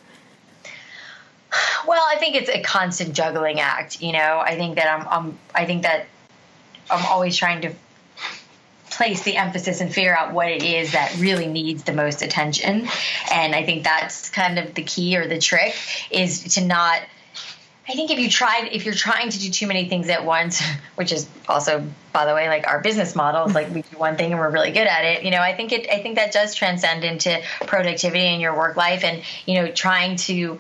Well, 1.87 2.01
I 2.07 2.17
think 2.17 2.35
it's 2.35 2.49
a 2.49 2.61
constant 2.61 3.13
juggling 3.13 3.59
act. 3.59 4.01
You 4.01 4.11
know, 4.11 4.41
I 4.43 4.55
think 4.55 4.75
that 4.75 4.87
I'm, 4.87 5.07
I'm 5.07 5.39
I 5.53 5.65
think 5.65 5.83
that 5.83 6.07
I'm 6.89 7.05
always 7.05 7.35
trying 7.35 7.61
to 7.61 7.73
place 8.95 9.23
the 9.23 9.37
emphasis 9.37 9.81
and 9.81 9.93
figure 9.93 10.15
out 10.15 10.33
what 10.33 10.49
it 10.49 10.63
is 10.63 10.93
that 10.93 11.15
really 11.19 11.47
needs 11.47 11.83
the 11.83 11.93
most 11.93 12.21
attention. 12.21 12.87
And 13.31 13.55
I 13.55 13.63
think 13.63 13.83
that's 13.83 14.29
kind 14.29 14.59
of 14.59 14.73
the 14.73 14.83
key 14.83 15.17
or 15.17 15.27
the 15.27 15.39
trick 15.39 15.75
is 16.11 16.55
to 16.55 16.65
not 16.65 17.01
I 17.87 17.93
think 17.95 18.11
if 18.11 18.19
you 18.19 18.29
tried, 18.29 18.69
if 18.71 18.85
you're 18.85 18.93
trying 18.93 19.29
to 19.29 19.39
do 19.39 19.49
too 19.49 19.67
many 19.67 19.89
things 19.89 20.07
at 20.07 20.23
once, 20.23 20.61
which 20.95 21.11
is 21.11 21.27
also, 21.49 21.85
by 22.13 22.25
the 22.25 22.33
way, 22.33 22.47
like 22.47 22.65
our 22.65 22.79
business 22.79 23.15
model, 23.15 23.49
like 23.49 23.73
we 23.73 23.81
do 23.81 23.97
one 23.97 24.15
thing 24.15 24.31
and 24.31 24.39
we're 24.39 24.49
really 24.49 24.71
good 24.71 24.87
at 24.87 25.03
it. 25.03 25.23
You 25.23 25.31
know, 25.31 25.41
I 25.41 25.53
think 25.53 25.73
it, 25.73 25.89
I 25.89 26.01
think 26.01 26.15
that 26.15 26.31
does 26.31 26.55
transcend 26.55 27.03
into 27.03 27.41
productivity 27.67 28.25
in 28.25 28.39
your 28.39 28.55
work 28.55 28.77
life, 28.77 29.03
and 29.03 29.21
you 29.45 29.55
know, 29.55 29.69
trying 29.69 30.15
to 30.17 30.59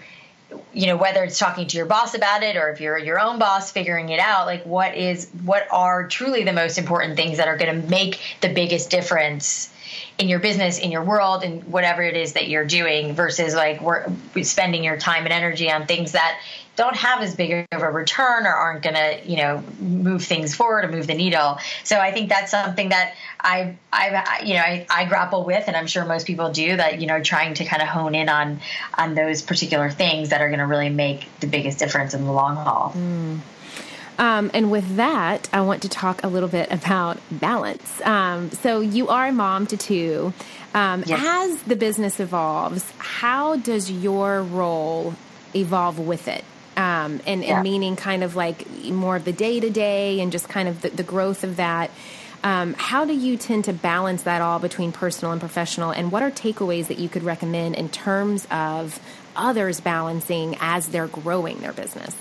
you 0.73 0.87
know 0.87 0.97
whether 0.97 1.23
it's 1.23 1.37
talking 1.37 1.67
to 1.67 1.77
your 1.77 1.85
boss 1.85 2.15
about 2.15 2.43
it 2.43 2.55
or 2.55 2.69
if 2.69 2.81
you're 2.81 2.97
your 2.97 3.19
own 3.19 3.37
boss 3.39 3.71
figuring 3.71 4.09
it 4.09 4.19
out 4.19 4.45
like 4.45 4.65
what 4.65 4.95
is 4.95 5.29
what 5.43 5.67
are 5.71 6.07
truly 6.07 6.43
the 6.43 6.53
most 6.53 6.77
important 6.77 7.15
things 7.15 7.37
that 7.37 7.47
are 7.47 7.57
going 7.57 7.81
to 7.81 7.87
make 7.89 8.19
the 8.41 8.51
biggest 8.53 8.89
difference 8.89 9.69
in 10.17 10.27
your 10.27 10.39
business 10.39 10.79
in 10.79 10.91
your 10.91 11.03
world 11.03 11.43
and 11.43 11.63
whatever 11.65 12.01
it 12.01 12.17
is 12.17 12.33
that 12.33 12.49
you're 12.49 12.65
doing 12.65 13.13
versus 13.13 13.53
like 13.53 13.81
we're 13.81 14.05
spending 14.41 14.83
your 14.83 14.97
time 14.97 15.23
and 15.23 15.33
energy 15.33 15.71
on 15.71 15.85
things 15.85 16.13
that 16.13 16.39
don't 16.75 16.95
have 16.95 17.21
as 17.21 17.35
big 17.35 17.67
of 17.71 17.81
a 17.81 17.89
return 17.89 18.47
or 18.47 18.49
aren't 18.49 18.81
going 18.81 18.95
to, 18.95 19.19
you 19.25 19.37
know, 19.37 19.63
move 19.79 20.23
things 20.23 20.55
forward 20.55 20.85
or 20.85 20.87
move 20.87 21.05
the 21.05 21.13
needle. 21.13 21.59
So 21.83 21.97
I 21.97 22.11
think 22.11 22.29
that's 22.29 22.49
something 22.49 22.89
that 22.89 23.13
I, 23.39 23.75
I, 23.91 24.41
you 24.43 24.55
know, 24.55 24.61
I, 24.61 24.87
I 24.89 25.05
grapple 25.05 25.45
with, 25.45 25.65
and 25.67 25.75
I'm 25.75 25.87
sure 25.87 26.03
most 26.05 26.25
people 26.25 26.51
do. 26.51 26.75
That 26.75 26.99
you 26.99 27.07
know, 27.07 27.21
trying 27.21 27.53
to 27.55 27.65
kind 27.65 27.81
of 27.81 27.87
hone 27.87 28.15
in 28.15 28.29
on 28.29 28.59
on 28.97 29.13
those 29.13 29.41
particular 29.41 29.89
things 29.89 30.29
that 30.29 30.41
are 30.41 30.47
going 30.47 30.59
to 30.59 30.65
really 30.65 30.89
make 30.89 31.27
the 31.39 31.47
biggest 31.47 31.79
difference 31.79 32.13
in 32.13 32.25
the 32.25 32.31
long 32.31 32.55
haul. 32.55 32.93
Mm. 32.95 33.39
Um, 34.17 34.51
and 34.53 34.69
with 34.69 34.97
that, 34.97 35.49
I 35.51 35.61
want 35.61 35.81
to 35.81 35.89
talk 35.89 36.23
a 36.23 36.27
little 36.27 36.49
bit 36.49 36.71
about 36.71 37.17
balance. 37.31 38.01
Um, 38.01 38.51
so 38.51 38.79
you 38.79 39.07
are 39.09 39.27
a 39.27 39.31
mom 39.31 39.65
to 39.67 39.77
two. 39.77 40.33
Um, 40.73 41.03
yes. 41.05 41.19
As 41.23 41.63
the 41.63 41.75
business 41.75 42.19
evolves, 42.19 42.89
how 42.97 43.55
does 43.55 43.91
your 43.91 44.41
role 44.43 45.15
evolve 45.55 45.99
with 45.99 46.27
it? 46.27 46.43
Um, 46.75 47.21
and, 47.27 47.43
yeah. 47.43 47.55
and, 47.55 47.63
meaning 47.63 47.95
kind 47.95 48.23
of 48.23 48.35
like 48.35 48.67
more 48.85 49.15
of 49.15 49.25
the 49.25 49.31
day 49.31 49.59
to 49.59 49.69
day 49.69 50.19
and 50.21 50.31
just 50.31 50.49
kind 50.49 50.67
of 50.67 50.81
the, 50.81 50.89
the 50.89 51.03
growth 51.03 51.43
of 51.43 51.57
that. 51.57 51.91
Um, 52.43 52.73
how 52.73 53.05
do 53.05 53.13
you 53.13 53.37
tend 53.37 53.65
to 53.65 53.73
balance 53.73 54.23
that 54.23 54.41
all 54.41 54.59
between 54.59 54.91
personal 54.91 55.31
and 55.31 55.39
professional? 55.39 55.91
And 55.91 56.11
what 56.11 56.23
are 56.23 56.31
takeaways 56.31 56.87
that 56.87 56.99
you 56.99 57.07
could 57.07 57.23
recommend 57.23 57.75
in 57.75 57.89
terms 57.89 58.47
of 58.51 58.99
others 59.35 59.79
balancing 59.79 60.57
as 60.59 60.87
they're 60.89 61.07
growing 61.07 61.59
their 61.59 61.73
business? 61.73 62.15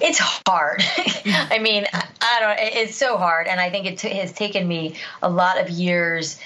It's 0.00 0.18
hard. 0.18 0.82
I 1.26 1.58
mean, 1.60 1.86
I 1.92 2.40
don't. 2.40 2.58
It's 2.58 2.96
so 2.96 3.16
hard, 3.16 3.46
and 3.46 3.60
I 3.60 3.70
think 3.70 3.86
it 3.86 3.98
t- 3.98 4.10
has 4.10 4.32
taken 4.32 4.66
me 4.66 4.96
a 5.22 5.30
lot 5.30 5.58
of 5.58 5.70
years 5.70 6.38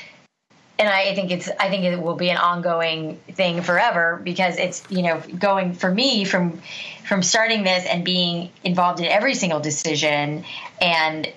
and 0.80 0.88
I 0.88 1.14
think 1.14 1.30
it's 1.30 1.48
I 1.60 1.68
think 1.68 1.84
it 1.84 2.00
will 2.00 2.16
be 2.16 2.30
an 2.30 2.38
ongoing 2.38 3.20
thing 3.32 3.60
forever 3.60 4.18
because 4.24 4.56
it's 4.56 4.82
you 4.88 5.02
know 5.02 5.22
going 5.38 5.74
for 5.74 5.92
me 5.92 6.24
from 6.24 6.62
from 7.06 7.22
starting 7.22 7.62
this 7.64 7.84
and 7.84 8.02
being 8.02 8.50
involved 8.64 8.98
in 8.98 9.06
every 9.06 9.34
single 9.34 9.60
decision 9.60 10.44
and 10.80 11.30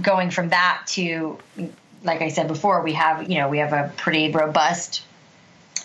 going 0.00 0.30
from 0.30 0.50
that 0.50 0.84
to 0.86 1.36
like 2.04 2.22
I 2.22 2.28
said 2.28 2.46
before 2.46 2.82
we 2.82 2.92
have 2.92 3.28
you 3.28 3.38
know 3.38 3.48
we 3.48 3.58
have 3.58 3.72
a 3.72 3.92
pretty 3.96 4.30
robust 4.30 5.02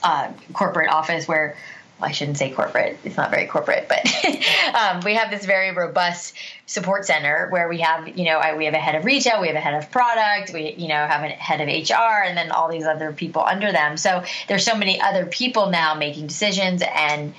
uh, 0.03 0.31
corporate 0.53 0.89
office 0.89 1.27
where 1.27 1.57
I 2.01 2.11
shouldn't 2.11 2.37
say 2.37 2.51
corporate. 2.51 2.97
It's 3.03 3.17
not 3.17 3.31
very 3.31 3.45
corporate, 3.45 3.87
but 3.87 4.05
um, 4.75 5.01
we 5.01 5.15
have 5.15 5.29
this 5.29 5.45
very 5.45 5.71
robust 5.71 6.35
support 6.65 7.05
center 7.05 7.47
where 7.49 7.67
we 7.67 7.79
have, 7.81 8.07
you 8.17 8.25
know, 8.25 8.37
I, 8.37 8.55
we 8.55 8.65
have 8.65 8.73
a 8.73 8.79
head 8.79 8.95
of 8.95 9.05
retail, 9.05 9.41
we 9.41 9.47
have 9.47 9.55
a 9.55 9.61
head 9.61 9.73
of 9.73 9.91
product, 9.91 10.51
we, 10.53 10.73
you 10.73 10.87
know, 10.87 11.05
have 11.05 11.23
a 11.23 11.29
head 11.29 11.61
of 11.61 11.67
HR, 11.67 12.23
and 12.25 12.37
then 12.37 12.51
all 12.51 12.69
these 12.69 12.85
other 12.85 13.11
people 13.11 13.43
under 13.43 13.71
them. 13.71 13.97
So 13.97 14.23
there's 14.47 14.65
so 14.65 14.75
many 14.75 14.99
other 15.01 15.25
people 15.25 15.69
now 15.69 15.95
making 15.95 16.27
decisions 16.27 16.83
and, 16.95 17.33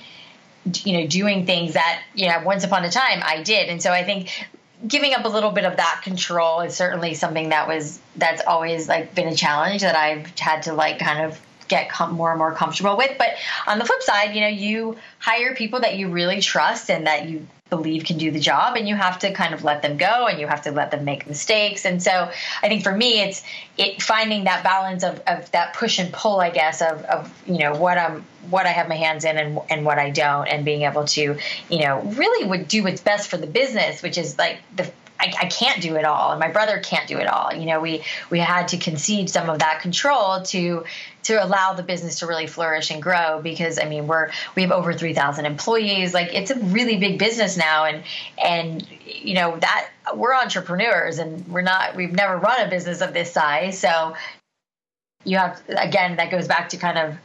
you 0.83 0.99
know, 0.99 1.07
doing 1.07 1.45
things 1.45 1.73
that, 1.73 2.01
you 2.15 2.27
know, 2.27 2.41
once 2.45 2.63
upon 2.63 2.83
a 2.83 2.89
time 2.89 3.21
I 3.23 3.43
did. 3.43 3.69
And 3.69 3.81
so 3.81 3.91
I 3.91 4.03
think 4.03 4.29
giving 4.87 5.13
up 5.13 5.25
a 5.25 5.29
little 5.29 5.51
bit 5.51 5.65
of 5.65 5.77
that 5.77 6.01
control 6.03 6.61
is 6.61 6.75
certainly 6.75 7.13
something 7.13 7.49
that 7.49 7.67
was 7.67 7.99
that's 8.15 8.41
always 8.45 8.87
like 8.87 9.15
been 9.15 9.27
a 9.27 9.35
challenge 9.35 9.81
that 9.81 9.95
I've 9.95 10.37
had 10.37 10.63
to 10.63 10.73
like 10.73 10.99
kind 10.99 11.25
of 11.25 11.39
get 11.67 11.89
com- 11.89 12.13
more 12.13 12.31
and 12.31 12.37
more 12.37 12.53
comfortable 12.53 12.97
with. 12.97 13.17
But 13.17 13.29
on 13.67 13.79
the 13.79 13.85
flip 13.85 14.01
side, 14.01 14.35
you 14.35 14.41
know, 14.41 14.47
you 14.47 14.97
hire 15.19 15.55
people 15.55 15.81
that 15.81 15.97
you 15.97 16.09
really 16.09 16.41
trust 16.41 16.89
and 16.89 17.07
that 17.07 17.29
you 17.29 17.47
believe 17.69 18.03
can 18.03 18.19
do 18.19 18.29
the 18.29 18.39
job 18.39 18.75
and 18.75 18.87
you 18.87 18.95
have 18.95 19.17
to 19.17 19.33
kind 19.33 19.51
of 19.51 19.63
let 19.63 19.81
them 19.81 19.97
go 19.97 20.27
and 20.27 20.39
you 20.39 20.45
have 20.45 20.61
to 20.61 20.71
let 20.71 20.91
them 20.91 21.03
make 21.05 21.25
mistakes 21.25 21.85
and 21.85 22.03
so 22.03 22.29
i 22.61 22.67
think 22.67 22.83
for 22.83 22.95
me 22.95 23.21
it's 23.21 23.43
it 23.77 23.99
finding 23.99 24.43
that 24.43 24.63
balance 24.63 25.03
of, 25.03 25.19
of 25.25 25.49
that 25.51 25.73
push 25.73 25.97
and 25.97 26.13
pull 26.13 26.39
i 26.39 26.51
guess 26.51 26.83
of, 26.83 27.03
of 27.05 27.33
you 27.47 27.57
know 27.57 27.73
what 27.73 27.97
i'm 27.97 28.23
what 28.51 28.67
i 28.67 28.69
have 28.69 28.87
my 28.87 28.95
hands 28.95 29.25
in 29.25 29.37
and, 29.37 29.59
and 29.71 29.85
what 29.85 29.97
i 29.97 30.11
don't 30.11 30.47
and 30.47 30.63
being 30.65 30.83
able 30.83 31.05
to 31.05 31.35
you 31.69 31.79
know 31.79 31.99
really 32.01 32.47
would 32.47 32.67
do 32.67 32.83
what's 32.83 33.01
best 33.01 33.27
for 33.27 33.37
the 33.37 33.47
business 33.47 34.03
which 34.03 34.19
is 34.19 34.37
like 34.37 34.59
the 34.75 34.91
I, 35.23 35.33
I, 35.43 35.45
can't 35.45 35.81
do 35.81 35.95
it 35.95 36.03
all, 36.03 36.31
and 36.31 36.39
my 36.39 36.49
brother 36.49 36.79
can't 36.79 37.07
do 37.07 37.17
it 37.17 37.27
all. 37.27 37.53
You 37.53 37.65
know, 37.65 37.79
we 37.79 38.03
we 38.29 38.39
had 38.39 38.67
to 38.69 38.77
concede 38.77 39.29
some 39.29 39.49
of 39.49 39.59
that 39.59 39.79
control 39.79 40.41
to 40.41 40.83
to 41.23 41.43
allow 41.43 41.73
the 41.73 41.83
business 41.83 42.19
to 42.19 42.27
really 42.27 42.45
flourish 42.45 42.91
and 42.91 43.01
grow. 43.01 43.39
Because 43.41 43.79
I 43.79 43.85
mean, 43.85 44.07
we're 44.07 44.31
we 44.55 44.63
have 44.63 44.71
over 44.71 44.93
three 44.93 45.13
thousand 45.13 45.45
employees. 45.45 46.13
Like 46.13 46.33
it's 46.33 46.51
a 46.51 46.59
really 46.59 46.97
big 46.97 47.19
business 47.19 47.55
now, 47.55 47.85
and 47.85 48.03
and 48.43 48.85
you 49.05 49.35
know 49.35 49.57
that 49.57 49.89
we're 50.13 50.35
entrepreneurs, 50.35 51.19
and 51.19 51.47
we're 51.47 51.61
not 51.61 51.95
we've 51.95 52.11
never 52.11 52.37
run 52.37 52.59
a 52.59 52.69
business 52.69 52.99
of 52.99 53.13
this 53.13 53.31
size. 53.31 53.79
So 53.79 54.15
you 55.23 55.37
have 55.37 55.61
again 55.69 56.17
that 56.17 56.31
goes 56.31 56.49
back 56.49 56.69
to 56.69 56.77
kind 56.77 56.97
of 56.97 57.15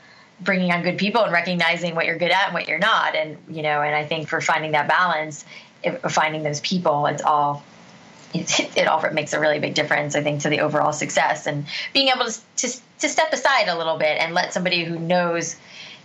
bringing 0.40 0.70
on 0.70 0.84
good 0.84 0.98
people 0.98 1.24
and 1.24 1.32
recognizing 1.32 1.96
what 1.96 2.06
you're 2.06 2.18
good 2.18 2.30
at 2.30 2.44
and 2.44 2.54
what 2.54 2.68
you're 2.68 2.78
not 2.78 3.16
and 3.16 3.36
you 3.48 3.60
know 3.60 3.82
and 3.82 3.92
i 3.92 4.04
think 4.04 4.28
for 4.28 4.40
finding 4.40 4.70
that 4.70 4.86
balance 4.86 5.44
finding 6.08 6.44
those 6.44 6.60
people 6.60 7.06
it's 7.06 7.22
all 7.22 7.64
it, 8.34 8.60
it 8.76 8.86
all 8.86 9.02
makes 9.12 9.32
a 9.32 9.40
really 9.40 9.58
big 9.58 9.74
difference, 9.74 10.14
I 10.14 10.22
think, 10.22 10.42
to 10.42 10.48
the 10.48 10.60
overall 10.60 10.92
success. 10.92 11.46
And 11.46 11.66
being 11.92 12.08
able 12.08 12.26
to, 12.26 12.38
to, 12.56 12.78
to 13.00 13.08
step 13.08 13.32
aside 13.32 13.68
a 13.68 13.76
little 13.76 13.98
bit 13.98 14.20
and 14.20 14.34
let 14.34 14.52
somebody 14.52 14.84
who 14.84 14.98
knows, 14.98 15.56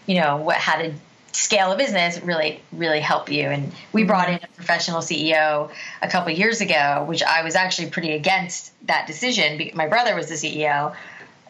you 0.06 0.20
know, 0.20 0.38
what 0.38 0.58
how 0.58 0.78
to 0.78 0.94
scale 1.34 1.72
a 1.72 1.78
business 1.78 2.22
really 2.22 2.62
really 2.72 3.00
help 3.00 3.32
you. 3.32 3.48
And 3.48 3.72
we 3.92 4.04
brought 4.04 4.30
in 4.30 4.36
a 4.36 4.48
professional 4.56 5.00
ceo 5.00 5.72
a 6.02 6.08
couple 6.08 6.32
years 6.32 6.62
ago 6.62 7.06
which 7.08 7.24
i 7.24 7.44
was 7.44 7.56
actually 7.56 7.90
pretty 7.90 8.12
against 8.12 8.72
that 8.88 9.08
decision. 9.08 9.72
My 9.74 9.88
brother 9.88 10.16
was 10.16 10.30
the 10.30 10.36
ceo 10.36 10.96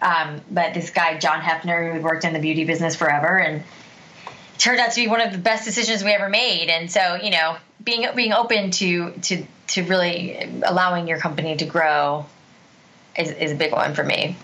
um, 0.02 0.40
but 0.50 0.74
this 0.74 0.90
guy 0.90 1.18
john 1.18 1.42
heffner 1.42 1.94
who 1.94 2.02
worked 2.02 2.24
in 2.24 2.32
the 2.32 2.40
beauty 2.40 2.64
business 2.64 2.96
forever 2.96 3.38
and 3.38 3.62
turned 4.58 4.80
out 4.80 4.92
to 4.92 5.02
be 5.02 5.08
one 5.08 5.20
of 5.20 5.34
the 5.34 5.38
best 5.38 5.66
decisions 5.66 6.04
we 6.04 6.12
ever 6.12 6.30
made. 6.30 6.70
And 6.70 6.90
so 6.90 7.16
you 7.16 7.32
know 7.32 7.58
being 7.84 8.08
being 8.16 8.34
open 8.34 8.72
to 8.72 9.12
to 9.12 9.46
to 9.68 9.84
really 9.84 10.62
allowing 10.64 11.08
your 11.08 11.18
company 11.20 11.56
to 11.58 11.66
grow 11.66 12.26
is, 13.18 13.32
is 13.32 13.52
a 13.52 13.56
big 13.56 13.72
one 13.72 13.94
for 13.94 14.04
me. 14.04 14.36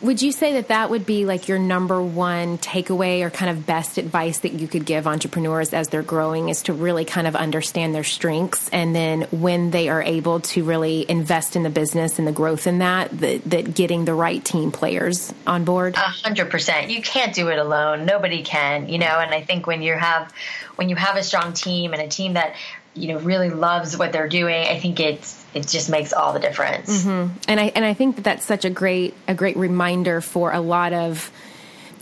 Would 0.00 0.22
you 0.22 0.32
say 0.32 0.54
that 0.54 0.68
that 0.68 0.90
would 0.90 1.06
be 1.06 1.24
like 1.24 1.48
your 1.48 1.58
number 1.58 2.00
one 2.02 2.58
takeaway 2.58 3.22
or 3.22 3.30
kind 3.30 3.50
of 3.50 3.66
best 3.66 3.98
advice 3.98 4.40
that 4.40 4.52
you 4.52 4.68
could 4.68 4.84
give 4.84 5.06
entrepreneurs 5.06 5.72
as 5.72 5.88
they're 5.88 6.02
growing 6.02 6.48
is 6.48 6.62
to 6.62 6.72
really 6.72 7.04
kind 7.04 7.26
of 7.26 7.36
understand 7.36 7.94
their 7.94 8.04
strengths 8.04 8.68
and 8.70 8.94
then 8.94 9.22
when 9.30 9.70
they 9.70 9.88
are 9.88 10.02
able 10.02 10.40
to 10.40 10.64
really 10.64 11.08
invest 11.08 11.56
in 11.56 11.62
the 11.62 11.70
business 11.70 12.18
and 12.18 12.26
the 12.26 12.32
growth 12.32 12.66
in 12.66 12.78
that, 12.78 13.10
that, 13.18 13.44
that 13.44 13.74
getting 13.74 14.04
the 14.04 14.14
right 14.14 14.44
team 14.44 14.70
players 14.70 15.32
on 15.46 15.64
board? 15.64 15.94
A 15.94 15.98
hundred 15.98 16.50
percent. 16.50 16.90
You 16.90 17.02
can't 17.02 17.34
do 17.34 17.48
it 17.48 17.58
alone. 17.58 18.06
Nobody 18.06 18.42
can, 18.42 18.88
you 18.88 18.98
know, 18.98 19.06
and 19.06 19.32
I 19.32 19.42
think 19.42 19.66
when 19.66 19.82
you 19.82 19.94
have 19.94 20.32
when 20.76 20.88
you 20.88 20.96
have 20.96 21.16
a 21.16 21.22
strong 21.22 21.52
team 21.52 21.92
and 21.92 22.02
a 22.02 22.08
team 22.08 22.34
that 22.34 22.54
you 22.96 23.08
know 23.08 23.18
really 23.20 23.50
loves 23.50 23.96
what 23.96 24.12
they're 24.12 24.28
doing 24.28 24.66
i 24.66 24.78
think 24.78 24.98
it's 25.00 25.44
it 25.54 25.66
just 25.66 25.90
makes 25.90 26.12
all 26.12 26.32
the 26.32 26.40
difference 26.40 27.04
mm-hmm. 27.04 27.32
and 27.48 27.60
i 27.60 27.64
and 27.74 27.84
i 27.84 27.94
think 27.94 28.16
that 28.16 28.22
that's 28.22 28.44
such 28.44 28.64
a 28.64 28.70
great 28.70 29.14
a 29.28 29.34
great 29.34 29.56
reminder 29.56 30.20
for 30.20 30.52
a 30.52 30.60
lot 30.60 30.92
of 30.92 31.30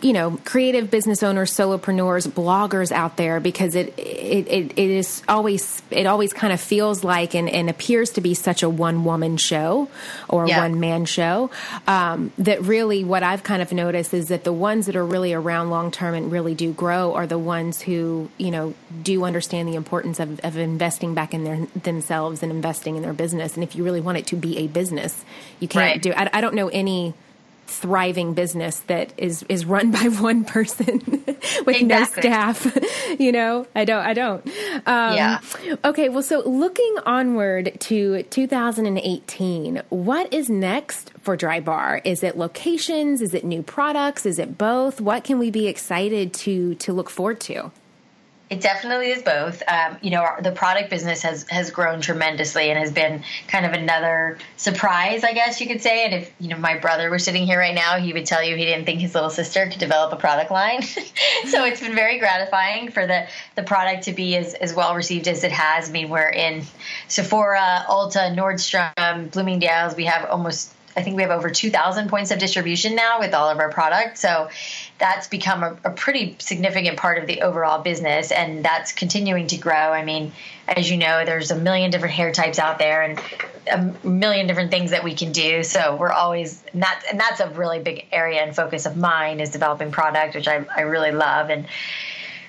you 0.03 0.13
know 0.13 0.39
creative 0.45 0.91
business 0.91 1.23
owners 1.23 1.53
solopreneurs 1.53 2.29
bloggers 2.29 2.93
out 2.93 3.17
there 3.17 3.41
because 3.41 3.75
it 3.75 3.99
it, 3.99 4.49
it, 4.49 4.73
it 4.79 4.91
is 4.91 5.23
always 5.29 5.83
it 5.91 6.07
always 6.07 6.33
kind 6.33 6.53
of 6.53 6.61
feels 6.61 7.05
like 7.05 7.35
and, 7.35 7.49
and 7.49 7.71
appears 7.71 8.11
to 8.11 8.21
be 8.21 8.35
such 8.35 8.63
a 8.63 8.69
one 8.69 9.05
woman 9.05 9.37
show 9.37 9.89
or 10.29 10.47
yeah. 10.47 10.61
one 10.61 10.81
man 10.81 11.05
show 11.05 11.51
um, 11.87 12.33
that 12.39 12.63
really 12.63 13.05
what 13.05 13.23
I've 13.23 13.43
kind 13.43 13.63
of 13.63 13.73
noticed 13.73 14.15
is 14.15 14.29
that 14.29 14.45
the 14.45 14.53
ones 14.53 14.87
that 14.87 14.97
are 14.97 15.05
really 15.05 15.33
around 15.33 15.71
long 15.71 15.91
term 15.91 16.15
and 16.15 16.31
really 16.31 16.55
do 16.55 16.73
grow 16.73 17.15
are 17.15 17.27
the 17.27 17.39
ones 17.39 17.81
who 17.81 18.29
you 18.37 18.51
know 18.51 18.75
do 19.03 19.25
understand 19.25 19.69
the 19.69 19.75
importance 19.75 20.21
of, 20.21 20.41
of 20.41 20.57
investing 20.57 21.15
back 21.15 21.35
in 21.35 21.45
their 21.45 21.67
themselves 21.83 22.43
and 22.43 22.53
investing 22.53 22.97
in 22.97 23.03
their 23.03 23.13
business 23.13 23.55
and 23.55 23.65
if 23.65 23.75
you 23.75 23.85
really 23.85 24.01
want 24.01 24.19
it 24.19 24.27
to 24.27 24.37
be 24.37 24.59
a 24.59 24.67
business 24.67 25.25
you 25.61 25.69
can't 25.69 25.95
right. 25.95 26.03
do 26.03 26.13
I, 26.13 26.29
I 26.33 26.41
don't 26.41 26.55
know 26.55 26.69
any 26.69 27.15
thriving 27.67 28.35
business 28.35 28.81
that 28.81 29.13
is 29.17 29.45
is 29.49 29.65
run 29.65 29.91
by 29.99 30.09
one 30.09 30.45
person 30.45 31.01
with 31.67 31.77
exactly. 31.77 31.89
no 31.89 32.05
staff 32.05 32.79
you 33.19 33.33
know? 33.33 33.67
I 33.75 33.85
don't 33.85 34.05
i 34.05 34.13
don't. 34.15 34.47
Um, 34.87 35.15
yeah. 35.15 35.41
okay 35.85 36.09
well 36.09 36.23
so 36.23 36.41
looking 36.49 36.97
onward 37.07 37.77
to 37.81 38.23
2018 38.25 39.83
what 39.89 40.33
is 40.33 40.49
next 40.51 41.13
for 41.21 41.37
Drybar? 41.37 42.01
Is 42.05 42.23
it 42.23 42.37
locations? 42.37 43.23
Is 43.23 43.35
it 43.35 43.45
new 43.45 43.63
products? 43.63 44.27
Is 44.27 44.39
it 44.39 44.59
both? 44.59 45.01
What 45.01 45.25
can 45.25 45.39
we 45.39 45.51
be 45.51 45.67
excited 45.67 46.33
to 46.35 46.75
to 46.77 46.93
look 46.93 47.11
forward 47.11 47.41
to 47.41 47.71
it 48.55 48.61
definitely 48.61 49.11
is 49.11 49.23
both. 49.23 49.65
Um, 49.67 49.99
you 50.01 50.11
know, 50.11 50.21
our, 50.21 50.41
the 50.41 50.53
product 50.53 50.89
business 50.89 51.23
has 51.23 51.43
has 51.49 51.73
grown 51.73 52.01
tremendously 52.01 52.71
and 52.71 52.79
has 52.79 52.93
been 52.93 53.25
kind 53.49 53.67
of 53.67 53.73
another 53.73 54.39
surprise, 54.57 55.25
I 55.25 55.33
guess 55.33 55.61
you 55.61 55.67
could 55.67 55.83
say. 55.83 56.05
And 56.05 56.15
if 56.15 56.33
you 56.39 56.49
know 56.49 56.57
my 56.57 56.79
brother 56.79 57.11
were 57.11 57.19
sitting 57.19 57.47
here 57.47 57.59
right 57.59 57.75
now, 57.75 57.97
he 57.99 58.13
would 58.13 58.27
tell 58.27 58.45
you 58.45 58.55
he 58.55 58.65
didn't 58.65 58.85
think 58.85 59.01
his 59.01 59.13
little 59.13 59.31
sister 59.31 59.67
could 59.67 59.81
develop 59.81 60.13
a 60.13 60.17
product 60.17 60.53
line. 60.53 60.83
so 61.47 61.65
it's 61.65 61.81
been 61.81 61.97
very 61.97 62.21
gratifying 62.21 62.93
for 62.93 63.09
the 63.09 63.27
the 63.57 63.65
product 63.65 64.05
to 64.05 64.13
be 64.13 64.37
as, 64.37 64.55
as 64.55 64.73
well 64.73 64.95
received 64.95 65.27
as 65.27 65.43
it 65.43 65.53
has. 65.53 65.89
I 65.89 65.93
mean, 65.93 66.09
we're 66.09 66.31
in 66.31 66.63
Sephora, 67.09 67.85
Ulta, 67.89 68.33
Nordstrom, 68.37 69.33
Bloomingdale's. 69.33 69.97
We 69.97 70.05
have 70.05 70.31
almost 70.31 70.73
I 70.97 71.03
think 71.03 71.17
we 71.17 71.23
have 71.23 71.33
over 71.33 71.51
2,000 71.51 72.09
points 72.09 72.31
of 72.31 72.39
distribution 72.39 72.95
now 72.95 73.19
with 73.19 73.35
all 73.35 73.49
of 73.49 73.59
our 73.59 73.71
products. 73.71 74.21
So 74.21 74.49
that's 75.05 75.29
become 75.29 75.63
a, 75.63 75.77
a, 75.85 75.91
pretty 75.91 76.35
significant 76.39 76.97
part 76.97 77.19
of 77.19 77.27
the 77.27 77.43
overall 77.43 77.83
business, 77.83 78.33
and 78.33 78.65
that's 78.65 78.91
continuing 78.91 79.47
to 79.49 79.59
grow. 79.59 79.75
I 79.75 80.03
mean, 80.03 80.33
as 80.67 80.91
you 80.91 80.97
know, 80.97 81.27
there's 81.27 81.51
a 81.51 81.57
million 81.57 81.91
different 81.91 82.15
hair 82.15 82.33
types 82.33 82.59
out 82.59 82.79
there, 82.79 83.03
and 83.03 83.21
a 83.71 84.07
million 84.07 84.47
different 84.47 84.71
things 84.71 84.93
that 84.93 85.05
we 85.05 85.15
can 85.15 85.33
do. 85.33 85.63
So 85.63 85.95
we're 85.97 86.11
always 86.11 86.65
and 86.73 86.83
that's 86.83 87.05
and 87.11 87.21
that's 87.21 87.41
a 87.41 87.51
really 87.51 87.81
big 87.81 88.07
area 88.13 88.41
and 88.43 88.57
focus 88.57 88.87
of 88.87 88.97
mine 88.97 89.41
is 89.41 89.51
developing 89.51 89.91
product, 89.91 90.37
which 90.37 90.49
I, 90.49 90.65
I 90.75 90.83
really 90.83 91.13
love 91.13 91.51
and 91.51 91.67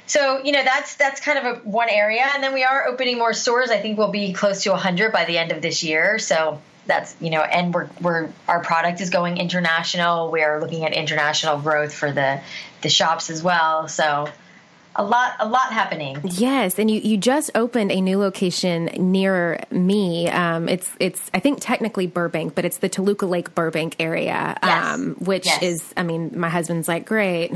so 0.08 0.42
you 0.42 0.54
know 0.54 0.64
that's 0.64 0.96
that's 0.96 1.20
kind 1.20 1.40
of 1.40 1.58
a 1.58 1.60
one 1.68 1.90
area, 1.90 2.26
and 2.34 2.42
then 2.42 2.54
we 2.54 2.64
are 2.64 2.88
opening 2.88 3.18
more 3.18 3.34
stores. 3.34 3.70
I 3.70 3.80
think 3.80 3.98
we'll 3.98 4.12
be 4.12 4.32
close 4.32 4.64
to 4.64 4.70
100 4.70 5.12
by 5.12 5.26
the 5.26 5.38
end 5.38 5.52
of 5.52 5.62
this 5.62 5.84
year. 5.84 6.20
So 6.20 6.62
that's 6.86 7.16
you 7.20 7.30
know, 7.30 7.42
and 7.42 7.74
we're 7.74 7.90
we're 8.02 8.30
our 8.48 8.62
product 8.62 9.02
is 9.02 9.10
going 9.10 9.38
international. 9.38 10.32
We 10.32 10.42
are 10.42 10.60
looking 10.60 10.86
at 10.86 10.94
international 10.94 11.60
growth 11.60 11.94
for 11.94 12.12
the 12.12 12.42
the 12.82 12.90
shops 12.90 13.30
as 13.30 13.42
well. 13.42 13.88
So 13.88 14.30
a 14.96 15.04
lot 15.04 15.36
a 15.40 15.48
lot 15.48 15.72
happening. 15.72 16.20
Yes 16.24 16.80
and 16.80 16.90
you 16.90 17.00
you 17.02 17.18
just 17.18 17.52
opened 17.56 17.92
a 17.92 18.02
new 18.02 18.18
location 18.18 18.86
near 18.98 19.64
me. 19.72 20.30
Um, 20.30 20.70
it's 20.70 20.90
it's 21.00 21.30
i 21.34 21.40
think 21.40 21.60
technically 21.62 22.08
burbank 22.08 22.56
but 22.56 22.66
it's 22.66 22.78
the 22.78 22.90
toluca 22.90 23.26
lake 23.26 23.54
burbank 23.56 23.96
area 24.00 24.58
yes. 24.62 24.94
um, 24.96 25.16
which 25.20 25.46
yes. 25.46 25.62
is 25.64 25.94
i 25.98 26.04
mean 26.04 26.32
my 26.36 26.50
husband's 26.50 26.88
like 26.88 27.06
great. 27.06 27.52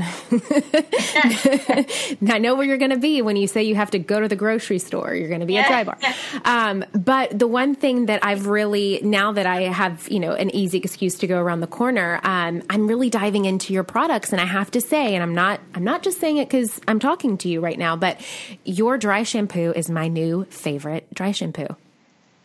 I 2.30 2.38
know 2.38 2.54
where 2.54 2.66
you're 2.66 2.78
going 2.78 2.90
to 2.90 2.98
be. 2.98 3.22
When 3.22 3.36
you 3.36 3.46
say 3.46 3.62
you 3.62 3.74
have 3.74 3.90
to 3.92 3.98
go 3.98 4.20
to 4.20 4.28
the 4.28 4.36
grocery 4.36 4.78
store 4.78 5.14
you're 5.14 5.28
going 5.28 5.40
to 5.40 5.46
be 5.46 5.58
at 5.58 5.66
Drybar. 5.66 6.46
Um, 6.46 6.84
but 6.92 7.36
the 7.38 7.46
one 7.46 7.74
thing 7.74 8.06
that 8.06 8.24
i've 8.24 8.46
really 8.46 9.00
now 9.02 9.32
that 9.32 9.46
i 9.46 9.62
have 9.62 10.08
you 10.08 10.20
know 10.20 10.32
an 10.32 10.50
easy 10.54 10.78
excuse 10.78 11.16
to 11.18 11.26
go 11.26 11.38
around 11.38 11.60
the 11.60 11.66
corner 11.66 12.20
um, 12.22 12.62
i'm 12.70 12.86
really 12.86 13.10
diving 13.10 13.44
into 13.44 13.72
your 13.72 13.84
products 13.84 14.32
and 14.32 14.40
i 14.40 14.44
have 14.44 14.70
to 14.70 14.80
say 14.80 15.14
and 15.14 15.22
i'm 15.22 15.34
not 15.34 15.60
i'm 15.74 15.84
not 15.84 16.02
just 16.02 16.18
saying 16.18 16.36
it 16.36 16.48
because 16.48 16.80
i'm 16.88 16.98
talking 16.98 17.29
talking 17.30 17.38
to 17.38 17.48
you 17.48 17.60
right 17.60 17.78
now, 17.78 17.96
but 17.96 18.20
your 18.64 18.98
dry 18.98 19.22
shampoo 19.22 19.72
is 19.74 19.90
my 19.90 20.08
new 20.08 20.44
favorite 20.46 21.12
dry 21.14 21.32
shampoo. 21.32 21.68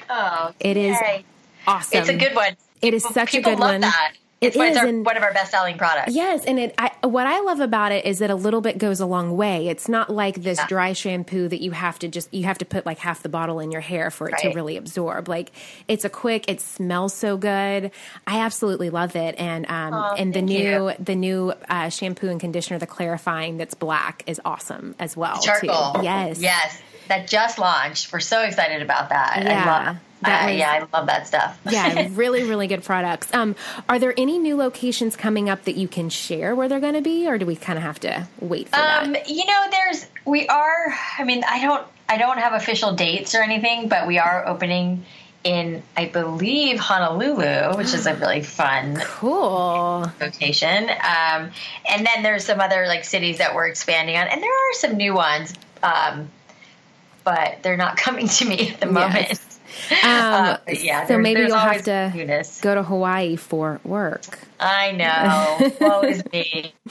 Oh, 0.10 0.54
it 0.60 0.78
yay. 0.78 0.92
is 0.92 0.98
awesome. 1.68 2.00
It's 2.00 2.10
a 2.10 2.18
good 2.18 2.36
one. 2.36 2.56
It 2.82 2.94
is 2.94 3.04
such 3.04 3.34
a 3.34 3.42
good 3.42 3.60
one. 3.60 3.82
That. 3.82 4.14
It's, 4.46 4.56
it's 4.56 4.78
our, 4.78 4.92
one 4.92 5.18
of 5.18 5.24
our 5.24 5.34
best 5.34 5.52
selling 5.52 5.78
products. 5.78 6.14
Yes, 6.14 6.46
and 6.46 6.60
it 6.60 6.76
I, 6.78 6.92
what 7.06 7.28
I 7.28 7.42
love 7.42 7.60
about 7.60 7.92
it 7.92 8.06
is 8.06 8.20
that 8.20 8.30
a 8.30 8.36
little 8.36 8.62
bit 8.62 8.78
goes 8.78 9.00
a 9.00 9.06
long 9.06 9.36
way. 9.36 9.68
It's 9.68 9.88
not 9.88 10.10
like 10.10 10.42
this 10.42 10.60
yeah. 10.60 10.68
dry 10.68 10.94
shampoo 10.94 11.48
that 11.48 11.62
you 11.62 11.72
have 11.72 12.00
to 12.00 12.08
just 12.08 12.34
you 12.34 12.44
have 12.46 12.58
to 12.60 12.66
put 12.66 12.86
like 12.86 13.00
half 13.00 13.24
the 13.24 13.30
bottle 13.30 13.60
in 13.60 13.72
your 13.72 13.82
hair 13.82 14.12
for 14.12 14.28
it 14.30 14.34
right. 14.34 14.42
to 14.44 14.50
really 14.50 14.78
absorb. 14.78 15.28
Like 15.28 15.52
it's 15.88 16.06
a 16.06 16.10
quick. 16.10 16.46
It 16.48 16.62
smells 16.62 17.14
so 17.14 17.38
good. 17.38 17.92
I 18.28 18.40
absolutely 18.40 18.90
love 18.90 19.16
it. 19.16 19.36
And 19.38 19.66
um 19.70 19.94
oh, 19.94 20.16
and 20.18 20.34
the 20.34 20.42
new 20.42 20.94
the 21.00 21.16
new 21.16 21.54
uh, 21.70 21.90
shampoo 21.90 22.30
and 22.30 22.40
conditioner, 22.40 22.80
the 22.80 22.88
clarifying 22.88 23.58
that's 23.58 23.74
black, 23.74 24.24
is 24.28 24.40
awesome 24.46 24.96
as 25.00 25.18
well. 25.18 25.40
Charcoal. 25.42 25.94
Too. 25.96 26.04
Yes. 26.04 26.40
Yes. 26.40 26.82
That 27.08 27.28
just 27.28 27.60
launched. 27.60 28.12
We're 28.12 28.20
so 28.20 28.42
excited 28.42 28.82
about 28.82 29.10
that. 29.10 29.44
Yeah. 29.44 29.98
Uh, 30.28 30.48
was, 30.48 30.58
yeah, 30.58 30.72
I 30.72 30.98
love 30.98 31.08
that 31.08 31.28
stuff. 31.28 31.60
yeah, 31.70 32.08
really, 32.12 32.44
really 32.44 32.68
good 32.68 32.84
products. 32.84 33.34
Um, 33.34 33.56
are 33.90 34.00
there 34.00 34.14
any 34.18 34.38
new 34.38 34.56
locations 34.56 35.16
coming 35.16 35.50
up 35.50 35.64
that 35.66 35.76
you 35.76 35.88
can 35.88 36.10
share 36.10 36.56
where 36.56 36.68
they're 36.68 36.80
going 36.80 36.94
to 36.94 37.02
be, 37.02 37.28
or 37.28 37.38
do 37.38 37.46
we 37.46 37.56
kind 37.56 37.78
of 37.78 37.84
have 37.84 38.00
to 38.02 38.28
wait 38.40 38.70
for 38.70 38.78
um, 38.78 39.14
that? 39.14 39.30
You 39.30 39.46
know, 39.46 39.66
there's 39.72 40.08
we 40.26 40.48
are. 40.48 40.94
I 41.18 41.24
mean, 41.24 41.44
I 41.48 41.62
don't, 41.62 41.86
I 42.10 42.18
don't 42.18 42.38
have 42.38 42.54
official 42.54 42.94
dates 42.94 43.36
or 43.36 43.42
anything, 43.42 43.90
but 43.90 44.08
we 44.08 44.20
are 44.20 44.48
opening 44.48 45.06
in, 45.44 45.84
I 45.96 46.08
believe, 46.08 46.80
Honolulu, 46.80 47.78
which 47.78 47.94
is 47.94 48.08
a 48.08 48.16
really 48.20 48.42
fun, 48.42 48.98
cool 49.02 50.12
location. 50.20 50.90
Um, 50.90 51.52
and 51.90 52.06
then 52.06 52.24
there's 52.24 52.44
some 52.44 52.60
other 52.60 52.88
like 52.88 53.06
cities 53.06 53.38
that 53.38 53.56
we're 53.56 53.68
expanding 53.68 54.18
on, 54.18 54.28
and 54.28 54.42
there 54.42 54.52
are 54.52 54.74
some 54.74 54.98
new 54.98 55.14
ones. 55.14 55.54
Um, 55.84 56.30
but 57.26 57.58
they're 57.64 57.76
not 57.76 57.98
coming 57.98 58.30
to 58.30 58.46
me 58.46 58.70
at 58.70 58.80
the 58.80 58.86
moment. 58.86 59.28
Yes. 59.30 59.55
Um, 59.92 60.00
uh, 60.04 60.58
yeah, 60.70 61.06
so 61.06 61.18
maybe 61.18 61.42
you'll 61.42 61.58
have 61.58 61.84
to 61.84 62.12
newness. 62.16 62.62
go 62.62 62.76
to 62.76 62.84
Hawaii 62.84 63.36
for 63.36 63.80
work. 63.84 64.40
I 64.60 64.92
know. 64.92 65.72
Woe 65.82 66.02
is 66.02 66.24
me. 66.32 66.74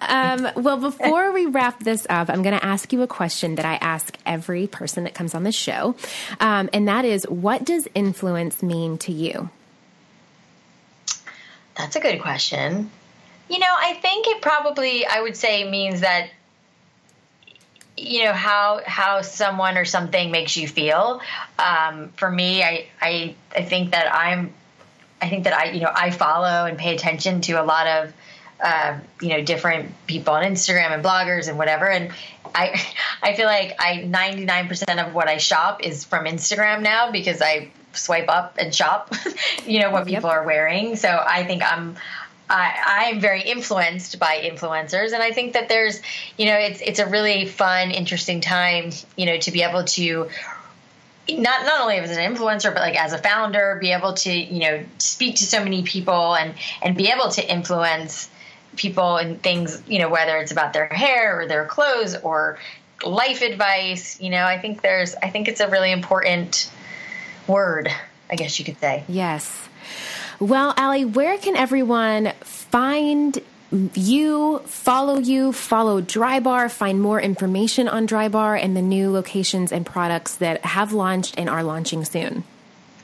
Um, 0.00 0.48
well, 0.56 0.78
before 0.78 1.32
we 1.32 1.46
wrap 1.46 1.80
this 1.82 2.06
up, 2.08 2.30
I'm 2.30 2.42
going 2.42 2.58
to 2.58 2.64
ask 2.64 2.92
you 2.92 3.02
a 3.02 3.06
question 3.06 3.56
that 3.56 3.64
I 3.64 3.74
ask 3.74 4.16
every 4.24 4.66
person 4.66 5.04
that 5.04 5.14
comes 5.14 5.34
on 5.34 5.42
the 5.42 5.52
show, 5.52 5.96
um, 6.40 6.70
and 6.72 6.88
that 6.88 7.04
is, 7.04 7.24
what 7.24 7.64
does 7.64 7.86
influence 7.94 8.62
mean 8.62 8.98
to 8.98 9.12
you? 9.12 9.50
That's 11.76 11.94
a 11.96 12.00
good 12.00 12.20
question. 12.20 12.90
You 13.48 13.58
know, 13.58 13.74
I 13.78 13.94
think 13.94 14.26
it 14.26 14.42
probably, 14.42 15.06
I 15.06 15.20
would 15.20 15.36
say, 15.36 15.68
means 15.70 16.00
that 16.00 16.30
you 17.98 18.24
know 18.24 18.32
how 18.32 18.80
how 18.86 19.22
someone 19.22 19.76
or 19.76 19.84
something 19.84 20.30
makes 20.30 20.56
you 20.56 20.68
feel. 20.68 21.20
Um, 21.58 22.10
for 22.16 22.30
me, 22.30 22.62
I, 22.62 22.86
I 23.00 23.34
I 23.54 23.62
think 23.62 23.92
that 23.92 24.12
I'm 24.14 24.52
I 25.20 25.28
think 25.28 25.44
that 25.44 25.54
I 25.54 25.70
you 25.72 25.80
know 25.80 25.92
I 25.94 26.10
follow 26.10 26.66
and 26.66 26.78
pay 26.78 26.94
attention 26.94 27.40
to 27.42 27.54
a 27.54 27.64
lot 27.64 27.86
of 27.86 28.12
uh, 28.62 28.98
you 29.20 29.30
know 29.30 29.42
different 29.42 29.94
people 30.06 30.34
on 30.34 30.44
Instagram 30.44 30.92
and 30.92 31.04
bloggers 31.04 31.48
and 31.48 31.58
whatever, 31.58 31.88
and 31.88 32.12
I 32.54 32.80
I 33.22 33.34
feel 33.34 33.46
like 33.46 33.76
I 33.78 33.98
99% 33.98 35.06
of 35.06 35.14
what 35.14 35.28
I 35.28 35.38
shop 35.38 35.82
is 35.84 36.04
from 36.04 36.24
Instagram 36.24 36.82
now 36.82 37.10
because 37.10 37.42
I 37.42 37.70
swipe 37.92 38.28
up 38.28 38.56
and 38.58 38.74
shop, 38.74 39.14
you 39.66 39.80
know 39.80 39.90
what 39.90 40.06
people 40.06 40.30
are 40.30 40.44
wearing. 40.44 40.96
So 40.96 41.08
I 41.08 41.44
think 41.44 41.62
I'm 41.62 41.96
I, 42.50 43.10
I'm 43.10 43.20
very 43.20 43.42
influenced 43.42 44.18
by 44.18 44.40
influencers, 44.42 45.12
and 45.12 45.22
I 45.22 45.32
think 45.32 45.52
that 45.52 45.68
there's, 45.68 46.00
you 46.36 46.46
know, 46.46 46.56
it's 46.56 46.80
it's 46.80 46.98
a 46.98 47.06
really 47.06 47.46
fun, 47.46 47.90
interesting 47.90 48.40
time, 48.40 48.90
you 49.16 49.26
know, 49.26 49.38
to 49.38 49.50
be 49.50 49.62
able 49.62 49.84
to 49.84 50.28
not 51.28 51.66
not 51.66 51.80
only 51.80 51.96
as 51.96 52.16
an 52.16 52.34
influencer, 52.34 52.72
but 52.72 52.80
like 52.80 52.96
as 52.96 53.12
a 53.12 53.18
founder, 53.18 53.78
be 53.80 53.92
able 53.92 54.14
to 54.14 54.32
you 54.32 54.60
know 54.60 54.84
speak 54.98 55.36
to 55.36 55.44
so 55.44 55.62
many 55.62 55.82
people 55.82 56.34
and 56.34 56.54
and 56.82 56.96
be 56.96 57.08
able 57.08 57.28
to 57.30 57.52
influence 57.52 58.30
people 58.76 59.16
and 59.16 59.42
things, 59.42 59.82
you 59.86 59.98
know, 59.98 60.08
whether 60.08 60.38
it's 60.38 60.52
about 60.52 60.72
their 60.72 60.86
hair 60.86 61.40
or 61.40 61.46
their 61.46 61.66
clothes 61.66 62.16
or 62.16 62.58
life 63.04 63.42
advice. 63.42 64.20
You 64.20 64.30
know, 64.30 64.44
I 64.44 64.58
think 64.58 64.80
there's 64.80 65.14
I 65.16 65.28
think 65.28 65.48
it's 65.48 65.60
a 65.60 65.68
really 65.68 65.92
important 65.92 66.70
word, 67.46 67.90
I 68.30 68.36
guess 68.36 68.58
you 68.58 68.64
could 68.64 68.78
say. 68.78 69.04
Yes. 69.08 69.68
Well, 70.40 70.72
Alli, 70.76 71.04
where 71.04 71.36
can 71.38 71.56
everyone 71.56 72.32
find 72.40 73.40
you, 73.94 74.60
follow 74.60 75.18
you, 75.18 75.52
follow 75.52 76.00
Drybar, 76.00 76.70
find 76.70 77.00
more 77.00 77.20
information 77.20 77.88
on 77.88 78.06
Drybar 78.06 78.62
and 78.62 78.76
the 78.76 78.82
new 78.82 79.10
locations 79.10 79.72
and 79.72 79.84
products 79.84 80.36
that 80.36 80.64
have 80.64 80.92
launched 80.92 81.34
and 81.36 81.50
are 81.50 81.64
launching 81.64 82.04
soon? 82.04 82.44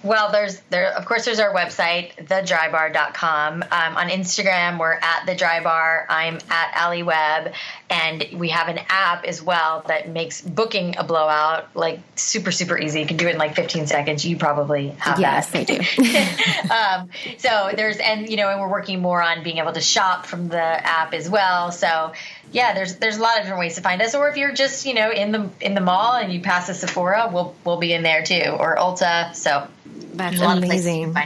Well, 0.04 0.30
there's 0.30 0.60
there 0.68 0.92
of 0.92 1.06
course 1.06 1.24
there's 1.24 1.40
our 1.40 1.54
website, 1.54 2.14
thedrybar.com. 2.26 3.62
Um, 3.62 3.96
on 3.96 4.10
Instagram, 4.10 4.78
we're 4.78 4.92
at 4.92 5.24
the 5.24 5.34
drybar. 5.34 6.04
I'm 6.10 6.38
at 6.50 6.72
Alli 6.74 7.02
Webb, 7.02 7.54
and 7.88 8.26
we 8.34 8.50
have 8.50 8.68
an 8.68 8.80
app 8.90 9.24
as 9.24 9.40
well 9.40 9.82
that 9.88 10.10
makes 10.10 10.42
booking 10.42 10.96
a 10.98 11.04
blowout 11.04 11.74
like 11.74 12.00
super 12.16 12.52
super 12.52 12.78
easy. 12.78 13.00
You 13.00 13.06
can 13.06 13.16
do 13.16 13.26
it 13.26 13.32
in 13.32 13.38
like 13.38 13.56
15 13.56 13.86
seconds. 13.86 14.26
You 14.26 14.36
probably 14.36 14.88
have 14.98 15.18
yes, 15.18 15.50
that. 15.50 15.68
Yes, 15.70 15.98
I 15.98 16.64
do. 16.66 16.70
um, 16.74 17.38
so 17.38 17.70
there's 17.74 17.96
and 17.96 18.28
you 18.28 18.36
know, 18.36 18.50
and 18.50 18.60
we're 18.60 18.68
working 18.68 19.00
more 19.00 19.22
on 19.22 19.42
being 19.42 19.56
able 19.56 19.72
to 19.72 19.80
shop 19.80 20.26
from 20.26 20.48
the 20.48 20.58
app 20.58 21.14
as 21.14 21.30
well. 21.30 21.72
So 21.72 22.12
yeah, 22.54 22.72
there's 22.72 22.96
there's 22.96 23.16
a 23.16 23.20
lot 23.20 23.36
of 23.36 23.42
different 23.42 23.58
ways 23.58 23.74
to 23.74 23.80
find 23.80 24.00
us. 24.00 24.14
Or 24.14 24.28
if 24.28 24.36
you're 24.36 24.52
just 24.52 24.86
you 24.86 24.94
know 24.94 25.10
in 25.10 25.32
the 25.32 25.50
in 25.60 25.74
the 25.74 25.80
mall 25.80 26.14
and 26.14 26.32
you 26.32 26.40
pass 26.40 26.68
a 26.68 26.74
Sephora, 26.74 27.28
we'll 27.32 27.54
we'll 27.64 27.78
be 27.78 27.92
in 27.92 28.04
there 28.04 28.22
too, 28.22 28.56
or 28.58 28.76
Ulta. 28.76 29.34
So 29.34 29.66
that's 30.14 30.40
amazing. 30.40 31.16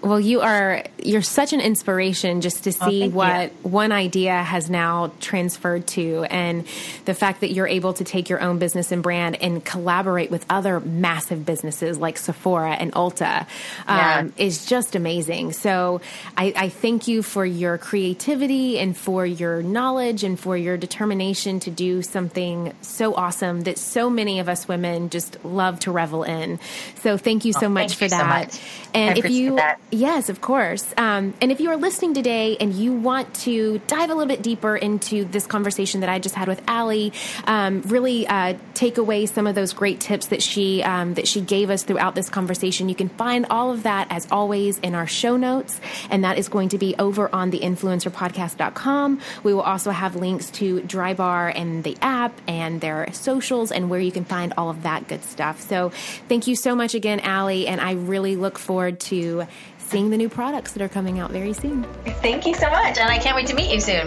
Well, 0.00 0.20
you 0.20 0.40
are 0.40 0.84
you're 1.02 1.22
such 1.22 1.52
an 1.52 1.60
inspiration 1.60 2.40
just 2.40 2.64
to 2.64 2.74
oh, 2.80 2.88
see 2.88 3.04
oh, 3.04 3.10
what 3.10 3.52
you. 3.52 3.70
one 3.70 3.92
idea 3.92 4.42
has 4.42 4.68
now 4.68 5.12
transferred 5.20 5.86
to, 5.88 6.24
and 6.24 6.66
the 7.04 7.14
fact 7.14 7.40
that 7.40 7.52
you're 7.52 7.68
able 7.68 7.92
to 7.94 8.04
take 8.04 8.28
your 8.28 8.40
own 8.40 8.58
business 8.58 8.92
and 8.92 9.02
brand 9.02 9.36
and 9.36 9.64
collaborate 9.64 10.30
with 10.30 10.44
other 10.50 10.80
massive 10.80 11.46
businesses 11.46 11.98
like 11.98 12.18
Sephora 12.18 12.72
and 12.72 12.92
Ulta 12.92 13.42
um, 13.42 13.46
yeah. 13.86 14.28
is 14.36 14.66
just 14.66 14.94
amazing. 14.94 15.52
So 15.52 16.00
I, 16.36 16.52
I 16.56 16.68
thank 16.68 17.08
you 17.08 17.22
for 17.22 17.46
your 17.46 17.78
creativity 17.78 18.78
and 18.78 18.96
for 18.96 19.24
your 19.24 19.62
knowledge 19.62 20.24
and 20.24 20.38
for 20.38 20.56
your 20.56 20.71
determination 20.76 21.60
to 21.60 21.70
do 21.70 22.02
something 22.02 22.72
so 22.80 23.14
awesome 23.14 23.62
that 23.62 23.78
so 23.78 24.10
many 24.10 24.40
of 24.40 24.48
us 24.48 24.68
women 24.68 25.10
just 25.10 25.44
love 25.44 25.80
to 25.80 25.92
revel 25.92 26.22
in. 26.22 26.58
So 26.96 27.16
thank 27.16 27.44
you 27.44 27.52
so 27.52 27.66
oh, 27.66 27.70
much 27.70 27.96
for 27.96 28.08
that. 28.08 28.52
So 28.52 28.60
and 28.94 29.18
if 29.18 29.30
you, 29.30 29.56
that. 29.56 29.80
yes, 29.90 30.28
of 30.28 30.40
course. 30.40 30.92
Um, 30.96 31.34
and 31.40 31.50
if 31.50 31.60
you 31.60 31.70
are 31.70 31.76
listening 31.76 32.14
today 32.14 32.56
and 32.58 32.72
you 32.74 32.92
want 32.92 33.32
to 33.34 33.80
dive 33.86 34.10
a 34.10 34.14
little 34.14 34.28
bit 34.28 34.42
deeper 34.42 34.76
into 34.76 35.24
this 35.24 35.46
conversation 35.46 36.00
that 36.00 36.08
I 36.08 36.18
just 36.18 36.34
had 36.34 36.48
with 36.48 36.62
Alli, 36.68 37.12
um, 37.44 37.82
really 37.82 38.26
uh, 38.26 38.54
take 38.74 38.98
away 38.98 39.26
some 39.26 39.46
of 39.46 39.54
those 39.54 39.72
great 39.72 40.00
tips 40.00 40.26
that 40.26 40.42
she 40.42 40.82
um, 40.82 41.14
that 41.14 41.26
she 41.26 41.40
gave 41.40 41.70
us 41.70 41.82
throughout 41.82 42.14
this 42.14 42.28
conversation, 42.28 42.88
you 42.88 42.94
can 42.94 43.08
find 43.08 43.46
all 43.50 43.72
of 43.72 43.84
that 43.84 44.08
as 44.10 44.26
always 44.30 44.78
in 44.78 44.94
our 44.94 45.06
show 45.06 45.36
notes, 45.36 45.80
and 46.10 46.24
that 46.24 46.38
is 46.38 46.48
going 46.48 46.70
to 46.70 46.78
be 46.78 46.94
over 46.98 47.32
on 47.34 47.50
the 47.50 47.60
influencerpodcast.com. 47.60 49.20
We 49.42 49.54
will 49.54 49.62
also 49.62 49.90
have 49.90 50.16
links 50.16 50.50
to 50.62 50.80
Drybar 50.82 51.52
and 51.56 51.82
the 51.82 51.96
app 52.00 52.40
and 52.46 52.80
their 52.80 53.12
socials 53.12 53.72
and 53.72 53.90
where 53.90 53.98
you 53.98 54.12
can 54.12 54.24
find 54.24 54.54
all 54.56 54.70
of 54.70 54.84
that 54.84 55.08
good 55.08 55.24
stuff. 55.24 55.60
So 55.60 55.88
thank 56.28 56.46
you 56.46 56.54
so 56.54 56.76
much 56.76 56.94
again, 56.94 57.18
Alli, 57.18 57.66
and 57.66 57.80
I 57.80 57.94
really 57.94 58.36
look 58.36 58.60
forward 58.60 59.00
to 59.00 59.44
seeing 59.78 60.10
the 60.10 60.16
new 60.16 60.28
products 60.28 60.72
that 60.74 60.82
are 60.82 60.88
coming 60.88 61.18
out 61.18 61.32
very 61.32 61.52
soon. 61.52 61.82
Thank 62.22 62.46
you 62.46 62.54
so 62.54 62.70
much, 62.70 62.96
and 62.98 63.10
I 63.10 63.18
can't 63.18 63.34
wait 63.34 63.48
to 63.48 63.56
meet 63.56 63.74
you 63.74 63.80
soon. 63.80 64.06